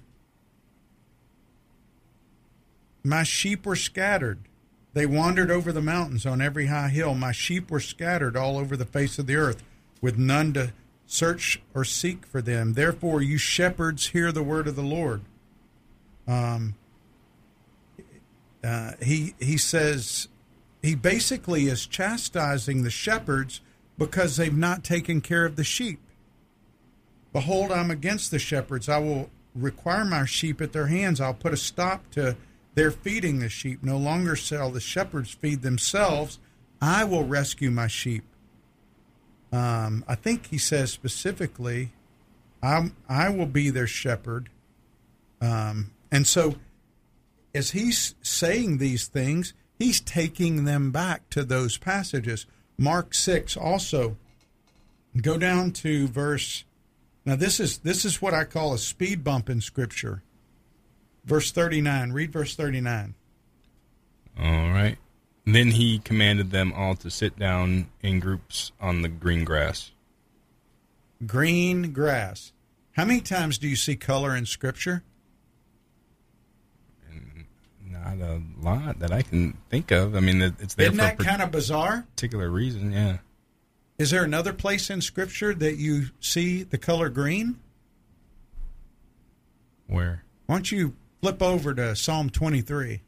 My 3.03 3.23
sheep 3.23 3.65
were 3.65 3.75
scattered. 3.75 4.39
They 4.93 5.06
wandered 5.06 5.51
over 5.51 5.71
the 5.71 5.82
mountains 5.82 6.25
on 6.25 6.41
every 6.41 6.67
high 6.67 6.89
hill. 6.89 7.13
My 7.13 7.32
sheep 7.32 7.69
were 7.69 7.80
scattered 7.80 8.36
all 8.36 8.58
over 8.58 8.75
the 8.75 8.86
face 8.86 9.19
of 9.19 9.27
the 9.27 9.36
earth, 9.36 9.63
with 10.01 10.17
none 10.17 10.53
to 10.53 10.73
search 11.06 11.62
or 11.73 11.86
seek 11.86 12.25
for 12.25 12.41
them. 12.41 12.73
Therefore, 12.73 13.21
you 13.21 13.38
shepherds, 13.38 14.08
hear 14.08 14.32
the 14.32 14.43
word 14.43 14.67
of 14.67 14.75
the 14.75 14.82
Lord. 14.82 15.21
Um, 16.27 16.75
uh, 18.63 18.93
he 19.01 19.36
he 19.39 19.58
says 19.58 20.27
he 20.82 20.95
basically 20.95 21.67
is 21.67 21.86
chastising 21.86 22.84
the 22.84 22.89
shepherds 22.89 23.62
because 23.97 24.36
they've 24.36 24.56
not 24.56 24.84
taken 24.84 25.21
care 25.21 25.45
of 25.45 25.56
the 25.56 25.63
sheep. 25.63 25.99
Behold, 27.34 27.71
I'm 27.71 27.91
against 27.91 28.32
the 28.32 28.39
shepherds. 28.39 28.89
I 28.89 28.97
will 28.97 29.30
require 29.58 30.06
my 30.06 30.26
sheep 30.26 30.62
at 30.62 30.74
their 30.74 30.88
hands. 30.88 31.20
I'll 31.20 31.34
put 31.34 31.54
a 31.54 31.58
stop 31.58 32.10
to 32.12 32.36
their 32.76 32.91
feeding 32.91 33.39
the 33.39 33.50
sheep. 33.50 33.84
No 33.84 33.98
longer 33.98 34.36
shall 34.36 34.70
the 34.70 34.80
shepherds 34.80 35.32
feed 35.32 35.62
themselves. 35.62 36.39
I 36.82 37.04
will 37.04 37.24
rescue 37.24 37.72
my 37.72 37.88
sheep. 37.88 38.24
Um, 39.52 40.04
I 40.08 40.15
think 40.15 40.48
he 40.48 40.58
says 40.58 40.91
specifically, 40.91 41.91
I'm, 42.62 42.96
I 43.08 43.30
will 43.30 43.46
be 43.46 43.70
their 43.70 43.88
shepherd. 43.88 44.50
Um, 45.41 45.91
and 46.12 46.28
so, 46.28 46.56
as 47.54 47.72
he's 47.72 48.15
saying 48.22 48.78
these 48.78 49.08
things, 49.08 49.54
he's 49.80 50.02
taking 50.02 50.65
them 50.65 50.91
back 50.91 51.30
to 51.32 51.43
those 51.43 51.78
passages. 51.78 52.46
Mark 52.78 53.13
6 53.13 53.58
also. 53.58 54.17
Go 55.22 55.38
down 55.38 55.72
to 55.72 56.08
verse. 56.08 56.63
Now, 57.27 57.35
this 57.35 57.59
is, 57.59 57.79
this 57.79 58.05
is 58.05 58.21
what 58.21 58.33
I 58.33 58.45
call 58.45 58.73
a 58.73 58.77
speed 58.77 59.21
bump 59.21 59.49
in 59.49 59.59
Scripture. 59.59 60.23
Verse 61.25 61.51
39. 61.51 62.13
Read 62.13 62.32
verse 62.32 62.55
39. 62.55 63.15
All 64.39 64.45
right. 64.45 64.97
Then 65.45 65.71
he 65.71 65.99
commanded 65.99 66.51
them 66.51 66.71
all 66.71 66.95
to 66.95 67.11
sit 67.11 67.38
down 67.38 67.89
in 68.01 68.21
groups 68.21 68.71
on 68.80 69.01
the 69.01 69.09
green 69.09 69.43
grass. 69.43 69.91
Green 71.25 71.91
grass. 71.91 72.53
How 72.93 73.03
many 73.03 73.19
times 73.19 73.57
do 73.57 73.67
you 73.67 73.75
see 73.75 73.97
color 73.97 74.34
in 74.34 74.45
Scripture? 74.45 75.03
Mm, 77.11 77.43
not 77.91 78.25
a 78.25 78.41
lot 78.57 78.99
that 78.99 79.11
I 79.11 79.21
can 79.21 79.57
think 79.69 79.91
of. 79.91 80.15
I 80.15 80.21
mean, 80.21 80.41
it's 80.41 80.75
there 80.75 80.86
Isn't 80.86 80.97
for 80.97 81.03
that 81.03 81.19
kind 81.19 81.41
of 81.41 81.51
bizarre? 81.51 82.05
Particular 82.15 82.49
reason, 82.49 82.93
yeah. 82.93 83.17
Is 83.98 84.12
there 84.12 84.24
another 84.24 84.54
place 84.54 84.89
in 84.89 85.02
Scripture 85.02 85.54
that 85.56 85.78
you 85.78 86.08
see 86.20 86.64
the 86.64 86.78
color 86.78 87.10
green? 87.10 87.60
Where? 89.88 90.24
Why 90.45 90.56
don't 90.56 90.72
you 90.72 90.95
flip 91.22 91.41
over 91.41 91.74
to 91.74 91.95
Psalm 91.95 92.30
23? 92.30 93.02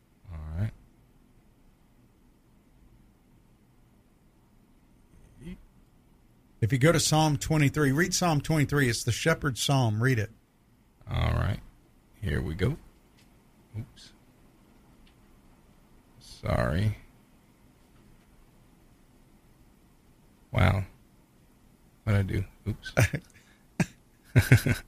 If 6.61 6.73
you 6.73 6.77
go 6.77 6.91
to 6.91 6.99
Psalm 6.99 7.37
23, 7.37 7.93
read 7.93 8.13
Psalm 8.13 8.41
23. 8.41 8.89
It's 8.89 9.03
the 9.03 9.13
shepherd's 9.13 9.61
psalm. 9.61 10.03
Read 10.03 10.19
it. 10.19 10.29
All 11.09 11.31
right. 11.31 11.59
Here 12.21 12.41
we 12.41 12.53
go. 12.53 12.75
Oops. 13.77 14.11
Sorry. 16.19 16.97
Wow. 20.51 20.83
What'd 22.03 22.19
I 22.19 22.23
do? 22.23 22.43
Oops. 22.67 22.93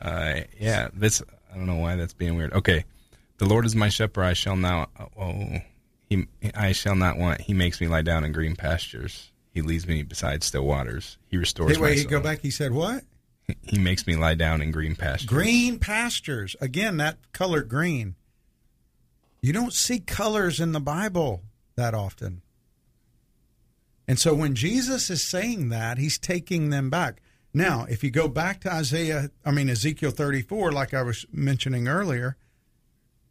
uh, 0.00 0.40
yeah, 0.58 0.88
this, 0.94 1.22
I 1.52 1.56
don't 1.56 1.66
know 1.66 1.76
why 1.76 1.96
that's 1.96 2.14
being 2.14 2.36
weird. 2.36 2.52
Okay. 2.52 2.84
The 3.38 3.46
Lord 3.46 3.66
is 3.66 3.74
my 3.74 3.88
shepherd, 3.88 4.22
I 4.24 4.32
shall 4.32 4.56
not, 4.56 4.90
oh, 5.18 5.58
he, 6.08 6.26
I 6.54 6.72
shall 6.72 6.94
not 6.94 7.18
want. 7.18 7.40
He 7.40 7.52
makes 7.52 7.80
me 7.80 7.88
lie 7.88 8.02
down 8.02 8.24
in 8.24 8.32
green 8.32 8.54
pastures. 8.54 9.32
He 9.52 9.60
leads 9.62 9.86
me 9.86 10.02
beside 10.02 10.42
still 10.42 10.64
waters. 10.64 11.18
He 11.28 11.36
restores 11.36 11.72
Hey, 11.72 11.78
my 11.78 11.82
wait, 11.88 11.98
soul. 12.02 12.10
go 12.10 12.20
back. 12.20 12.40
He 12.40 12.50
said 12.50 12.72
what? 12.72 13.04
He 13.62 13.78
makes 13.78 14.06
me 14.06 14.16
lie 14.16 14.34
down 14.34 14.62
in 14.62 14.70
green 14.70 14.96
pastures. 14.96 15.28
Green 15.28 15.78
pastures. 15.78 16.56
Again, 16.60 16.96
that 16.98 17.18
color 17.32 17.62
green. 17.62 18.14
You 19.42 19.52
don't 19.52 19.72
see 19.72 20.00
colors 20.00 20.60
in 20.60 20.72
the 20.72 20.80
Bible 20.80 21.42
that 21.76 21.92
often. 21.92 22.42
And 24.06 24.18
so 24.18 24.34
when 24.34 24.54
Jesus 24.54 25.10
is 25.10 25.22
saying 25.22 25.70
that, 25.70 25.98
he's 25.98 26.18
taking 26.18 26.70
them 26.70 26.90
back. 26.90 27.20
Now, 27.54 27.86
if 27.88 28.02
you 28.02 28.10
go 28.10 28.28
back 28.28 28.60
to 28.60 28.72
Isaiah, 28.72 29.30
I 29.44 29.52
mean, 29.52 29.70
Ezekiel 29.70 30.10
34, 30.10 30.72
like 30.72 30.92
I 30.92 31.02
was 31.02 31.24
mentioning 31.32 31.86
earlier, 31.86 32.36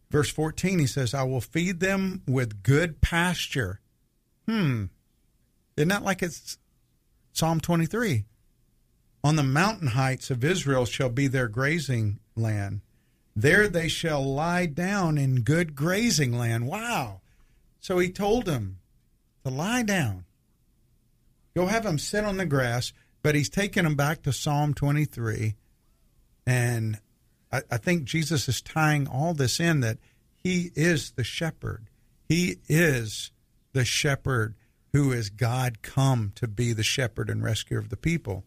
verse 0.10 0.30
14, 0.30 0.80
he 0.80 0.88
says, 0.88 1.14
I 1.14 1.24
will 1.24 1.42
feed 1.42 1.80
them 1.80 2.22
with 2.28 2.64
good 2.64 3.02
pasture. 3.02 3.82
Hmm. 4.48 4.86
Isn't 5.76 5.90
that 5.90 6.04
like 6.04 6.24
it's 6.24 6.58
Psalm 7.34 7.60
23? 7.60 8.26
On 9.24 9.36
the 9.36 9.44
mountain 9.44 9.90
heights 9.90 10.32
of 10.32 10.44
Israel 10.44 10.86
shall 10.86 11.10
be 11.10 11.28
their 11.28 11.48
grazing 11.48 12.20
land. 12.36 12.82
There 13.36 13.68
they 13.68 13.88
shall 13.88 14.24
lie 14.24 14.68
down 14.68 15.18
in 15.18 15.42
good 15.42 15.76
grazing 15.76 16.38
land. 16.38 16.68
Wow. 16.68 17.22
So 17.80 18.00
he 18.00 18.10
told 18.10 18.46
them 18.46 18.80
to 19.44 19.50
lie 19.52 19.84
down. 19.84 20.26
Go 21.56 21.68
have 21.68 21.86
him 21.86 22.00
sit 22.00 22.26
on 22.26 22.38
the 22.38 22.46
grass, 22.46 22.94
but 23.22 23.36
he's 23.36 23.50
taking 23.50 23.86
him 23.86 23.96
back 23.96 24.24
to 24.24 24.34
Psalm 24.34 24.74
23. 24.74 25.56
And 26.46 27.00
I, 27.52 27.62
I 27.72 27.78
think 27.78 28.06
Jesus 28.06 28.50
is 28.50 28.62
tying 28.62 29.08
all 29.08 29.34
this 29.34 29.60
in 29.60 29.82
that 29.82 30.00
he 30.36 30.72
is 30.76 31.12
the 31.12 31.24
shepherd. 31.24 31.90
He 32.28 32.58
is 32.68 33.32
the 33.74 33.86
shepherd 33.86 34.56
who 34.92 35.12
is 35.12 35.30
God 35.30 35.82
come 35.82 36.32
to 36.36 36.48
be 36.48 36.74
the 36.74 36.84
shepherd 36.84 37.30
and 37.30 37.44
rescuer 37.44 37.80
of 37.80 37.90
the 37.90 37.98
people. 37.98 38.44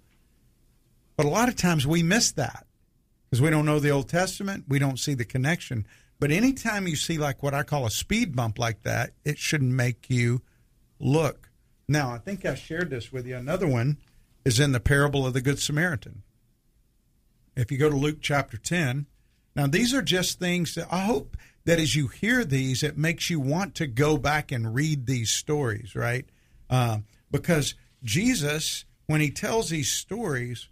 But 1.16 1.26
a 1.26 1.30
lot 1.30 1.48
of 1.48 1.56
times 1.56 1.86
we 1.86 2.02
miss 2.02 2.32
that 2.32 2.66
because 3.24 3.40
we 3.40 3.50
don't 3.50 3.66
know 3.66 3.80
the 3.80 3.90
Old 3.90 4.08
Testament. 4.08 4.64
We 4.68 4.78
don't 4.78 4.98
see 4.98 5.14
the 5.14 5.24
connection. 5.24 5.86
But 6.18 6.30
anytime 6.30 6.86
you 6.86 6.96
see 6.96 7.18
like 7.18 7.42
what 7.42 7.54
I 7.54 7.62
call 7.62 7.86
a 7.86 7.90
speed 7.90 8.36
bump 8.36 8.58
like 8.58 8.82
that, 8.82 9.12
it 9.24 9.38
should 9.38 9.62
make 9.62 10.10
you 10.10 10.42
look. 10.98 11.45
Now, 11.88 12.12
I 12.12 12.18
think 12.18 12.44
I 12.44 12.54
shared 12.54 12.90
this 12.90 13.12
with 13.12 13.26
you. 13.26 13.36
Another 13.36 13.66
one 13.66 13.98
is 14.44 14.58
in 14.58 14.72
the 14.72 14.80
parable 14.80 15.26
of 15.26 15.34
the 15.34 15.40
Good 15.40 15.60
Samaritan. 15.60 16.22
If 17.54 17.70
you 17.70 17.78
go 17.78 17.88
to 17.88 17.96
Luke 17.96 18.18
chapter 18.20 18.56
10, 18.56 19.06
now 19.54 19.66
these 19.66 19.94
are 19.94 20.02
just 20.02 20.38
things 20.38 20.74
that 20.74 20.88
I 20.90 21.00
hope 21.00 21.36
that 21.64 21.78
as 21.78 21.94
you 21.94 22.08
hear 22.08 22.44
these, 22.44 22.82
it 22.82 22.98
makes 22.98 23.30
you 23.30 23.40
want 23.40 23.74
to 23.76 23.86
go 23.86 24.16
back 24.16 24.50
and 24.50 24.74
read 24.74 25.06
these 25.06 25.30
stories, 25.30 25.94
right? 25.94 26.26
Uh, 26.68 26.98
because 27.30 27.74
Jesus, 28.02 28.84
when 29.06 29.20
he 29.20 29.30
tells 29.30 29.70
these 29.70 29.90
stories, 29.90 30.68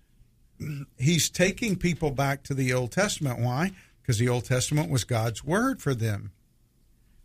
he's 0.99 1.31
taking 1.31 1.77
people 1.77 2.11
back 2.11 2.43
to 2.45 2.55
the 2.55 2.73
Old 2.73 2.93
Testament. 2.93 3.39
Why? 3.41 3.73
Because 4.03 4.19
the 4.19 4.29
Old 4.29 4.45
Testament 4.45 4.91
was 4.91 5.05
God's 5.05 5.45
word 5.45 5.81
for 5.81 5.95
them. 5.95 6.33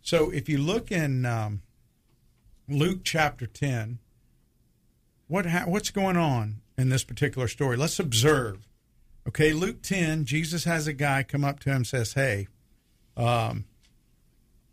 So 0.02 0.30
if 0.30 0.48
you 0.48 0.58
look 0.58 0.90
in 0.90 1.26
um, 1.26 1.62
Luke 2.70 3.00
chapter 3.02 3.46
10, 3.46 3.98
what 5.26 5.46
ha- 5.46 5.64
what's 5.66 5.90
going 5.90 6.16
on 6.16 6.60
in 6.78 6.88
this 6.88 7.04
particular 7.04 7.48
story? 7.48 7.76
Let's 7.76 7.98
observe. 7.98 8.68
Okay, 9.28 9.52
Luke 9.52 9.82
10, 9.82 10.24
Jesus 10.24 10.64
has 10.64 10.86
a 10.86 10.92
guy 10.92 11.22
come 11.22 11.44
up 11.44 11.60
to 11.60 11.70
him 11.70 11.76
and 11.76 11.86
says, 11.86 12.14
Hey, 12.14 12.48
um, 13.16 13.64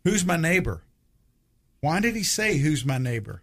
who's 0.04 0.24
my 0.24 0.36
neighbor? 0.36 0.82
Why 1.80 2.00
did 2.00 2.16
he 2.16 2.22
say, 2.22 2.58
Who's 2.58 2.84
my 2.84 2.98
neighbor? 2.98 3.42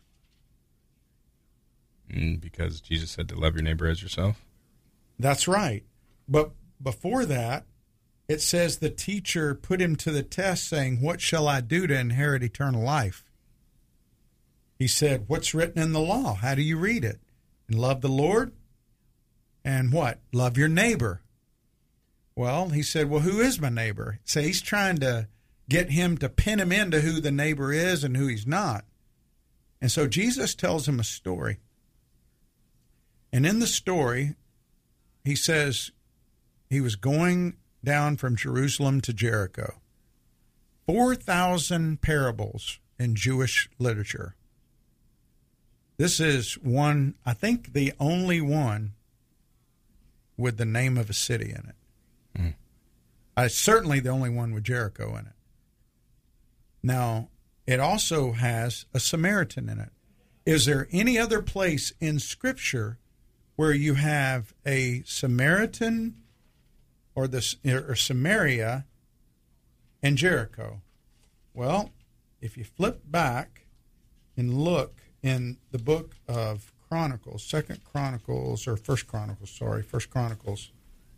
Mm, 2.12 2.40
because 2.40 2.82
Jesus 2.82 3.12
said 3.12 3.30
to 3.30 3.40
love 3.40 3.56
your 3.56 3.64
neighbor 3.64 3.88
as 3.88 4.02
yourself. 4.02 4.44
That's 5.20 5.48
right. 5.48 5.84
But 6.28 6.52
before 6.82 7.26
that, 7.26 7.66
it 8.28 8.42
says 8.42 8.78
the 8.78 8.90
teacher 8.90 9.54
put 9.54 9.82
him 9.82 9.96
to 9.98 10.12
the 10.12 10.24
test, 10.24 10.68
saying, 10.68 11.02
What 11.02 11.22
shall 11.22 11.48
I 11.48 11.62
do 11.62 11.88
to 11.88 11.98
inherit 11.98 12.44
eternal 12.44 12.82
life? 12.82 13.25
He 14.78 14.88
said, 14.88 15.26
What's 15.28 15.54
written 15.54 15.82
in 15.82 15.94
the 15.94 16.00
law? 16.00 16.36
How 16.36 16.56
do 16.56 16.62
you 16.62 16.78
read 16.78 17.04
it? 17.04 17.20
And 17.68 17.80
love 17.80 18.02
the 18.02 18.10
Lord? 18.10 18.52
And 19.64 19.92
what? 19.92 20.20
Love 20.34 20.58
your 20.58 20.68
neighbor. 20.68 21.22
Well, 22.36 22.70
he 22.70 22.84
said, 22.84 23.10
Well, 23.10 23.22
who 23.22 23.40
is 23.40 23.60
my 23.62 23.70
neighbor? 23.70 24.20
So 24.26 24.42
he's 24.42 24.62
trying 24.62 24.98
to 24.98 25.28
get 25.70 25.90
him 25.92 26.18
to 26.18 26.30
pin 26.30 26.60
him 26.60 26.72
into 26.72 27.02
who 27.02 27.22
the 27.22 27.32
neighbor 27.32 27.72
is 27.72 28.04
and 28.04 28.16
who 28.16 28.28
he's 28.28 28.46
not. 28.46 28.86
And 29.82 29.92
so 29.92 30.08
Jesus 30.08 30.56
tells 30.56 30.88
him 30.88 31.00
a 31.00 31.04
story. 31.04 31.58
And 33.32 33.46
in 33.46 33.60
the 33.60 33.68
story, 33.68 34.36
he 35.24 35.36
says 35.36 35.92
he 36.70 36.82
was 36.82 36.96
going 36.96 37.58
down 37.84 38.18
from 38.18 38.36
Jerusalem 38.36 39.02
to 39.02 39.14
Jericho. 39.14 39.76
4,000 40.88 42.02
parables 42.02 42.80
in 43.00 43.16
Jewish 43.16 43.70
literature. 43.80 44.36
This 45.98 46.20
is 46.20 46.56
one, 46.56 47.16
I 47.26 47.34
think 47.34 47.74
the 47.74 47.94
only 48.00 48.42
one 48.42 48.94
with 50.38 50.58
the 50.58 50.66
name 50.66 50.98
of 50.98 51.10
a 51.10 51.14
city 51.14 51.52
in 51.52 51.70
it. 51.70 51.76
Mm. 52.38 52.54
Uh, 53.38 53.48
certainly 53.48 54.00
the 54.00 54.10
only 54.10 54.30
one 54.30 54.54
with 54.54 54.64
Jericho 54.64 55.16
in 55.16 55.28
it. 55.28 55.34
Now, 56.84 57.30
it 57.66 57.80
also 57.80 58.34
has 58.34 58.86
a 58.94 59.00
Samaritan 59.00 59.70
in 59.70 59.80
it. 59.80 59.92
Is 60.46 60.66
there 60.66 60.88
any 60.92 61.18
other 61.18 61.42
place 61.42 61.94
in 62.00 62.20
Scripture 62.20 63.00
where 63.56 63.74
you 63.74 63.96
have 63.96 64.54
a 64.66 65.02
Samaritan 65.06 66.16
or 67.16 67.28
the 67.28 67.56
or 67.66 67.96
Samaria 67.96 68.86
and 70.04 70.18
Jericho? 70.18 70.82
Well, 71.54 71.92
if 72.42 72.58
you 72.58 72.64
flip 72.64 73.02
back 73.06 73.66
and 74.38 74.54
look 74.54 75.02
in 75.26 75.58
the 75.72 75.80
book 75.80 76.16
of 76.28 76.72
Chronicles, 76.88 77.44
Second 77.44 77.84
Chronicles 77.84 78.68
or 78.68 78.78
First 78.78 79.08
Chronicles, 79.08 79.50
sorry, 79.50 79.82
First 79.82 80.12
Chronicles, 80.12 80.70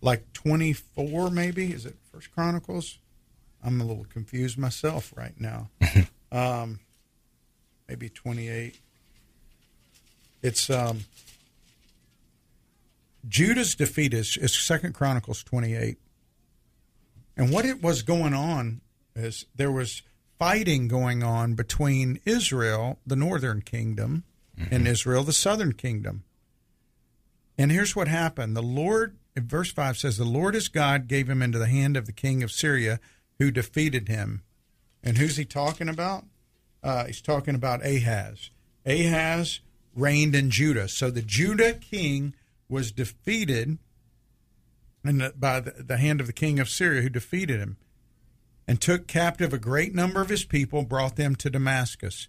like 0.02 0.32
twenty 0.32 0.72
four 0.72 1.30
maybe 1.30 1.74
is 1.74 1.86
it 1.86 1.98
First 2.14 2.34
Chronicles? 2.34 3.00
I'm 3.62 3.82
a 3.82 3.84
little 3.84 4.06
confused 4.06 4.58
myself 4.58 5.14
right 5.18 5.34
now. 5.38 5.70
um, 6.32 6.80
maybe 7.90 8.08
twenty 8.08 8.48
eight. 8.48 8.80
It's 10.42 10.70
um, 10.70 11.02
Judah's 13.28 13.76
defeat 13.76 14.14
is, 14.14 14.38
is 14.38 14.56
Second 14.56 14.94
Chronicles 14.94 15.44
28. 15.44 15.98
And 17.36 17.52
what 17.52 17.66
it 17.66 17.82
was 17.82 18.04
going 18.04 18.34
on 18.34 18.80
is 19.16 19.46
there 19.56 19.72
was 19.72 20.04
fighting 20.40 20.88
going 20.88 21.24
on 21.24 21.54
between 21.54 22.20
Israel, 22.26 23.00
the 23.06 23.16
northern 23.16 23.62
kingdom, 23.62 24.24
and 24.72 24.88
Israel, 24.88 25.24
the 25.24 25.34
southern 25.34 25.74
kingdom. 25.74 26.24
And 27.58 27.72
here's 27.72 27.96
what 27.96 28.08
happened. 28.08 28.56
The 28.56 28.62
Lord, 28.62 29.18
verse 29.36 29.72
5 29.72 29.98
says, 29.98 30.18
The 30.18 30.26
Lord 30.26 30.54
his 30.54 30.68
God 30.68 31.08
gave 31.08 31.30
him 31.30 31.42
into 31.42 31.60
the 31.60 31.68
hand 31.68 31.98
of 31.98 32.06
the 32.06 32.12
king 32.12 32.44
of 32.44 32.52
Syria, 32.52 33.00
who 33.40 33.52
defeated 33.52 34.08
him. 34.08 34.44
And 35.04 35.18
who's 35.18 35.38
he 35.38 35.46
talking 35.46 35.90
about? 35.90 36.26
Uh, 36.84 37.06
he's 37.06 37.22
talking 37.22 37.56
about 37.56 37.86
Ahaz. 37.86 38.52
Ahaz 38.86 39.62
reigned 39.96 40.36
in 40.36 40.50
Judah. 40.50 40.88
So 40.88 41.10
the 41.10 41.22
Judah 41.22 41.74
king 41.74 42.34
was 42.70 42.92
defeated 42.92 43.78
in 45.04 45.18
the, 45.20 45.34
by 45.38 45.60
the, 45.60 45.84
the 45.84 45.98
hand 45.98 46.20
of 46.20 46.28
the 46.28 46.34
king 46.34 46.60
of 46.60 46.70
Syria, 46.70 47.02
who 47.02 47.10
defeated 47.10 47.60
him 47.60 47.78
and 48.68 48.82
took 48.82 49.08
captive 49.08 49.54
a 49.54 49.58
great 49.58 49.96
number 49.96 50.22
of 50.22 50.30
his 50.30 50.44
people, 50.44 50.84
brought 50.84 51.16
them 51.16 51.36
to 51.36 51.50
Damascus. 51.50 52.28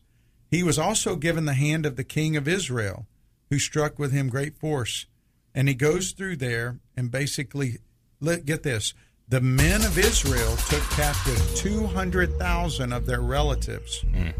He 0.50 0.62
was 0.62 0.78
also 0.78 1.16
given 1.16 1.44
the 1.44 1.54
hand 1.54 1.84
of 1.84 1.96
the 1.96 2.04
king 2.04 2.36
of 2.36 2.46
Israel, 2.48 3.06
who 3.50 3.58
struck 3.58 3.98
with 3.98 4.12
him 4.12 4.28
great 4.28 4.56
force. 4.56 5.06
And 5.54 5.68
he 5.68 5.74
goes 5.74 6.12
through 6.12 6.36
there 6.36 6.78
and 6.96 7.10
basically, 7.10 7.78
let, 8.20 8.46
get 8.46 8.62
this 8.62 8.94
the 9.28 9.40
men 9.42 9.84
of 9.84 9.98
Israel 9.98 10.56
took 10.56 10.82
captive 10.90 11.38
200,000 11.54 12.92
of 12.94 13.04
their 13.04 13.20
relatives. 13.20 14.00
Hmm. 14.00 14.30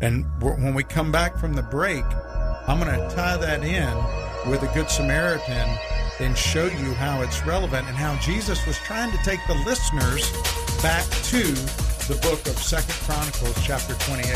And 0.00 0.24
when 0.42 0.74
we 0.74 0.82
come 0.82 1.12
back 1.12 1.38
from 1.38 1.54
the 1.54 1.62
break, 1.62 2.04
I'm 2.66 2.80
going 2.80 2.98
to 2.98 3.14
tie 3.14 3.36
that 3.36 3.62
in 3.62 4.50
with 4.50 4.62
a 4.62 4.74
Good 4.74 4.90
Samaritan 4.90 5.68
and 6.18 6.36
show 6.36 6.64
you 6.64 6.94
how 6.94 7.22
it's 7.22 7.46
relevant 7.46 7.86
and 7.86 7.96
how 7.96 8.16
Jesus 8.16 8.66
was 8.66 8.76
trying 8.78 9.12
to 9.12 9.18
take 9.18 9.40
the 9.46 9.54
listeners 9.66 10.32
back 10.82 11.04
to 11.24 11.42
the 12.08 12.18
book 12.22 12.46
of 12.46 12.56
Second 12.58 12.94
Chronicles, 13.04 13.56
chapter 13.64 13.94
28. 13.94 14.26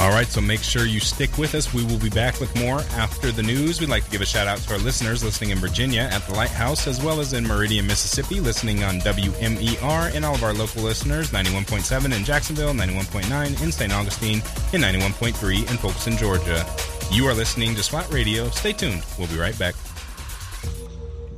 All 0.00 0.10
right, 0.10 0.26
so 0.26 0.40
make 0.40 0.62
sure 0.62 0.84
you 0.84 1.00
stick 1.00 1.38
with 1.38 1.54
us. 1.54 1.72
We 1.72 1.84
will 1.84 1.98
be 1.98 2.10
back 2.10 2.40
with 2.40 2.54
more 2.56 2.80
after 2.96 3.32
the 3.32 3.42
news. 3.42 3.80
We'd 3.80 3.90
like 3.90 4.04
to 4.04 4.10
give 4.10 4.20
a 4.20 4.26
shout 4.26 4.46
out 4.46 4.58
to 4.58 4.72
our 4.74 4.78
listeners 4.78 5.24
listening 5.24 5.50
in 5.50 5.58
Virginia 5.58 6.08
at 6.12 6.26
the 6.26 6.34
Lighthouse, 6.34 6.86
as 6.86 7.02
well 7.02 7.20
as 7.20 7.32
in 7.32 7.46
Meridian, 7.46 7.86
Mississippi, 7.86 8.40
listening 8.40 8.82
on 8.82 9.00
WMER, 9.00 10.14
and 10.14 10.24
all 10.24 10.34
of 10.34 10.42
our 10.42 10.54
local 10.54 10.82
listeners 10.82 11.30
91.7 11.30 12.16
in 12.16 12.24
Jacksonville, 12.24 12.72
91.9 12.72 13.62
in 13.62 13.72
St. 13.72 13.92
Augustine, 13.92 14.42
and 14.72 14.82
91.3 14.82 15.60
in 15.60 15.76
Folkston, 15.76 16.18
Georgia. 16.18 16.66
You 17.10 17.26
are 17.26 17.34
listening 17.34 17.74
to 17.74 17.82
SWAT 17.82 18.10
Radio. 18.12 18.48
Stay 18.50 18.72
tuned. 18.72 19.04
We'll 19.18 19.28
be 19.28 19.38
right 19.38 19.58
back. 19.58 19.74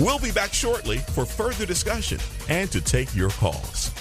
We'll 0.00 0.18
be 0.18 0.32
back 0.32 0.54
shortly 0.54 0.96
for 0.98 1.26
further 1.26 1.66
discussion 1.66 2.18
and 2.48 2.72
to 2.72 2.80
take 2.80 3.14
your 3.14 3.28
calls. 3.28 3.92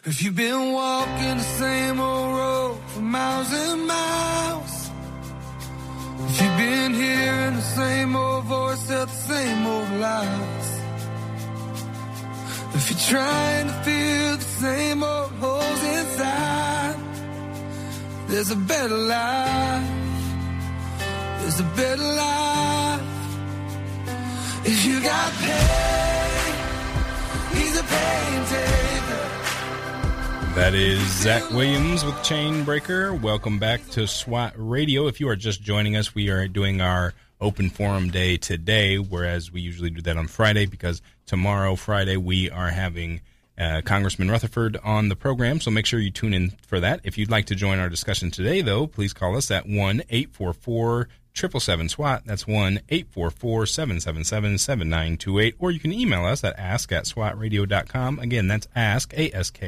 If 0.04 0.22
you've 0.22 0.36
been 0.36 0.72
walking 0.72 1.36
the 1.36 1.42
same 1.42 1.98
old 1.98 2.36
road 2.36 2.78
for 2.86 3.00
miles 3.00 3.52
and 3.52 3.86
miles, 3.86 4.90
if 6.28 6.42
you've 6.42 6.56
been 6.56 6.94
hearing 6.94 7.54
the 7.54 7.60
same 7.60 8.14
old 8.14 8.44
voice 8.44 8.88
at 8.90 9.08
the 9.08 9.14
same 9.14 9.66
old 9.66 9.90
lies. 9.98 10.65
If 12.78 12.90
you're 12.90 12.98
trying 13.08 13.68
to 13.68 13.72
fill 13.72 14.36
the 14.36 14.44
same 14.44 15.02
old 15.02 15.30
holes 15.40 15.82
inside, 15.82 16.96
there's 18.26 18.50
a 18.50 18.56
better 18.56 18.98
life. 18.98 19.88
There's 21.40 21.58
a 21.60 21.68
better 21.74 22.02
life. 22.02 23.00
If 24.66 24.84
you 24.84 25.00
got 25.00 25.32
pain, 25.40 26.54
he's 27.56 27.80
a 27.80 27.82
pain 27.82 28.44
taker. 28.44 29.26
That 30.54 30.74
is 30.74 31.00
Zach 31.22 31.50
Williams 31.52 32.04
with 32.04 32.16
Chainbreaker. 32.16 33.18
Welcome 33.18 33.58
back 33.58 33.88
to 33.92 34.06
SWAT 34.06 34.52
Radio. 34.54 35.06
If 35.06 35.18
you 35.18 35.30
are 35.30 35.36
just 35.36 35.62
joining 35.62 35.96
us, 35.96 36.14
we 36.14 36.28
are 36.28 36.46
doing 36.46 36.82
our 36.82 37.14
open 37.40 37.70
forum 37.70 38.10
day 38.10 38.36
today, 38.36 38.96
whereas 38.96 39.52
we 39.52 39.60
usually 39.60 39.90
do 39.90 40.02
that 40.02 40.16
on 40.16 40.26
Friday 40.26 40.66
because 40.66 41.02
tomorrow, 41.26 41.76
Friday, 41.76 42.16
we 42.16 42.50
are 42.50 42.70
having 42.70 43.20
uh, 43.58 43.80
Congressman 43.84 44.30
Rutherford 44.30 44.76
on 44.84 45.08
the 45.08 45.16
program. 45.16 45.60
So 45.60 45.70
make 45.70 45.86
sure 45.86 46.00
you 46.00 46.10
tune 46.10 46.34
in 46.34 46.50
for 46.66 46.80
that. 46.80 47.00
If 47.04 47.16
you'd 47.18 47.30
like 47.30 47.46
to 47.46 47.54
join 47.54 47.78
our 47.78 47.88
discussion 47.88 48.30
today, 48.30 48.60
though, 48.60 48.86
please 48.86 49.12
call 49.12 49.36
us 49.36 49.50
at 49.50 49.66
1 49.66 50.02
844 50.08 51.08
777 51.36 51.88
SWAT. 51.90 52.22
That's 52.24 52.46
1 52.46 52.80
844 52.88 53.66
777 53.66 54.58
7928. 54.58 55.54
Or 55.58 55.70
you 55.70 55.80
can 55.80 55.92
email 55.92 56.24
us 56.24 56.42
at 56.42 56.58
ask 56.58 56.92
at 56.92 57.04
swatradio.com. 57.04 58.18
Again, 58.18 58.48
that's 58.48 58.66
ask, 58.74 59.12
ask, 59.14 59.62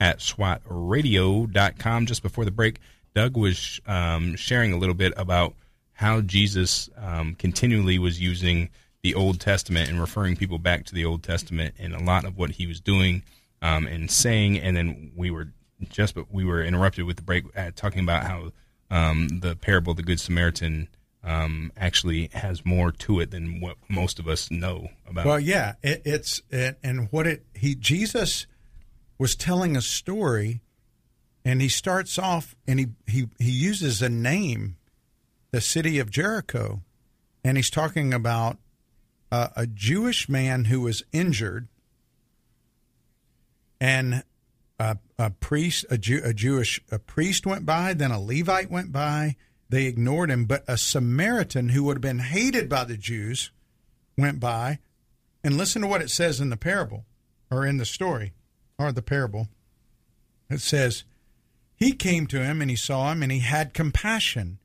at 0.00 0.18
swatradio.com. 0.18 2.06
Just 2.06 2.22
before 2.22 2.44
the 2.44 2.50
break, 2.50 2.78
Doug 3.14 3.36
was 3.36 3.80
um, 3.86 4.36
sharing 4.36 4.72
a 4.72 4.78
little 4.78 4.94
bit 4.94 5.12
about 5.16 5.54
how 5.98 6.20
Jesus 6.20 6.88
um, 6.96 7.34
continually 7.34 7.98
was 7.98 8.20
using 8.20 8.70
the 9.02 9.16
Old 9.16 9.40
Testament 9.40 9.90
and 9.90 10.00
referring 10.00 10.36
people 10.36 10.58
back 10.58 10.84
to 10.84 10.94
the 10.94 11.04
Old 11.04 11.24
Testament 11.24 11.74
and 11.76 11.92
a 11.92 11.98
lot 11.98 12.24
of 12.24 12.38
what 12.38 12.50
he 12.50 12.68
was 12.68 12.80
doing 12.80 13.24
um, 13.62 13.84
and 13.88 14.08
saying. 14.08 14.60
And 14.60 14.76
then 14.76 15.10
we 15.16 15.32
were 15.32 15.48
just, 15.90 16.14
but 16.14 16.32
we 16.32 16.44
were 16.44 16.62
interrupted 16.62 17.04
with 17.04 17.16
the 17.16 17.22
break 17.22 17.46
at 17.56 17.74
talking 17.74 18.04
about 18.04 18.22
how 18.22 18.52
um, 18.92 19.40
the 19.40 19.56
parable 19.56 19.90
of 19.90 19.96
the 19.96 20.04
Good 20.04 20.20
Samaritan 20.20 20.86
um, 21.24 21.72
actually 21.76 22.30
has 22.32 22.64
more 22.64 22.92
to 22.92 23.18
it 23.18 23.32
than 23.32 23.60
what 23.60 23.76
most 23.88 24.20
of 24.20 24.28
us 24.28 24.52
know 24.52 24.90
about. 25.10 25.26
Well, 25.26 25.40
yeah, 25.40 25.74
it, 25.82 26.02
it's 26.04 26.42
it, 26.50 26.78
and 26.80 27.08
what 27.10 27.26
it 27.26 27.44
he 27.54 27.74
Jesus 27.74 28.46
was 29.18 29.34
telling 29.34 29.76
a 29.76 29.82
story, 29.82 30.60
and 31.44 31.60
he 31.60 31.68
starts 31.68 32.20
off 32.20 32.54
and 32.68 32.78
he 32.78 32.86
he 33.08 33.28
he 33.40 33.50
uses 33.50 34.00
a 34.00 34.08
name 34.08 34.76
the 35.50 35.60
city 35.60 35.98
of 35.98 36.10
Jericho, 36.10 36.82
and 37.44 37.56
he's 37.56 37.70
talking 37.70 38.12
about 38.12 38.58
uh, 39.30 39.48
a 39.56 39.66
Jewish 39.66 40.28
man 40.28 40.66
who 40.66 40.80
was 40.82 41.02
injured, 41.12 41.68
and 43.80 44.22
a, 44.78 44.98
a 45.18 45.30
priest, 45.30 45.86
a, 45.90 45.98
Jew, 45.98 46.20
a 46.24 46.32
Jewish 46.32 46.80
a 46.90 46.98
priest 46.98 47.46
went 47.46 47.66
by, 47.66 47.94
then 47.94 48.10
a 48.10 48.20
Levite 48.20 48.70
went 48.70 48.92
by. 48.92 49.36
They 49.68 49.84
ignored 49.84 50.30
him, 50.30 50.46
but 50.46 50.64
a 50.66 50.78
Samaritan 50.78 51.70
who 51.70 51.84
would 51.84 51.96
have 51.96 52.02
been 52.02 52.20
hated 52.20 52.68
by 52.68 52.84
the 52.84 52.96
Jews 52.96 53.50
went 54.16 54.40
by. 54.40 54.78
And 55.44 55.56
listen 55.56 55.82
to 55.82 55.88
what 55.88 56.02
it 56.02 56.10
says 56.10 56.40
in 56.40 56.50
the 56.50 56.56
parable, 56.56 57.04
or 57.50 57.66
in 57.66 57.76
the 57.76 57.84
story, 57.84 58.32
or 58.78 58.92
the 58.92 59.02
parable. 59.02 59.48
It 60.50 60.60
says, 60.60 61.04
He 61.76 61.92
came 61.92 62.26
to 62.28 62.42
him 62.42 62.60
and 62.60 62.70
he 62.70 62.76
saw 62.76 63.12
him 63.12 63.22
and 63.22 63.30
he 63.30 63.40
had 63.40 63.74
compassion 63.74 64.58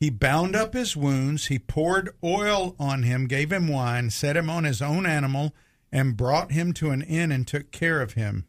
he 0.00 0.08
bound 0.08 0.56
up 0.56 0.72
his 0.72 0.96
wounds, 0.96 1.46
he 1.46 1.58
poured 1.58 2.08
oil 2.24 2.74
on 2.78 3.02
him, 3.02 3.26
gave 3.26 3.52
him 3.52 3.68
wine, 3.68 4.08
set 4.08 4.34
him 4.34 4.48
on 4.48 4.64
his 4.64 4.80
own 4.80 5.04
animal, 5.04 5.54
and 5.92 6.16
brought 6.16 6.52
him 6.52 6.72
to 6.72 6.88
an 6.88 7.02
inn 7.02 7.30
and 7.30 7.46
took 7.46 7.70
care 7.70 8.00
of 8.00 8.14
him. 8.14 8.46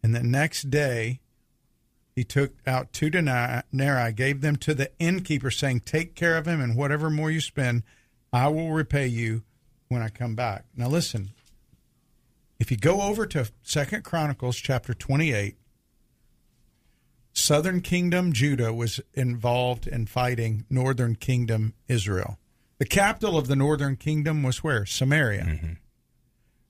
And 0.00 0.14
the 0.14 0.22
next 0.22 0.70
day 0.70 1.18
he 2.14 2.22
took 2.22 2.52
out 2.68 2.92
two 2.92 3.10
denarii, 3.10 4.12
gave 4.12 4.40
them 4.40 4.54
to 4.56 4.74
the 4.74 4.92
innkeeper, 5.00 5.50
saying, 5.50 5.80
Take 5.80 6.14
care 6.14 6.36
of 6.36 6.46
him, 6.46 6.60
and 6.60 6.76
whatever 6.76 7.10
more 7.10 7.32
you 7.32 7.40
spend, 7.40 7.82
I 8.32 8.46
will 8.46 8.70
repay 8.70 9.08
you 9.08 9.42
when 9.88 10.02
I 10.02 10.08
come 10.08 10.36
back. 10.36 10.66
Now 10.76 10.86
listen, 10.88 11.30
if 12.60 12.70
you 12.70 12.76
go 12.76 13.02
over 13.02 13.26
to 13.26 13.50
Second 13.64 14.04
Chronicles 14.04 14.56
chapter 14.56 14.94
28, 14.94 15.56
Southern 17.48 17.80
Kingdom 17.80 18.34
Judah 18.34 18.74
was 18.74 19.00
involved 19.14 19.86
in 19.86 20.04
fighting 20.04 20.66
Northern 20.68 21.14
Kingdom 21.14 21.72
Israel. 21.88 22.38
The 22.76 22.84
capital 22.84 23.38
of 23.38 23.48
the 23.48 23.56
Northern 23.56 23.96
Kingdom 23.96 24.42
was 24.42 24.62
where? 24.62 24.84
Samaria. 24.84 25.44
Mm-hmm. 25.44 25.72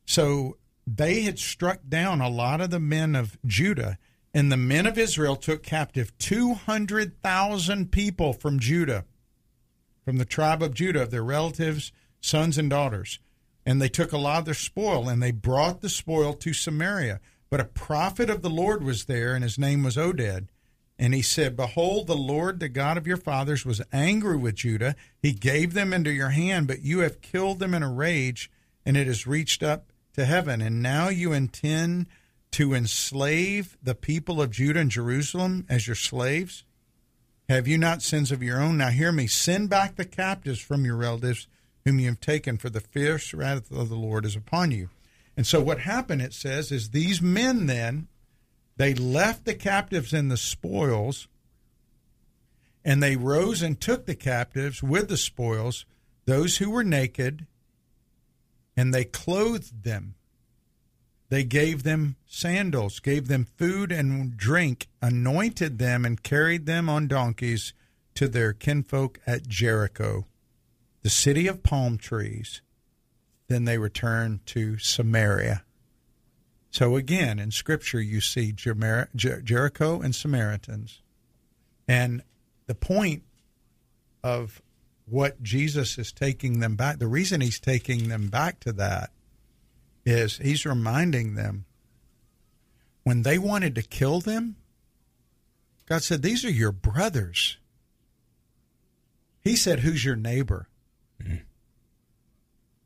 So 0.07 0.57
they 0.87 1.23
had 1.23 1.41
struck 1.41 1.81
down 1.89 2.21
a 2.21 2.29
lot 2.29 2.61
of 2.61 2.71
the 2.71 2.79
men 2.79 3.17
of 3.17 3.37
Judah, 3.45 3.99
and 4.33 4.53
the 4.53 4.57
men 4.57 4.87
of 4.87 4.97
Israel 4.97 5.35
took 5.35 5.65
captive 5.65 6.17
200,000 6.19 7.91
people 7.91 8.33
from 8.33 8.61
Judah, 8.61 9.05
from 10.05 10.19
the 10.19 10.25
tribe 10.25 10.63
of 10.63 10.75
Judah, 10.75 11.03
of 11.03 11.11
their 11.11 11.25
relatives, 11.25 11.91
sons, 12.21 12.57
and 12.57 12.71
daughters. 12.71 13.19
And 13.67 13.83
they 13.83 13.89
took 13.89 14.13
a 14.13 14.17
lot 14.17 14.39
of 14.39 14.45
their 14.45 14.55
spoil, 14.55 15.09
and 15.09 15.21
they 15.21 15.33
brought 15.33 15.81
the 15.81 15.89
spoil 15.89 16.35
to 16.35 16.53
Samaria. 16.53 17.19
But 17.51 17.59
a 17.59 17.65
prophet 17.65 18.31
of 18.31 18.43
the 18.43 18.49
Lord 18.49 18.85
was 18.85 19.07
there, 19.07 19.35
and 19.35 19.43
his 19.43 19.59
name 19.59 19.83
was 19.83 19.97
Oded 19.97 20.47
and 20.99 21.15
he 21.15 21.23
said, 21.23 21.57
Behold, 21.57 22.07
the 22.07 22.17
Lord, 22.17 22.59
the 22.59 22.69
God 22.69 22.97
of 22.97 23.07
your 23.07 23.17
fathers, 23.17 23.65
was 23.65 23.83
angry 23.93 24.37
with 24.37 24.57
Judah. 24.57 24.97
He 25.23 25.33
gave 25.33 25.75
them 25.75 25.93
into 25.93 26.11
your 26.11 26.31
hand, 26.31 26.67
but 26.67 26.83
you 26.83 27.01
have 27.01 27.21
killed 27.21 27.61
them 27.61 27.75
in 27.75 27.83
a 27.83 27.93
rage, 27.93 28.51
and 28.85 28.97
it 28.97 29.07
has 29.07 29.27
reached 29.27 29.63
up 29.63 29.93
to 30.15 30.25
heaven. 30.25 30.61
And 30.61 30.83
now 30.83 31.09
you 31.09 31.33
intend 31.33 32.07
to 32.53 32.75
enslave 32.75 33.77
the 33.83 33.95
people 33.95 34.41
of 34.41 34.51
Judah 34.51 34.81
and 34.81 34.91
Jerusalem 34.91 35.67
as 35.69 35.87
your 35.87 35.97
slaves? 35.97 36.65
Have 37.49 37.69
you 37.69 37.79
not 37.79 38.03
sins 38.03 38.33
of 38.33 38.43
your 38.43 38.61
own? 38.61 38.79
Now 38.79 38.89
hear 38.89 39.13
me. 39.13 39.27
Send 39.27 39.71
back 39.71 39.97
the 39.97 40.05
captives 40.05 40.61
from 40.61 40.85
your 40.85 40.97
relatives 40.97 41.47
whom 41.85 41.99
you 41.99 42.09
have 42.09 42.21
taken, 42.21 42.59
for 42.59 42.69
the 42.69 42.81
fierce 42.81 43.33
wrath 43.33 43.71
of 43.71 43.89
the 43.89 43.95
Lord 43.95 44.25
is 44.25 44.37
upon 44.37 44.71
you. 44.71 44.91
And 45.37 45.47
so 45.47 45.63
what 45.63 45.81
happened, 45.81 46.21
it 46.21 46.35
says, 46.35 46.73
is 46.73 46.91
these 46.91 47.23
men 47.23 47.67
then, 47.67 48.09
they 48.79 48.95
left 48.95 49.45
the 49.45 49.55
captives 49.55 50.13
and 50.13 50.31
the 50.31 50.37
spoils, 50.37 51.29
and 52.85 53.03
they 53.03 53.17
rose 53.17 53.61
and 53.61 53.81
took 53.81 54.07
the 54.07 54.15
captives 54.15 54.83
with 54.83 55.09
the 55.09 55.17
spoils, 55.17 55.85
those 56.25 56.57
who 56.57 56.71
were 56.71 56.85
naked, 56.85 57.47
and 58.77 58.95
they 58.95 59.05
clothed 59.05 59.83
them. 59.83 60.15
They 61.29 61.43
gave 61.43 61.83
them 61.83 62.17
sandals, 62.27 63.01
gave 63.01 63.27
them 63.27 63.49
food 63.57 63.91
and 63.91 64.37
drink, 64.37 64.87
anointed 65.03 65.79
them, 65.79 66.05
and 66.05 66.23
carried 66.23 66.65
them 66.65 66.89
on 66.89 67.09
donkeys 67.09 67.75
to 68.15 68.29
their 68.29 68.53
kinfolk 68.53 69.21
at 69.27 69.49
Jericho, 69.49 70.27
the 71.03 71.11
city 71.11 71.49
of 71.49 71.65
palm 71.65 71.99
trees. 71.99 72.63
Then 73.49 73.65
they 73.65 73.79
returned 73.79 74.47
to 74.47 74.79
Samaria. 74.79 75.65
So 76.71 76.97
again, 76.97 77.39
in 77.39 77.51
Scripture, 77.51 78.01
you 78.01 78.21
see 78.21 78.53
Jer- 78.53 79.09
Jer- 79.17 79.41
Jericho 79.41 80.01
and 80.01 80.15
Samaritans. 80.15 81.01
And 81.87 82.23
the 82.67 82.75
point 82.75 83.23
of 84.23 84.61
what 85.07 85.43
Jesus 85.43 85.97
is 85.97 86.13
taking 86.13 86.61
them 86.61 86.77
back, 86.77 86.99
the 86.99 87.07
reason 87.07 87.41
he's 87.41 87.59
taking 87.59 88.09
them 88.09 88.29
back 88.29 88.61
to 88.61 88.73
that 88.75 89.11
is 90.05 90.39
he's 90.39 90.67
reminding 90.67 91.35
them 91.35 91.65
when 93.05 93.23
they 93.23 93.39
wanted 93.39 93.75
to 93.75 93.83
kill 93.83 94.21
them, 94.21 94.57
God 95.87 96.03
said, 96.03 96.21
These 96.21 96.45
are 96.45 96.51
your 96.51 96.73
brothers. 96.73 97.57
He 99.41 99.57
said, 99.57 99.81
Who's 99.81 100.05
your 100.05 100.17
neighbor? 100.17 100.69
Mm-hmm. 101.23 101.37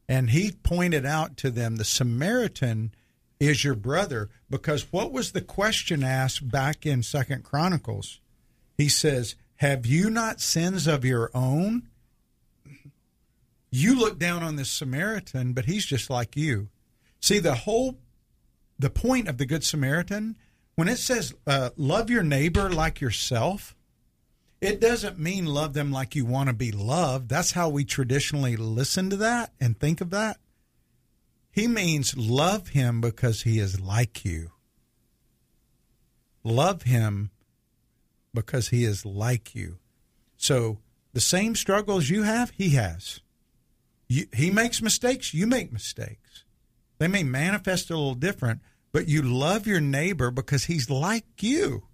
And 0.08 0.30
he 0.30 0.52
pointed 0.52 1.04
out 1.04 1.36
to 1.38 1.50
them, 1.50 1.74
The 1.74 1.84
Samaritan 1.84 2.94
is 3.48 3.64
your 3.64 3.74
brother. 3.74 4.30
Because 4.48 4.92
what 4.92 5.12
was 5.12 5.32
the 5.32 5.40
question 5.40 6.02
asked 6.02 6.50
back 6.50 6.86
in 6.86 7.02
Second 7.02 7.44
Chronicles? 7.44 8.20
He 8.76 8.88
says, 8.88 9.34
Have 9.56 9.86
you 9.86 10.10
not 10.10 10.40
sins 10.40 10.86
of 10.86 11.04
your 11.04 11.30
own? 11.34 11.88
You 13.70 13.98
look 13.98 14.18
down 14.18 14.42
on 14.42 14.56
this 14.56 14.70
Samaritan, 14.70 15.54
but 15.54 15.64
he's 15.64 15.86
just 15.86 16.10
like 16.10 16.36
you. 16.36 16.68
See, 17.20 17.38
the 17.38 17.54
whole 17.54 17.98
the 18.78 18.90
point 18.90 19.28
of 19.28 19.38
the 19.38 19.46
Good 19.46 19.64
Samaritan, 19.64 20.36
when 20.74 20.88
it 20.88 20.98
says 20.98 21.34
uh, 21.46 21.70
love 21.76 22.10
your 22.10 22.22
neighbor 22.22 22.68
like 22.68 23.00
yourself, 23.00 23.74
it 24.60 24.80
doesn't 24.80 25.18
mean 25.18 25.46
love 25.46 25.72
them 25.72 25.90
like 25.90 26.14
you 26.14 26.24
want 26.24 26.48
to 26.48 26.54
be 26.54 26.70
loved. 26.70 27.28
That's 27.28 27.52
how 27.52 27.68
we 27.68 27.84
traditionally 27.84 28.56
listen 28.56 29.10
to 29.10 29.16
that 29.16 29.52
and 29.60 29.78
think 29.78 30.00
of 30.00 30.10
that. 30.10 30.38
He 31.52 31.68
means 31.68 32.16
love 32.16 32.68
him 32.68 33.02
because 33.02 33.42
he 33.42 33.58
is 33.58 33.78
like 33.78 34.24
you. 34.24 34.52
Love 36.42 36.82
him 36.82 37.30
because 38.34 38.68
he 38.68 38.84
is 38.84 39.04
like 39.04 39.54
you. 39.54 39.78
So 40.38 40.78
the 41.12 41.20
same 41.20 41.54
struggles 41.54 42.08
you 42.08 42.22
have, 42.22 42.50
he 42.56 42.70
has. 42.70 43.20
You, 44.08 44.26
he 44.34 44.50
makes 44.50 44.80
mistakes, 44.80 45.34
you 45.34 45.46
make 45.46 45.70
mistakes. 45.70 46.44
They 46.98 47.06
may 47.06 47.22
manifest 47.22 47.90
a 47.90 47.96
little 47.96 48.14
different, 48.14 48.62
but 48.90 49.08
you 49.08 49.20
love 49.20 49.66
your 49.66 49.80
neighbor 49.80 50.30
because 50.30 50.64
he's 50.64 50.88
like 50.88 51.42
you. 51.42 51.84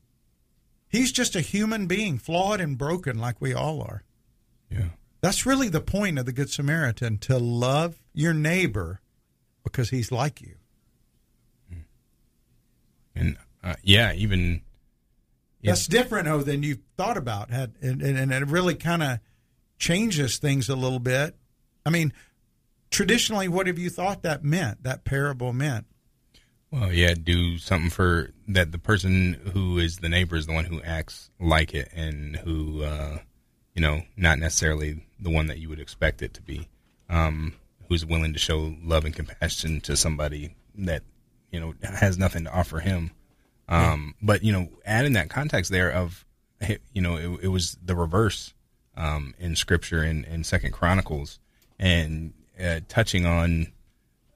He's 0.88 1.10
just 1.10 1.34
a 1.34 1.40
human 1.40 1.86
being, 1.86 2.16
flawed 2.18 2.60
and 2.60 2.78
broken 2.78 3.18
like 3.18 3.40
we 3.40 3.52
all 3.52 3.82
are. 3.82 4.04
Yeah. 4.70 4.90
That's 5.20 5.44
really 5.44 5.68
the 5.68 5.80
point 5.80 6.18
of 6.18 6.26
the 6.26 6.32
Good 6.32 6.50
Samaritan 6.50 7.18
to 7.18 7.38
love 7.38 8.00
your 8.14 8.32
neighbor 8.32 9.00
because 9.70 9.90
he's 9.90 10.10
like 10.10 10.40
you. 10.40 10.54
And 13.14 13.36
uh, 13.64 13.74
yeah, 13.82 14.12
even 14.12 14.62
that's 15.62 15.88
different 15.88 16.28
oh 16.28 16.42
than 16.42 16.62
you 16.62 16.78
thought 16.96 17.16
about 17.16 17.50
had 17.50 17.74
and, 17.82 18.00
and, 18.00 18.16
and 18.16 18.32
it 18.32 18.46
really 18.46 18.76
kind 18.76 19.02
of 19.02 19.18
changes 19.78 20.38
things 20.38 20.68
a 20.68 20.76
little 20.76 21.00
bit. 21.00 21.36
I 21.84 21.90
mean, 21.90 22.12
traditionally, 22.90 23.48
what 23.48 23.66
have 23.66 23.78
you 23.78 23.90
thought 23.90 24.22
that 24.22 24.44
meant? 24.44 24.84
That 24.84 25.04
parable 25.04 25.52
meant? 25.52 25.86
Well, 26.70 26.92
yeah, 26.92 27.14
do 27.14 27.56
something 27.58 27.90
for 27.90 28.30
that. 28.48 28.72
The 28.72 28.78
person 28.78 29.34
who 29.54 29.78
is 29.78 29.98
the 29.98 30.08
neighbor 30.08 30.36
is 30.36 30.46
the 30.46 30.52
one 30.52 30.66
who 30.66 30.82
acts 30.82 31.30
like 31.40 31.74
it, 31.74 31.88
and 31.94 32.36
who, 32.36 32.82
uh, 32.82 33.18
you 33.74 33.80
know, 33.80 34.02
not 34.16 34.38
necessarily 34.38 35.06
the 35.18 35.30
one 35.30 35.46
that 35.46 35.58
you 35.58 35.70
would 35.70 35.80
expect 35.80 36.20
it 36.20 36.34
to 36.34 36.42
be. 36.42 36.68
Um, 37.08 37.54
who's 37.88 38.04
willing 38.04 38.32
to 38.32 38.38
show 38.38 38.74
love 38.82 39.04
and 39.04 39.14
compassion 39.14 39.80
to 39.82 39.96
somebody 39.96 40.54
that 40.74 41.02
you 41.50 41.60
know 41.60 41.74
has 41.82 42.18
nothing 42.18 42.44
to 42.44 42.52
offer 42.52 42.80
him. 42.80 43.10
Um, 43.68 44.14
yeah. 44.20 44.26
But 44.26 44.44
you 44.44 44.52
know, 44.52 44.68
adding 44.84 45.14
that 45.14 45.30
context 45.30 45.70
there 45.70 45.90
of, 45.90 46.24
you 46.92 47.02
know, 47.02 47.16
it, 47.16 47.44
it 47.44 47.48
was 47.48 47.76
the 47.82 47.96
reverse 47.96 48.54
um, 48.96 49.34
in 49.38 49.56
Scripture 49.56 50.02
in, 50.02 50.24
in 50.24 50.44
Second 50.44 50.72
Chronicles, 50.72 51.38
and 51.78 52.32
uh, 52.62 52.80
touching 52.88 53.26
on 53.26 53.68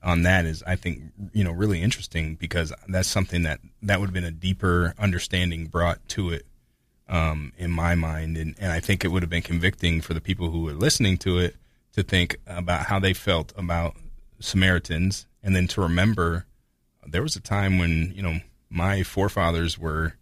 on 0.03 0.23
that 0.23 0.45
is 0.45 0.63
I 0.67 0.77
think 0.77 1.03
you 1.33 1.45
know 1.45 1.53
really 1.53 1.81
interesting 1.81 2.35
because 2.35 2.73
that's 2.89 3.09
something 3.09 3.43
that 3.45 3.61
that 3.83 4.01
would 4.01 4.07
have 4.07 4.15
been 4.15 4.25
a 4.25 4.31
deeper 4.31 4.95
understanding 4.99 5.67
brought 5.67 6.07
to 6.11 6.31
it 6.31 6.47
um, 7.09 7.53
in 7.57 7.71
my 7.71 7.95
mind 7.95 8.37
and, 8.37 8.55
and 8.59 8.73
I 8.73 8.81
think 8.81 9.05
it 9.05 9.09
would 9.09 9.23
have 9.23 9.31
been 9.31 9.43
convicting 9.43 10.01
for 10.01 10.15
the 10.15 10.21
people 10.21 10.51
who 10.51 10.63
were 10.63 10.73
listening 10.73 11.19
to 11.19 11.39
it 11.39 11.57
to 11.93 12.03
think 12.03 12.37
about 12.47 12.87
how 12.87 12.99
they 12.99 13.13
felt 13.13 13.53
about 13.57 13.97
Samaritans 14.41 15.27
and 15.43 15.55
then 15.55 15.67
to 15.69 15.81
remember 15.81 16.47
there 17.07 17.23
was 17.23 17.37
a 17.37 17.41
time 17.41 17.79
when 17.79 18.13
you 18.15 18.23
know 18.23 18.39
my 18.71 19.03
forefathers 19.03 19.79
were 19.79 20.15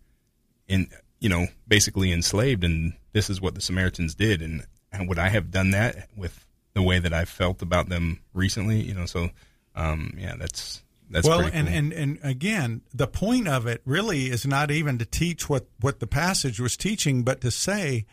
in 0.68 0.88
you 1.20 1.28
know 1.28 1.46
basically 1.68 2.12
enslaved 2.12 2.64
and 2.64 2.94
this 3.12 3.30
is 3.30 3.40
what 3.40 3.54
the 3.54 3.60
Samaritans 3.60 4.14
did 4.14 4.42
and 4.42 4.64
would 5.08 5.18
I 5.18 5.28
have 5.28 5.50
done 5.50 5.70
that 5.70 6.08
with 6.16 6.44
the 6.74 6.82
way 6.82 6.98
that 6.98 7.12
I 7.12 7.24
felt 7.24 7.62
about 7.62 7.88
them 7.88 8.20
recently. 8.34 8.80
You 8.80 8.94
know, 8.94 9.06
so 9.06 9.30
um, 9.74 10.14
yeah, 10.18 10.34
that's 10.38 10.82
that's 11.10 11.26
well, 11.26 11.42
cool. 11.42 11.50
and, 11.52 11.68
and 11.68 11.92
and 11.92 12.18
again, 12.22 12.82
the 12.94 13.06
point 13.06 13.48
of 13.48 13.66
it 13.66 13.82
really 13.84 14.26
is 14.26 14.46
not 14.46 14.70
even 14.70 14.98
to 14.98 15.04
teach 15.04 15.48
what 15.48 15.66
what 15.80 16.00
the 16.00 16.06
passage 16.06 16.60
was 16.60 16.76
teaching, 16.76 17.22
but 17.22 17.40
to 17.40 17.50
say 17.50 18.06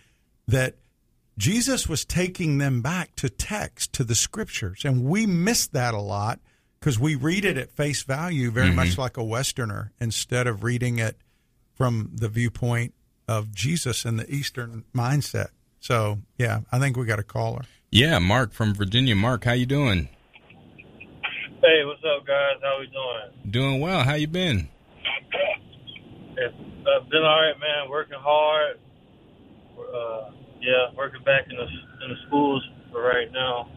that 0.47 0.75
Jesus 1.37 1.87
was 1.87 2.03
taking 2.03 2.57
them 2.57 2.81
back 2.81 3.15
to 3.17 3.29
text 3.29 3.93
to 3.93 4.03
the 4.03 4.15
scriptures, 4.15 4.83
and 4.83 5.03
we 5.03 5.25
miss 5.25 5.67
that 5.67 5.93
a 5.93 5.99
lot 5.99 6.39
because 6.79 6.99
we 6.99 7.15
read 7.15 7.45
it 7.45 7.57
at 7.57 7.71
face 7.71 8.03
value, 8.03 8.49
very 8.49 8.67
mm-hmm. 8.67 8.75
much 8.77 8.97
like 8.97 9.17
a 9.17 9.23
Westerner, 9.23 9.91
instead 9.99 10.47
of 10.47 10.63
reading 10.63 10.99
it 10.99 11.17
from 11.75 12.11
the 12.13 12.27
viewpoint 12.27 12.93
of 13.27 13.53
Jesus 13.53 14.05
and 14.05 14.19
the 14.19 14.29
Eastern 14.33 14.83
mindset. 14.95 15.49
So, 15.79 16.19
yeah, 16.37 16.61
I 16.71 16.79
think 16.79 16.97
we 16.97 17.05
got 17.05 17.19
a 17.19 17.23
caller. 17.23 17.63
Yeah, 17.91 18.19
Mark 18.19 18.51
from 18.51 18.73
Virginia. 18.73 19.15
Mark, 19.15 19.43
how 19.43 19.53
you 19.53 19.65
doing? 19.65 20.09
Hey, 21.61 21.83
what's 21.85 22.01
up, 22.03 22.25
guys? 22.25 22.55
How 22.61 22.79
we 22.79 22.87
doing? 22.87 23.51
Doing 23.51 23.79
well. 23.79 24.03
How 24.03 24.13
you 24.13 24.27
been? 24.27 24.69
It's 26.35 26.55
uh, 26.55 27.03
been 27.09 27.23
all 27.23 27.41
right, 27.41 27.59
man. 27.59 27.89
Working 27.89 28.19
hard. 28.19 28.79
Uh, 29.77 30.31
yeah, 30.61 30.91
working 30.95 31.23
back 31.23 31.45
in 31.49 31.57
the 31.57 31.63
in 31.63 32.09
the 32.09 32.19
schools 32.27 32.67
for 32.91 33.01
right 33.01 33.31
now. 33.31 33.69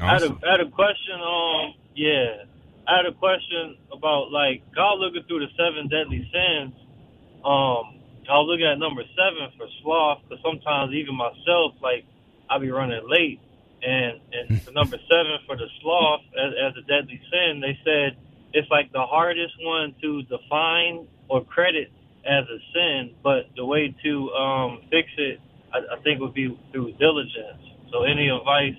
Awesome. 0.00 0.02
I, 0.02 0.12
had 0.12 0.22
a, 0.22 0.30
I 0.46 0.50
had 0.50 0.60
a 0.60 0.70
question. 0.70 1.14
Um, 1.20 1.74
yeah, 1.94 2.44
I 2.86 2.96
had 2.96 3.06
a 3.06 3.12
question 3.12 3.76
about 3.92 4.30
like 4.30 4.62
God 4.74 4.98
looking 4.98 5.22
through 5.28 5.40
the 5.40 5.52
seven 5.56 5.88
deadly 5.88 6.28
sins. 6.32 6.74
Um, 7.44 8.00
I 8.24 8.40
was 8.40 8.48
looking 8.48 8.66
at 8.66 8.78
number 8.78 9.02
seven 9.14 9.52
for 9.58 9.66
sloth 9.82 10.22
because 10.24 10.42
sometimes 10.42 10.94
even 10.94 11.14
myself, 11.14 11.76
like, 11.82 12.06
I'll 12.48 12.60
be 12.60 12.70
running 12.70 13.04
late 13.08 13.40
and 13.82 14.20
and 14.32 14.60
the 14.64 14.72
number 14.72 14.96
seven 15.08 15.38
for 15.46 15.56
the 15.56 15.68
sloth 15.80 16.22
as, 16.32 16.52
as 16.56 16.72
a 16.76 16.86
deadly 16.86 17.20
sin, 17.30 17.60
they 17.60 17.78
said 17.84 18.16
it's 18.52 18.70
like 18.70 18.92
the 18.92 19.04
hardest 19.04 19.54
one 19.60 19.94
to 20.00 20.22
define 20.22 21.06
or 21.28 21.44
credit 21.44 21.92
as 22.24 22.44
a 22.48 22.58
sin, 22.72 23.14
but 23.22 23.50
the 23.56 23.64
way 23.64 23.94
to 24.02 24.30
um, 24.32 24.80
fix 24.90 25.08
it, 25.18 25.40
I, 25.74 25.98
I 25.98 26.00
think, 26.02 26.20
would 26.20 26.34
be 26.34 26.54
through 26.72 26.94
diligence. 27.02 27.62
So, 27.90 28.04
any 28.04 28.30
advice 28.30 28.78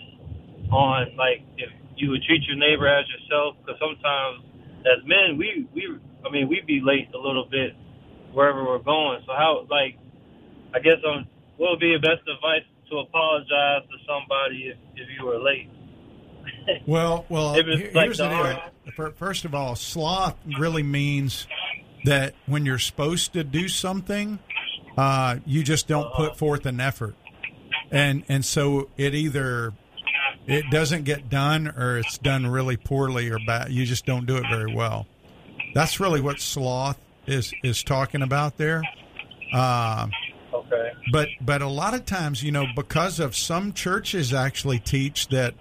on 0.72 1.16
like 1.20 1.44
if 1.60 1.70
you 1.98 2.10
would 2.12 2.24
treat 2.24 2.42
your 2.48 2.58
neighbor 2.58 2.88
as 2.88 3.06
yourself? 3.12 3.60
Because 3.60 3.80
sometimes, 3.80 4.48
as 4.88 5.04
men, 5.06 5.38
we 5.38 5.68
we 5.76 5.84
I 6.26 6.32
mean, 6.32 6.48
we 6.48 6.64
be 6.66 6.80
late 6.80 7.14
a 7.14 7.20
little 7.20 7.46
bit 7.52 7.76
wherever 8.32 8.64
we're 8.64 8.80
going. 8.80 9.20
So, 9.28 9.34
how 9.36 9.68
like 9.70 10.00
I 10.74 10.80
guess 10.80 11.04
um, 11.04 11.28
what 11.58 11.72
would 11.72 11.80
be 11.80 11.94
your 11.94 12.02
best 12.02 12.24
advice 12.28 12.64
to 12.90 13.00
apologize 13.00 13.82
to 13.90 13.98
somebody 14.08 14.70
if, 14.70 14.78
if 14.96 15.08
you 15.18 15.26
were 15.26 15.40
late. 15.40 15.70
well, 16.88 17.26
well, 17.30 17.54
here's 17.54 17.94
like 17.96 18.14
the 18.14 18.72
deal. 18.96 19.12
First 19.14 19.46
of 19.46 19.56
all, 19.56 19.76
sloth 19.76 20.38
really 20.60 20.84
means 20.84 21.48
that 22.06 22.36
when 22.46 22.66
you're 22.66 22.80
supposed 22.80 23.34
to 23.34 23.44
do 23.44 23.68
something, 23.68 24.40
uh, 24.98 25.38
you 25.46 25.64
just 25.64 25.88
don't 25.88 26.12
put 26.14 26.38
forth 26.38 26.66
an 26.66 26.80
effort, 26.80 27.16
and 27.92 28.24
and 28.30 28.44
so 28.46 28.90
it 28.98 29.14
either 29.16 29.74
it 30.48 30.66
doesn't 30.72 31.04
get 31.04 31.30
done 31.30 31.68
or 31.68 31.98
it's 31.98 32.18
done 32.20 32.46
really 32.48 32.78
poorly 32.78 33.30
or 33.30 33.38
bad. 33.46 33.72
You 33.72 33.86
just 33.86 34.06
don't 34.06 34.26
do 34.26 34.38
it 34.38 34.46
very 34.50 34.74
well. 34.74 35.08
That's 35.74 36.00
really 36.00 36.22
what 36.22 36.40
sloth 36.40 36.98
is 37.28 37.54
is 37.64 37.84
talking 37.84 38.22
about 38.22 38.58
there. 38.58 38.84
Uh, 39.54 40.08
Okay. 40.54 40.92
but 41.12 41.28
but 41.42 41.62
a 41.62 41.68
lot 41.68 41.94
of 41.94 42.06
times, 42.06 42.42
you 42.42 42.52
know, 42.52 42.66
because 42.78 43.20
of 43.20 43.36
some 43.36 43.74
churches 43.74 44.34
actually 44.34 44.80
teach 44.80 45.28
that 45.28 45.54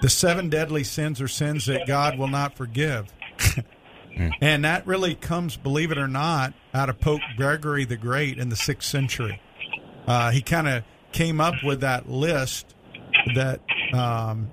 the 0.00 0.08
seven 0.08 0.48
deadly 0.48 0.84
sins 0.84 1.20
are 1.20 1.28
sins 1.28 1.66
that 1.66 1.86
God 1.86 2.18
will 2.18 2.26
not 2.28 2.56
forgive. 2.56 3.12
and 4.40 4.64
that 4.64 4.86
really 4.86 5.14
comes, 5.14 5.56
believe 5.56 5.90
it 5.90 5.98
or 5.98 6.08
not, 6.08 6.54
out 6.74 6.88
of 6.88 7.00
Pope 7.00 7.20
Gregory 7.36 7.84
the 7.84 7.96
Great 7.96 8.38
in 8.38 8.48
the 8.48 8.56
sixth 8.56 8.88
century. 8.88 9.40
Uh, 10.06 10.30
he 10.30 10.42
kind 10.42 10.68
of 10.68 10.84
came 11.12 11.40
up 11.40 11.54
with 11.64 11.80
that 11.80 12.08
list 12.08 12.74
that 13.34 13.60
um, 13.92 14.50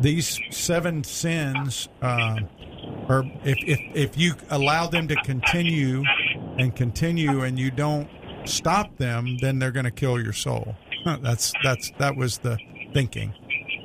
these 0.00 0.40
seven 0.50 1.04
sins, 1.04 1.88
um, 2.00 2.48
or 3.08 3.24
if, 3.44 3.58
if 3.66 3.80
if 3.94 4.18
you 4.18 4.34
allow 4.50 4.86
them 4.86 5.08
to 5.08 5.16
continue 5.24 6.02
and 6.58 6.74
continue, 6.74 7.42
and 7.42 7.58
you 7.58 7.70
don't 7.70 8.08
stop 8.44 8.96
them, 8.98 9.38
then 9.40 9.58
they're 9.58 9.70
going 9.70 9.84
to 9.84 9.90
kill 9.90 10.20
your 10.20 10.32
soul. 10.32 10.74
That's 11.20 11.52
that's 11.64 11.90
that 11.98 12.16
was 12.16 12.38
the 12.38 12.58
thinking. 12.92 13.34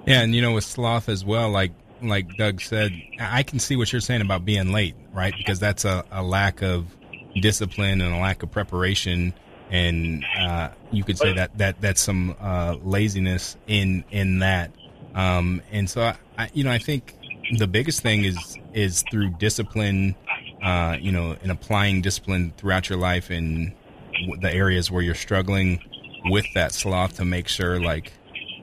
Yeah, 0.06 0.22
and 0.22 0.36
you 0.36 0.42
know 0.42 0.54
with 0.54 0.64
sloth 0.64 1.10
as 1.10 1.26
well, 1.26 1.50
like 1.50 1.72
like 2.02 2.36
Doug 2.38 2.62
said, 2.62 2.92
I 3.20 3.44
can 3.44 3.60
see 3.60 3.76
what 3.76 3.92
you're 3.92 4.02
saying 4.02 4.22
about 4.22 4.46
being 4.46 4.72
late, 4.72 4.96
right? 5.14 5.34
Because 5.38 5.60
that's 5.60 5.86
a, 5.86 6.04
a 6.12 6.24
lack 6.24 6.62
of 6.62 6.96
discipline 7.42 8.02
and 8.02 8.14
a 8.14 8.20
lack 8.20 8.44
of 8.44 8.52
preparation, 8.52 9.34
and 9.70 10.26
uh, 10.40 10.70
you 10.92 11.04
could 11.04 11.18
say 11.18 11.34
that 11.34 11.58
that 11.58 11.82
that's 11.82 12.02
some 12.02 12.36
uh, 12.40 12.76
laziness 12.84 13.58
in 13.68 14.04
in 14.12 14.40
that. 14.40 14.72
Um, 15.16 15.62
and 15.72 15.90
so, 15.90 16.02
I, 16.02 16.16
I, 16.38 16.50
you 16.54 16.64
know, 16.64 16.72
I 16.72 16.78
think 16.78 17.16
the 17.58 17.68
biggest 17.68 18.02
thing 18.02 18.24
is 18.24 18.58
is 18.74 19.04
through 19.12 19.32
discipline, 19.32 20.16
uh, 20.64 20.98
you 21.00 21.12
know, 21.12 21.36
and 21.42 21.52
applying 21.52 22.02
discipline 22.02 22.54
throughout 22.58 22.90
your 22.90 23.00
life 23.00 23.32
in 23.32 23.74
the 24.42 24.54
areas 24.54 24.90
where 24.92 25.02
you're 25.02 25.16
struggling 25.16 25.82
with 26.26 26.46
that 26.54 26.74
sloth 26.74 27.18
to 27.18 27.26
make 27.26 27.48
sure, 27.48 27.80
like, 27.80 28.12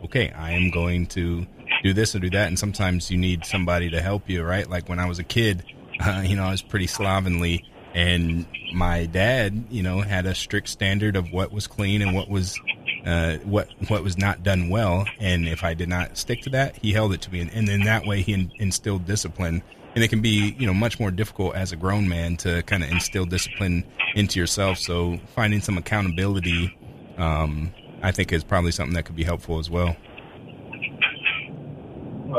okay, 0.04 0.30
I 0.32 0.52
am 0.52 0.70
going 0.70 1.06
to 1.08 1.46
do 1.84 1.92
this 1.92 2.16
or 2.16 2.18
do 2.18 2.30
that. 2.30 2.48
And 2.48 2.58
sometimes 2.58 3.10
you 3.10 3.18
need 3.18 3.44
somebody 3.44 3.90
to 3.90 4.00
help 4.00 4.28
you, 4.28 4.42
right? 4.42 4.68
Like 4.68 4.88
when 4.88 4.98
I 4.98 5.06
was 5.06 5.18
a 5.18 5.24
kid, 5.24 5.62
uh, 6.00 6.24
you 6.26 6.34
know, 6.34 6.44
I 6.44 6.50
was 6.50 6.62
pretty 6.62 6.88
slovenly. 6.88 7.64
And 7.94 8.46
my 8.72 9.06
dad, 9.06 9.66
you 9.70 9.84
know, 9.84 10.00
had 10.00 10.26
a 10.26 10.34
strict 10.34 10.68
standard 10.68 11.14
of 11.14 11.30
what 11.30 11.52
was 11.52 11.68
clean 11.68 12.02
and 12.02 12.12
what 12.12 12.28
was 12.28 12.58
uh, 13.06 13.36
what 13.44 13.68
what 13.86 14.02
was 14.02 14.18
not 14.18 14.42
done 14.42 14.68
well. 14.68 15.04
And 15.20 15.46
if 15.46 15.62
I 15.62 15.74
did 15.74 15.88
not 15.88 16.18
stick 16.18 16.40
to 16.42 16.50
that, 16.50 16.76
he 16.78 16.92
held 16.92 17.12
it 17.12 17.20
to 17.22 17.32
me. 17.32 17.40
And, 17.40 17.52
and 17.52 17.68
in 17.68 17.82
that 17.84 18.04
way, 18.04 18.22
he 18.22 18.32
in, 18.32 18.50
instilled 18.58 19.06
discipline. 19.06 19.62
And 19.94 20.02
it 20.02 20.08
can 20.08 20.22
be, 20.22 20.56
you 20.58 20.66
know, 20.66 20.74
much 20.74 20.98
more 20.98 21.12
difficult 21.12 21.54
as 21.54 21.70
a 21.70 21.76
grown 21.76 22.08
man 22.08 22.36
to 22.38 22.64
kind 22.64 22.82
of 22.82 22.90
instill 22.90 23.26
discipline 23.26 23.84
into 24.16 24.40
yourself. 24.40 24.78
So 24.78 25.20
finding 25.36 25.60
some 25.60 25.78
accountability, 25.78 26.76
um, 27.16 27.72
I 28.02 28.10
think, 28.10 28.32
is 28.32 28.42
probably 28.42 28.72
something 28.72 28.94
that 28.94 29.04
could 29.04 29.14
be 29.14 29.22
helpful 29.22 29.60
as 29.60 29.70
well. 29.70 29.94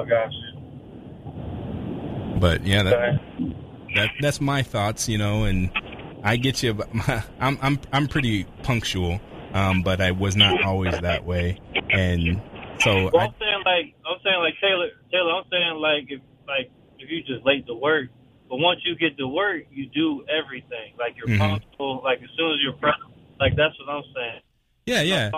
You. 0.04 2.40
But 2.40 2.66
yeah, 2.66 2.84
that, 2.84 3.20
that 3.96 4.10
that's 4.20 4.42
my 4.42 4.62
thoughts, 4.62 5.08
you 5.08 5.18
know, 5.18 5.46
and 5.46 5.70
I 6.24 6.38
get 6.38 6.62
you. 6.64 6.74
My, 6.92 7.24
I'm 7.40 7.58
I'm 7.62 7.80
I'm 7.94 8.08
pretty 8.08 8.46
punctual, 8.64 9.20
um, 9.54 9.84
but 9.84 10.02
I 10.02 10.12
was 10.12 10.36
not 10.36 10.64
always 10.64 11.00
that 11.00 11.26
way, 11.26 11.60
and 11.90 12.42
so 12.80 13.10
Well, 13.14 13.20
I, 13.20 13.26
I'm 13.26 13.34
saying 13.40 13.62
like 13.66 13.94
I'm 14.06 14.18
saying 14.24 14.40
like 14.40 14.56
Taylor 14.62 14.90
Taylor. 15.12 15.32
I'm 15.32 15.44
saying 15.50 15.76
like 15.76 16.06
if 16.10 16.22
like 16.48 16.70
if 17.00 17.10
you 17.10 17.24
just 17.24 17.46
late 17.46 17.66
to 17.68 17.74
work, 17.74 18.10
but 18.50 18.58
once 18.58 18.82
you 18.84 18.96
get 18.96 19.18
to 19.18 19.28
work, 19.28 19.64
you 19.72 19.88
do 19.88 20.26
everything. 20.28 20.94
Like 21.00 21.16
you're 21.16 21.28
Mhm. 21.28 21.40
punctual. 21.40 22.02
Like 22.04 22.22
as 22.22 22.30
soon 22.38 22.52
as 22.52 22.58
you're. 22.62 22.76
Like 23.40 23.56
that's 23.56 23.78
what 23.80 23.90
I'm 23.90 24.04
saying. 24.16 24.42
yeah, 24.86 25.02
yeah, 25.02 25.30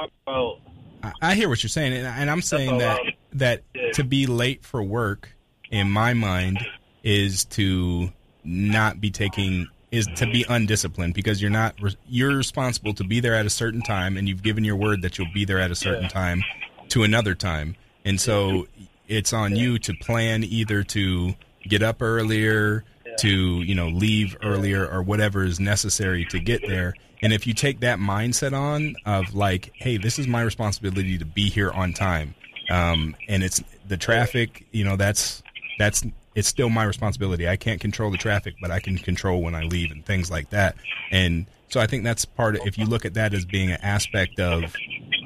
I, 1.03 1.13
I 1.21 1.35
hear 1.35 1.49
what 1.49 1.63
you're 1.63 1.69
saying, 1.69 1.93
and, 1.93 2.05
and 2.05 2.29
I'm 2.29 2.43
saying 2.43 2.77
that. 2.77 2.99
That 3.34 3.63
to 3.93 4.03
be 4.03 4.25
late 4.25 4.63
for 4.63 4.82
work, 4.82 5.30
in 5.69 5.89
my 5.91 6.13
mind, 6.13 6.65
is 7.03 7.45
to 7.45 8.11
not 8.43 9.01
be 9.01 9.11
taking 9.11 9.67
is 9.89 10.07
to 10.15 10.25
be 10.25 10.45
undisciplined 10.49 11.13
because 11.13 11.41
you're 11.41 11.51
not 11.51 11.75
you're 12.07 12.36
responsible 12.36 12.93
to 12.93 13.03
be 13.03 13.19
there 13.19 13.36
at 13.36 13.45
a 13.45 13.49
certain 13.49 13.82
time, 13.82 14.17
and 14.17 14.28
you've 14.28 14.43
given 14.43 14.63
your 14.63 14.75
word 14.75 15.01
that 15.01 15.17
you'll 15.17 15.32
be 15.34 15.45
there 15.45 15.59
at 15.59 15.71
a 15.71 15.75
certain 15.75 16.09
time 16.09 16.43
to 16.89 17.03
another 17.03 17.36
time, 17.36 17.75
and 18.03 18.19
so 18.19 18.67
it's 19.07 19.34
on 19.34 19.55
you 19.55 19.80
to 19.80 19.93
plan 19.93 20.43
either 20.43 20.84
to 20.84 21.34
get 21.67 21.82
up 21.82 22.01
earlier 22.01 22.84
to 23.19 23.30
you 23.61 23.75
know 23.75 23.88
leave 23.88 24.38
earlier 24.43 24.88
or 24.88 25.01
whatever 25.01 25.43
is 25.43 25.59
necessary 25.59 26.25
to 26.25 26.39
get 26.39 26.61
there. 26.67 26.93
And 27.21 27.34
if 27.34 27.47
you 27.47 27.53
take 27.55 27.80
that 27.80 27.97
mindset 27.97 28.53
on 28.53 28.95
of 29.05 29.34
like 29.34 29.71
hey 29.75 29.97
this 29.97 30.19
is 30.19 30.28
my 30.28 30.41
responsibility 30.41 31.17
to 31.17 31.25
be 31.25 31.49
here 31.49 31.71
on 31.71 31.93
time 31.93 32.36
um, 32.70 33.15
and 33.28 33.43
it's 33.43 33.63
the 33.88 33.97
traffic 33.97 34.65
you 34.72 34.84
know 34.84 34.95
that's 34.95 35.43
that's 35.80 36.03
it's 36.36 36.47
still 36.47 36.70
my 36.70 36.84
responsibility 36.84 37.47
i 37.47 37.55
can't 37.55 37.82
control 37.82 38.11
the 38.11 38.18
traffic 38.18 38.55
but 38.61 38.72
i 38.72 38.80
can 38.80 38.97
control 38.97 39.41
when 39.41 39.55
i 39.55 39.63
leave 39.63 39.91
and 39.91 40.05
things 40.05 40.30
like 40.30 40.49
that 40.49 40.76
and 41.11 41.45
so 41.70 41.80
i 41.80 41.88
think 41.88 42.03
that's 42.03 42.26
part 42.26 42.55
of 42.55 42.65
if 42.65 42.78
you 42.78 42.86
look 42.86 43.05
at 43.05 43.13
that 43.13 43.34
as 43.34 43.45
being 43.45 43.72
an 43.72 43.80
aspect 43.82 44.39
of 44.39 44.63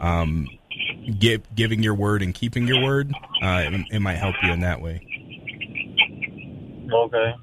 um, 0.01 0.47
give, 1.19 1.43
giving 1.55 1.83
your 1.83 1.93
word 1.93 2.21
and 2.21 2.33
keeping 2.33 2.67
your 2.67 2.83
word 2.83 3.11
uh, 3.41 3.63
it, 3.65 3.85
it 3.91 3.99
might 3.99 4.15
help 4.15 4.35
you 4.43 4.51
in 4.51 4.61
that 4.61 4.81
way 4.81 5.05
okay. 6.93 7.33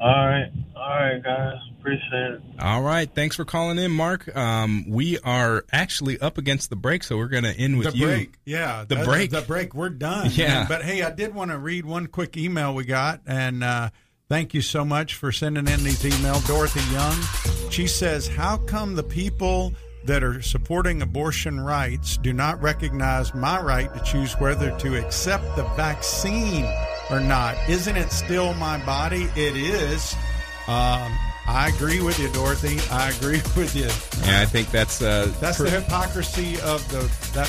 All 0.00 0.26
right, 0.26 0.50
all 0.76 0.88
right, 0.88 1.22
guys. 1.22 1.54
Appreciate 1.84 2.30
it. 2.32 2.40
All 2.60 2.80
right. 2.80 3.14
Thanks 3.14 3.36
for 3.36 3.44
calling 3.44 3.76
in, 3.78 3.90
Mark. 3.90 4.34
Um, 4.34 4.86
we 4.88 5.18
are 5.18 5.66
actually 5.70 6.18
up 6.18 6.38
against 6.38 6.70
the 6.70 6.76
break, 6.76 7.02
so 7.04 7.18
we're 7.18 7.28
going 7.28 7.44
to 7.44 7.52
end 7.52 7.76
with 7.76 7.92
the 7.92 7.98
you. 7.98 8.06
break, 8.06 8.34
yeah, 8.46 8.86
The 8.88 8.94
that- 8.94 9.04
break. 9.04 9.30
the 9.30 9.42
break. 9.42 9.74
We're 9.74 9.90
done. 9.90 10.30
Yeah. 10.32 10.64
but 10.66 10.82
hey, 10.82 11.02
I 11.02 11.10
did 11.10 11.34
want 11.34 11.50
to 11.50 11.58
read 11.58 11.84
one 11.84 12.06
quick 12.06 12.38
email 12.38 12.74
we 12.74 12.84
got, 12.86 13.20
and 13.26 13.62
uh, 13.62 13.90
thank 14.30 14.54
you 14.54 14.62
so 14.62 14.82
much 14.86 15.14
for 15.16 15.30
sending 15.30 15.68
in 15.68 15.84
these 15.84 16.02
emails, 16.04 16.46
Dorothy 16.46 16.80
Young. 16.90 17.70
She 17.70 17.86
says, 17.86 18.28
"How 18.28 18.56
come 18.56 18.94
the 18.94 19.02
people?" 19.04 19.74
That 20.06 20.22
are 20.22 20.42
supporting 20.42 21.00
abortion 21.00 21.58
rights 21.58 22.18
do 22.18 22.34
not 22.34 22.60
recognize 22.60 23.32
my 23.34 23.58
right 23.58 23.90
to 23.94 24.00
choose 24.00 24.34
whether 24.34 24.70
to 24.80 24.96
accept 25.02 25.56
the 25.56 25.62
vaccine 25.78 26.66
or 27.08 27.20
not. 27.20 27.56
Isn't 27.70 27.96
it 27.96 28.12
still 28.12 28.52
my 28.52 28.76
body? 28.84 29.22
It 29.34 29.56
is. 29.56 30.14
Um, 30.68 31.10
I 31.46 31.68
agree 31.68 32.00
with 32.00 32.18
you, 32.18 32.28
Dorothy. 32.32 32.78
I 32.90 33.10
agree 33.10 33.40
with 33.56 33.74
you. 33.76 33.84
Yeah, 34.26 34.40
I 34.40 34.46
think 34.46 34.70
that's 34.70 35.02
uh, 35.02 35.32
That's 35.40 35.58
per- 35.58 35.64
the 35.64 35.70
hypocrisy 35.80 36.54
of 36.60 36.86
the 36.90 37.00
that 37.34 37.48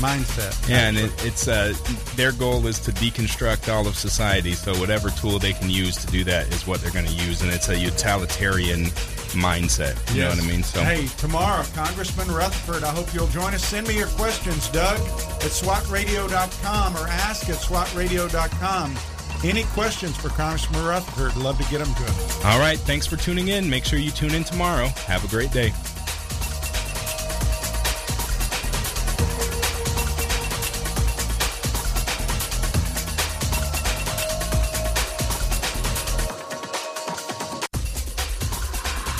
mindset. 0.00 0.68
yeah, 0.68 0.88
and 0.88 0.96
it, 0.96 1.12
it's 1.24 1.46
uh, 1.48 1.74
their 2.16 2.32
goal 2.32 2.66
is 2.66 2.78
to 2.80 2.92
deconstruct 2.92 3.72
all 3.72 3.86
of 3.86 3.96
society. 3.96 4.52
So 4.52 4.74
whatever 4.78 5.10
tool 5.10 5.38
they 5.38 5.52
can 5.52 5.68
use 5.70 5.96
to 5.96 6.06
do 6.06 6.22
that 6.24 6.48
is 6.54 6.66
what 6.66 6.80
they're 6.80 6.90
going 6.92 7.06
to 7.06 7.12
use, 7.12 7.42
and 7.42 7.50
it's 7.50 7.68
a 7.68 7.78
utilitarian 7.78 8.84
mindset. 9.32 9.96
You 10.14 10.22
know 10.22 10.30
what 10.30 10.42
I 10.42 10.46
mean? 10.46 10.62
So 10.62 10.82
hey, 10.82 11.06
tomorrow, 11.18 11.64
Congressman 11.74 12.28
Rutherford, 12.28 12.82
I 12.84 12.90
hope 12.92 13.12
you'll 13.14 13.26
join 13.28 13.54
us. 13.54 13.64
Send 13.64 13.88
me 13.88 13.96
your 13.96 14.08
questions, 14.08 14.68
Doug, 14.68 14.98
at 14.98 15.50
swatradio.com 15.52 16.96
or 16.96 17.06
ask 17.08 17.48
at 17.48 17.56
swatradio.com. 17.56 18.96
Any 19.42 19.64
questions 19.64 20.16
for 20.16 20.28
Congressman 20.28 20.84
Rutherford? 20.84 21.34
Love 21.36 21.56
to 21.58 21.70
get 21.70 21.78
them 21.78 21.94
to 21.94 22.02
him. 22.02 22.46
all 22.46 22.58
right. 22.58 22.78
Thanks 22.78 23.06
for 23.06 23.16
tuning 23.16 23.48
in. 23.48 23.68
Make 23.68 23.84
sure 23.84 23.98
you 23.98 24.10
tune 24.10 24.34
in 24.34 24.44
tomorrow. 24.44 24.88
Have 25.06 25.24
a 25.24 25.28
great 25.28 25.50
day. 25.50 25.72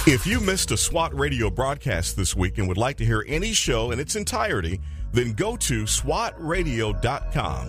If 0.06 0.26
you 0.26 0.40
missed 0.40 0.72
a 0.72 0.76
SWAT 0.76 1.16
radio 1.16 1.50
broadcast 1.50 2.16
this 2.16 2.34
week 2.34 2.58
and 2.58 2.66
would 2.66 2.76
like 2.76 2.96
to 2.96 3.04
hear 3.04 3.24
any 3.28 3.52
show 3.52 3.92
in 3.92 4.00
its 4.00 4.16
entirety, 4.16 4.80
then 5.12 5.34
go 5.34 5.56
to 5.58 5.84
SWATradio.com. 5.84 7.68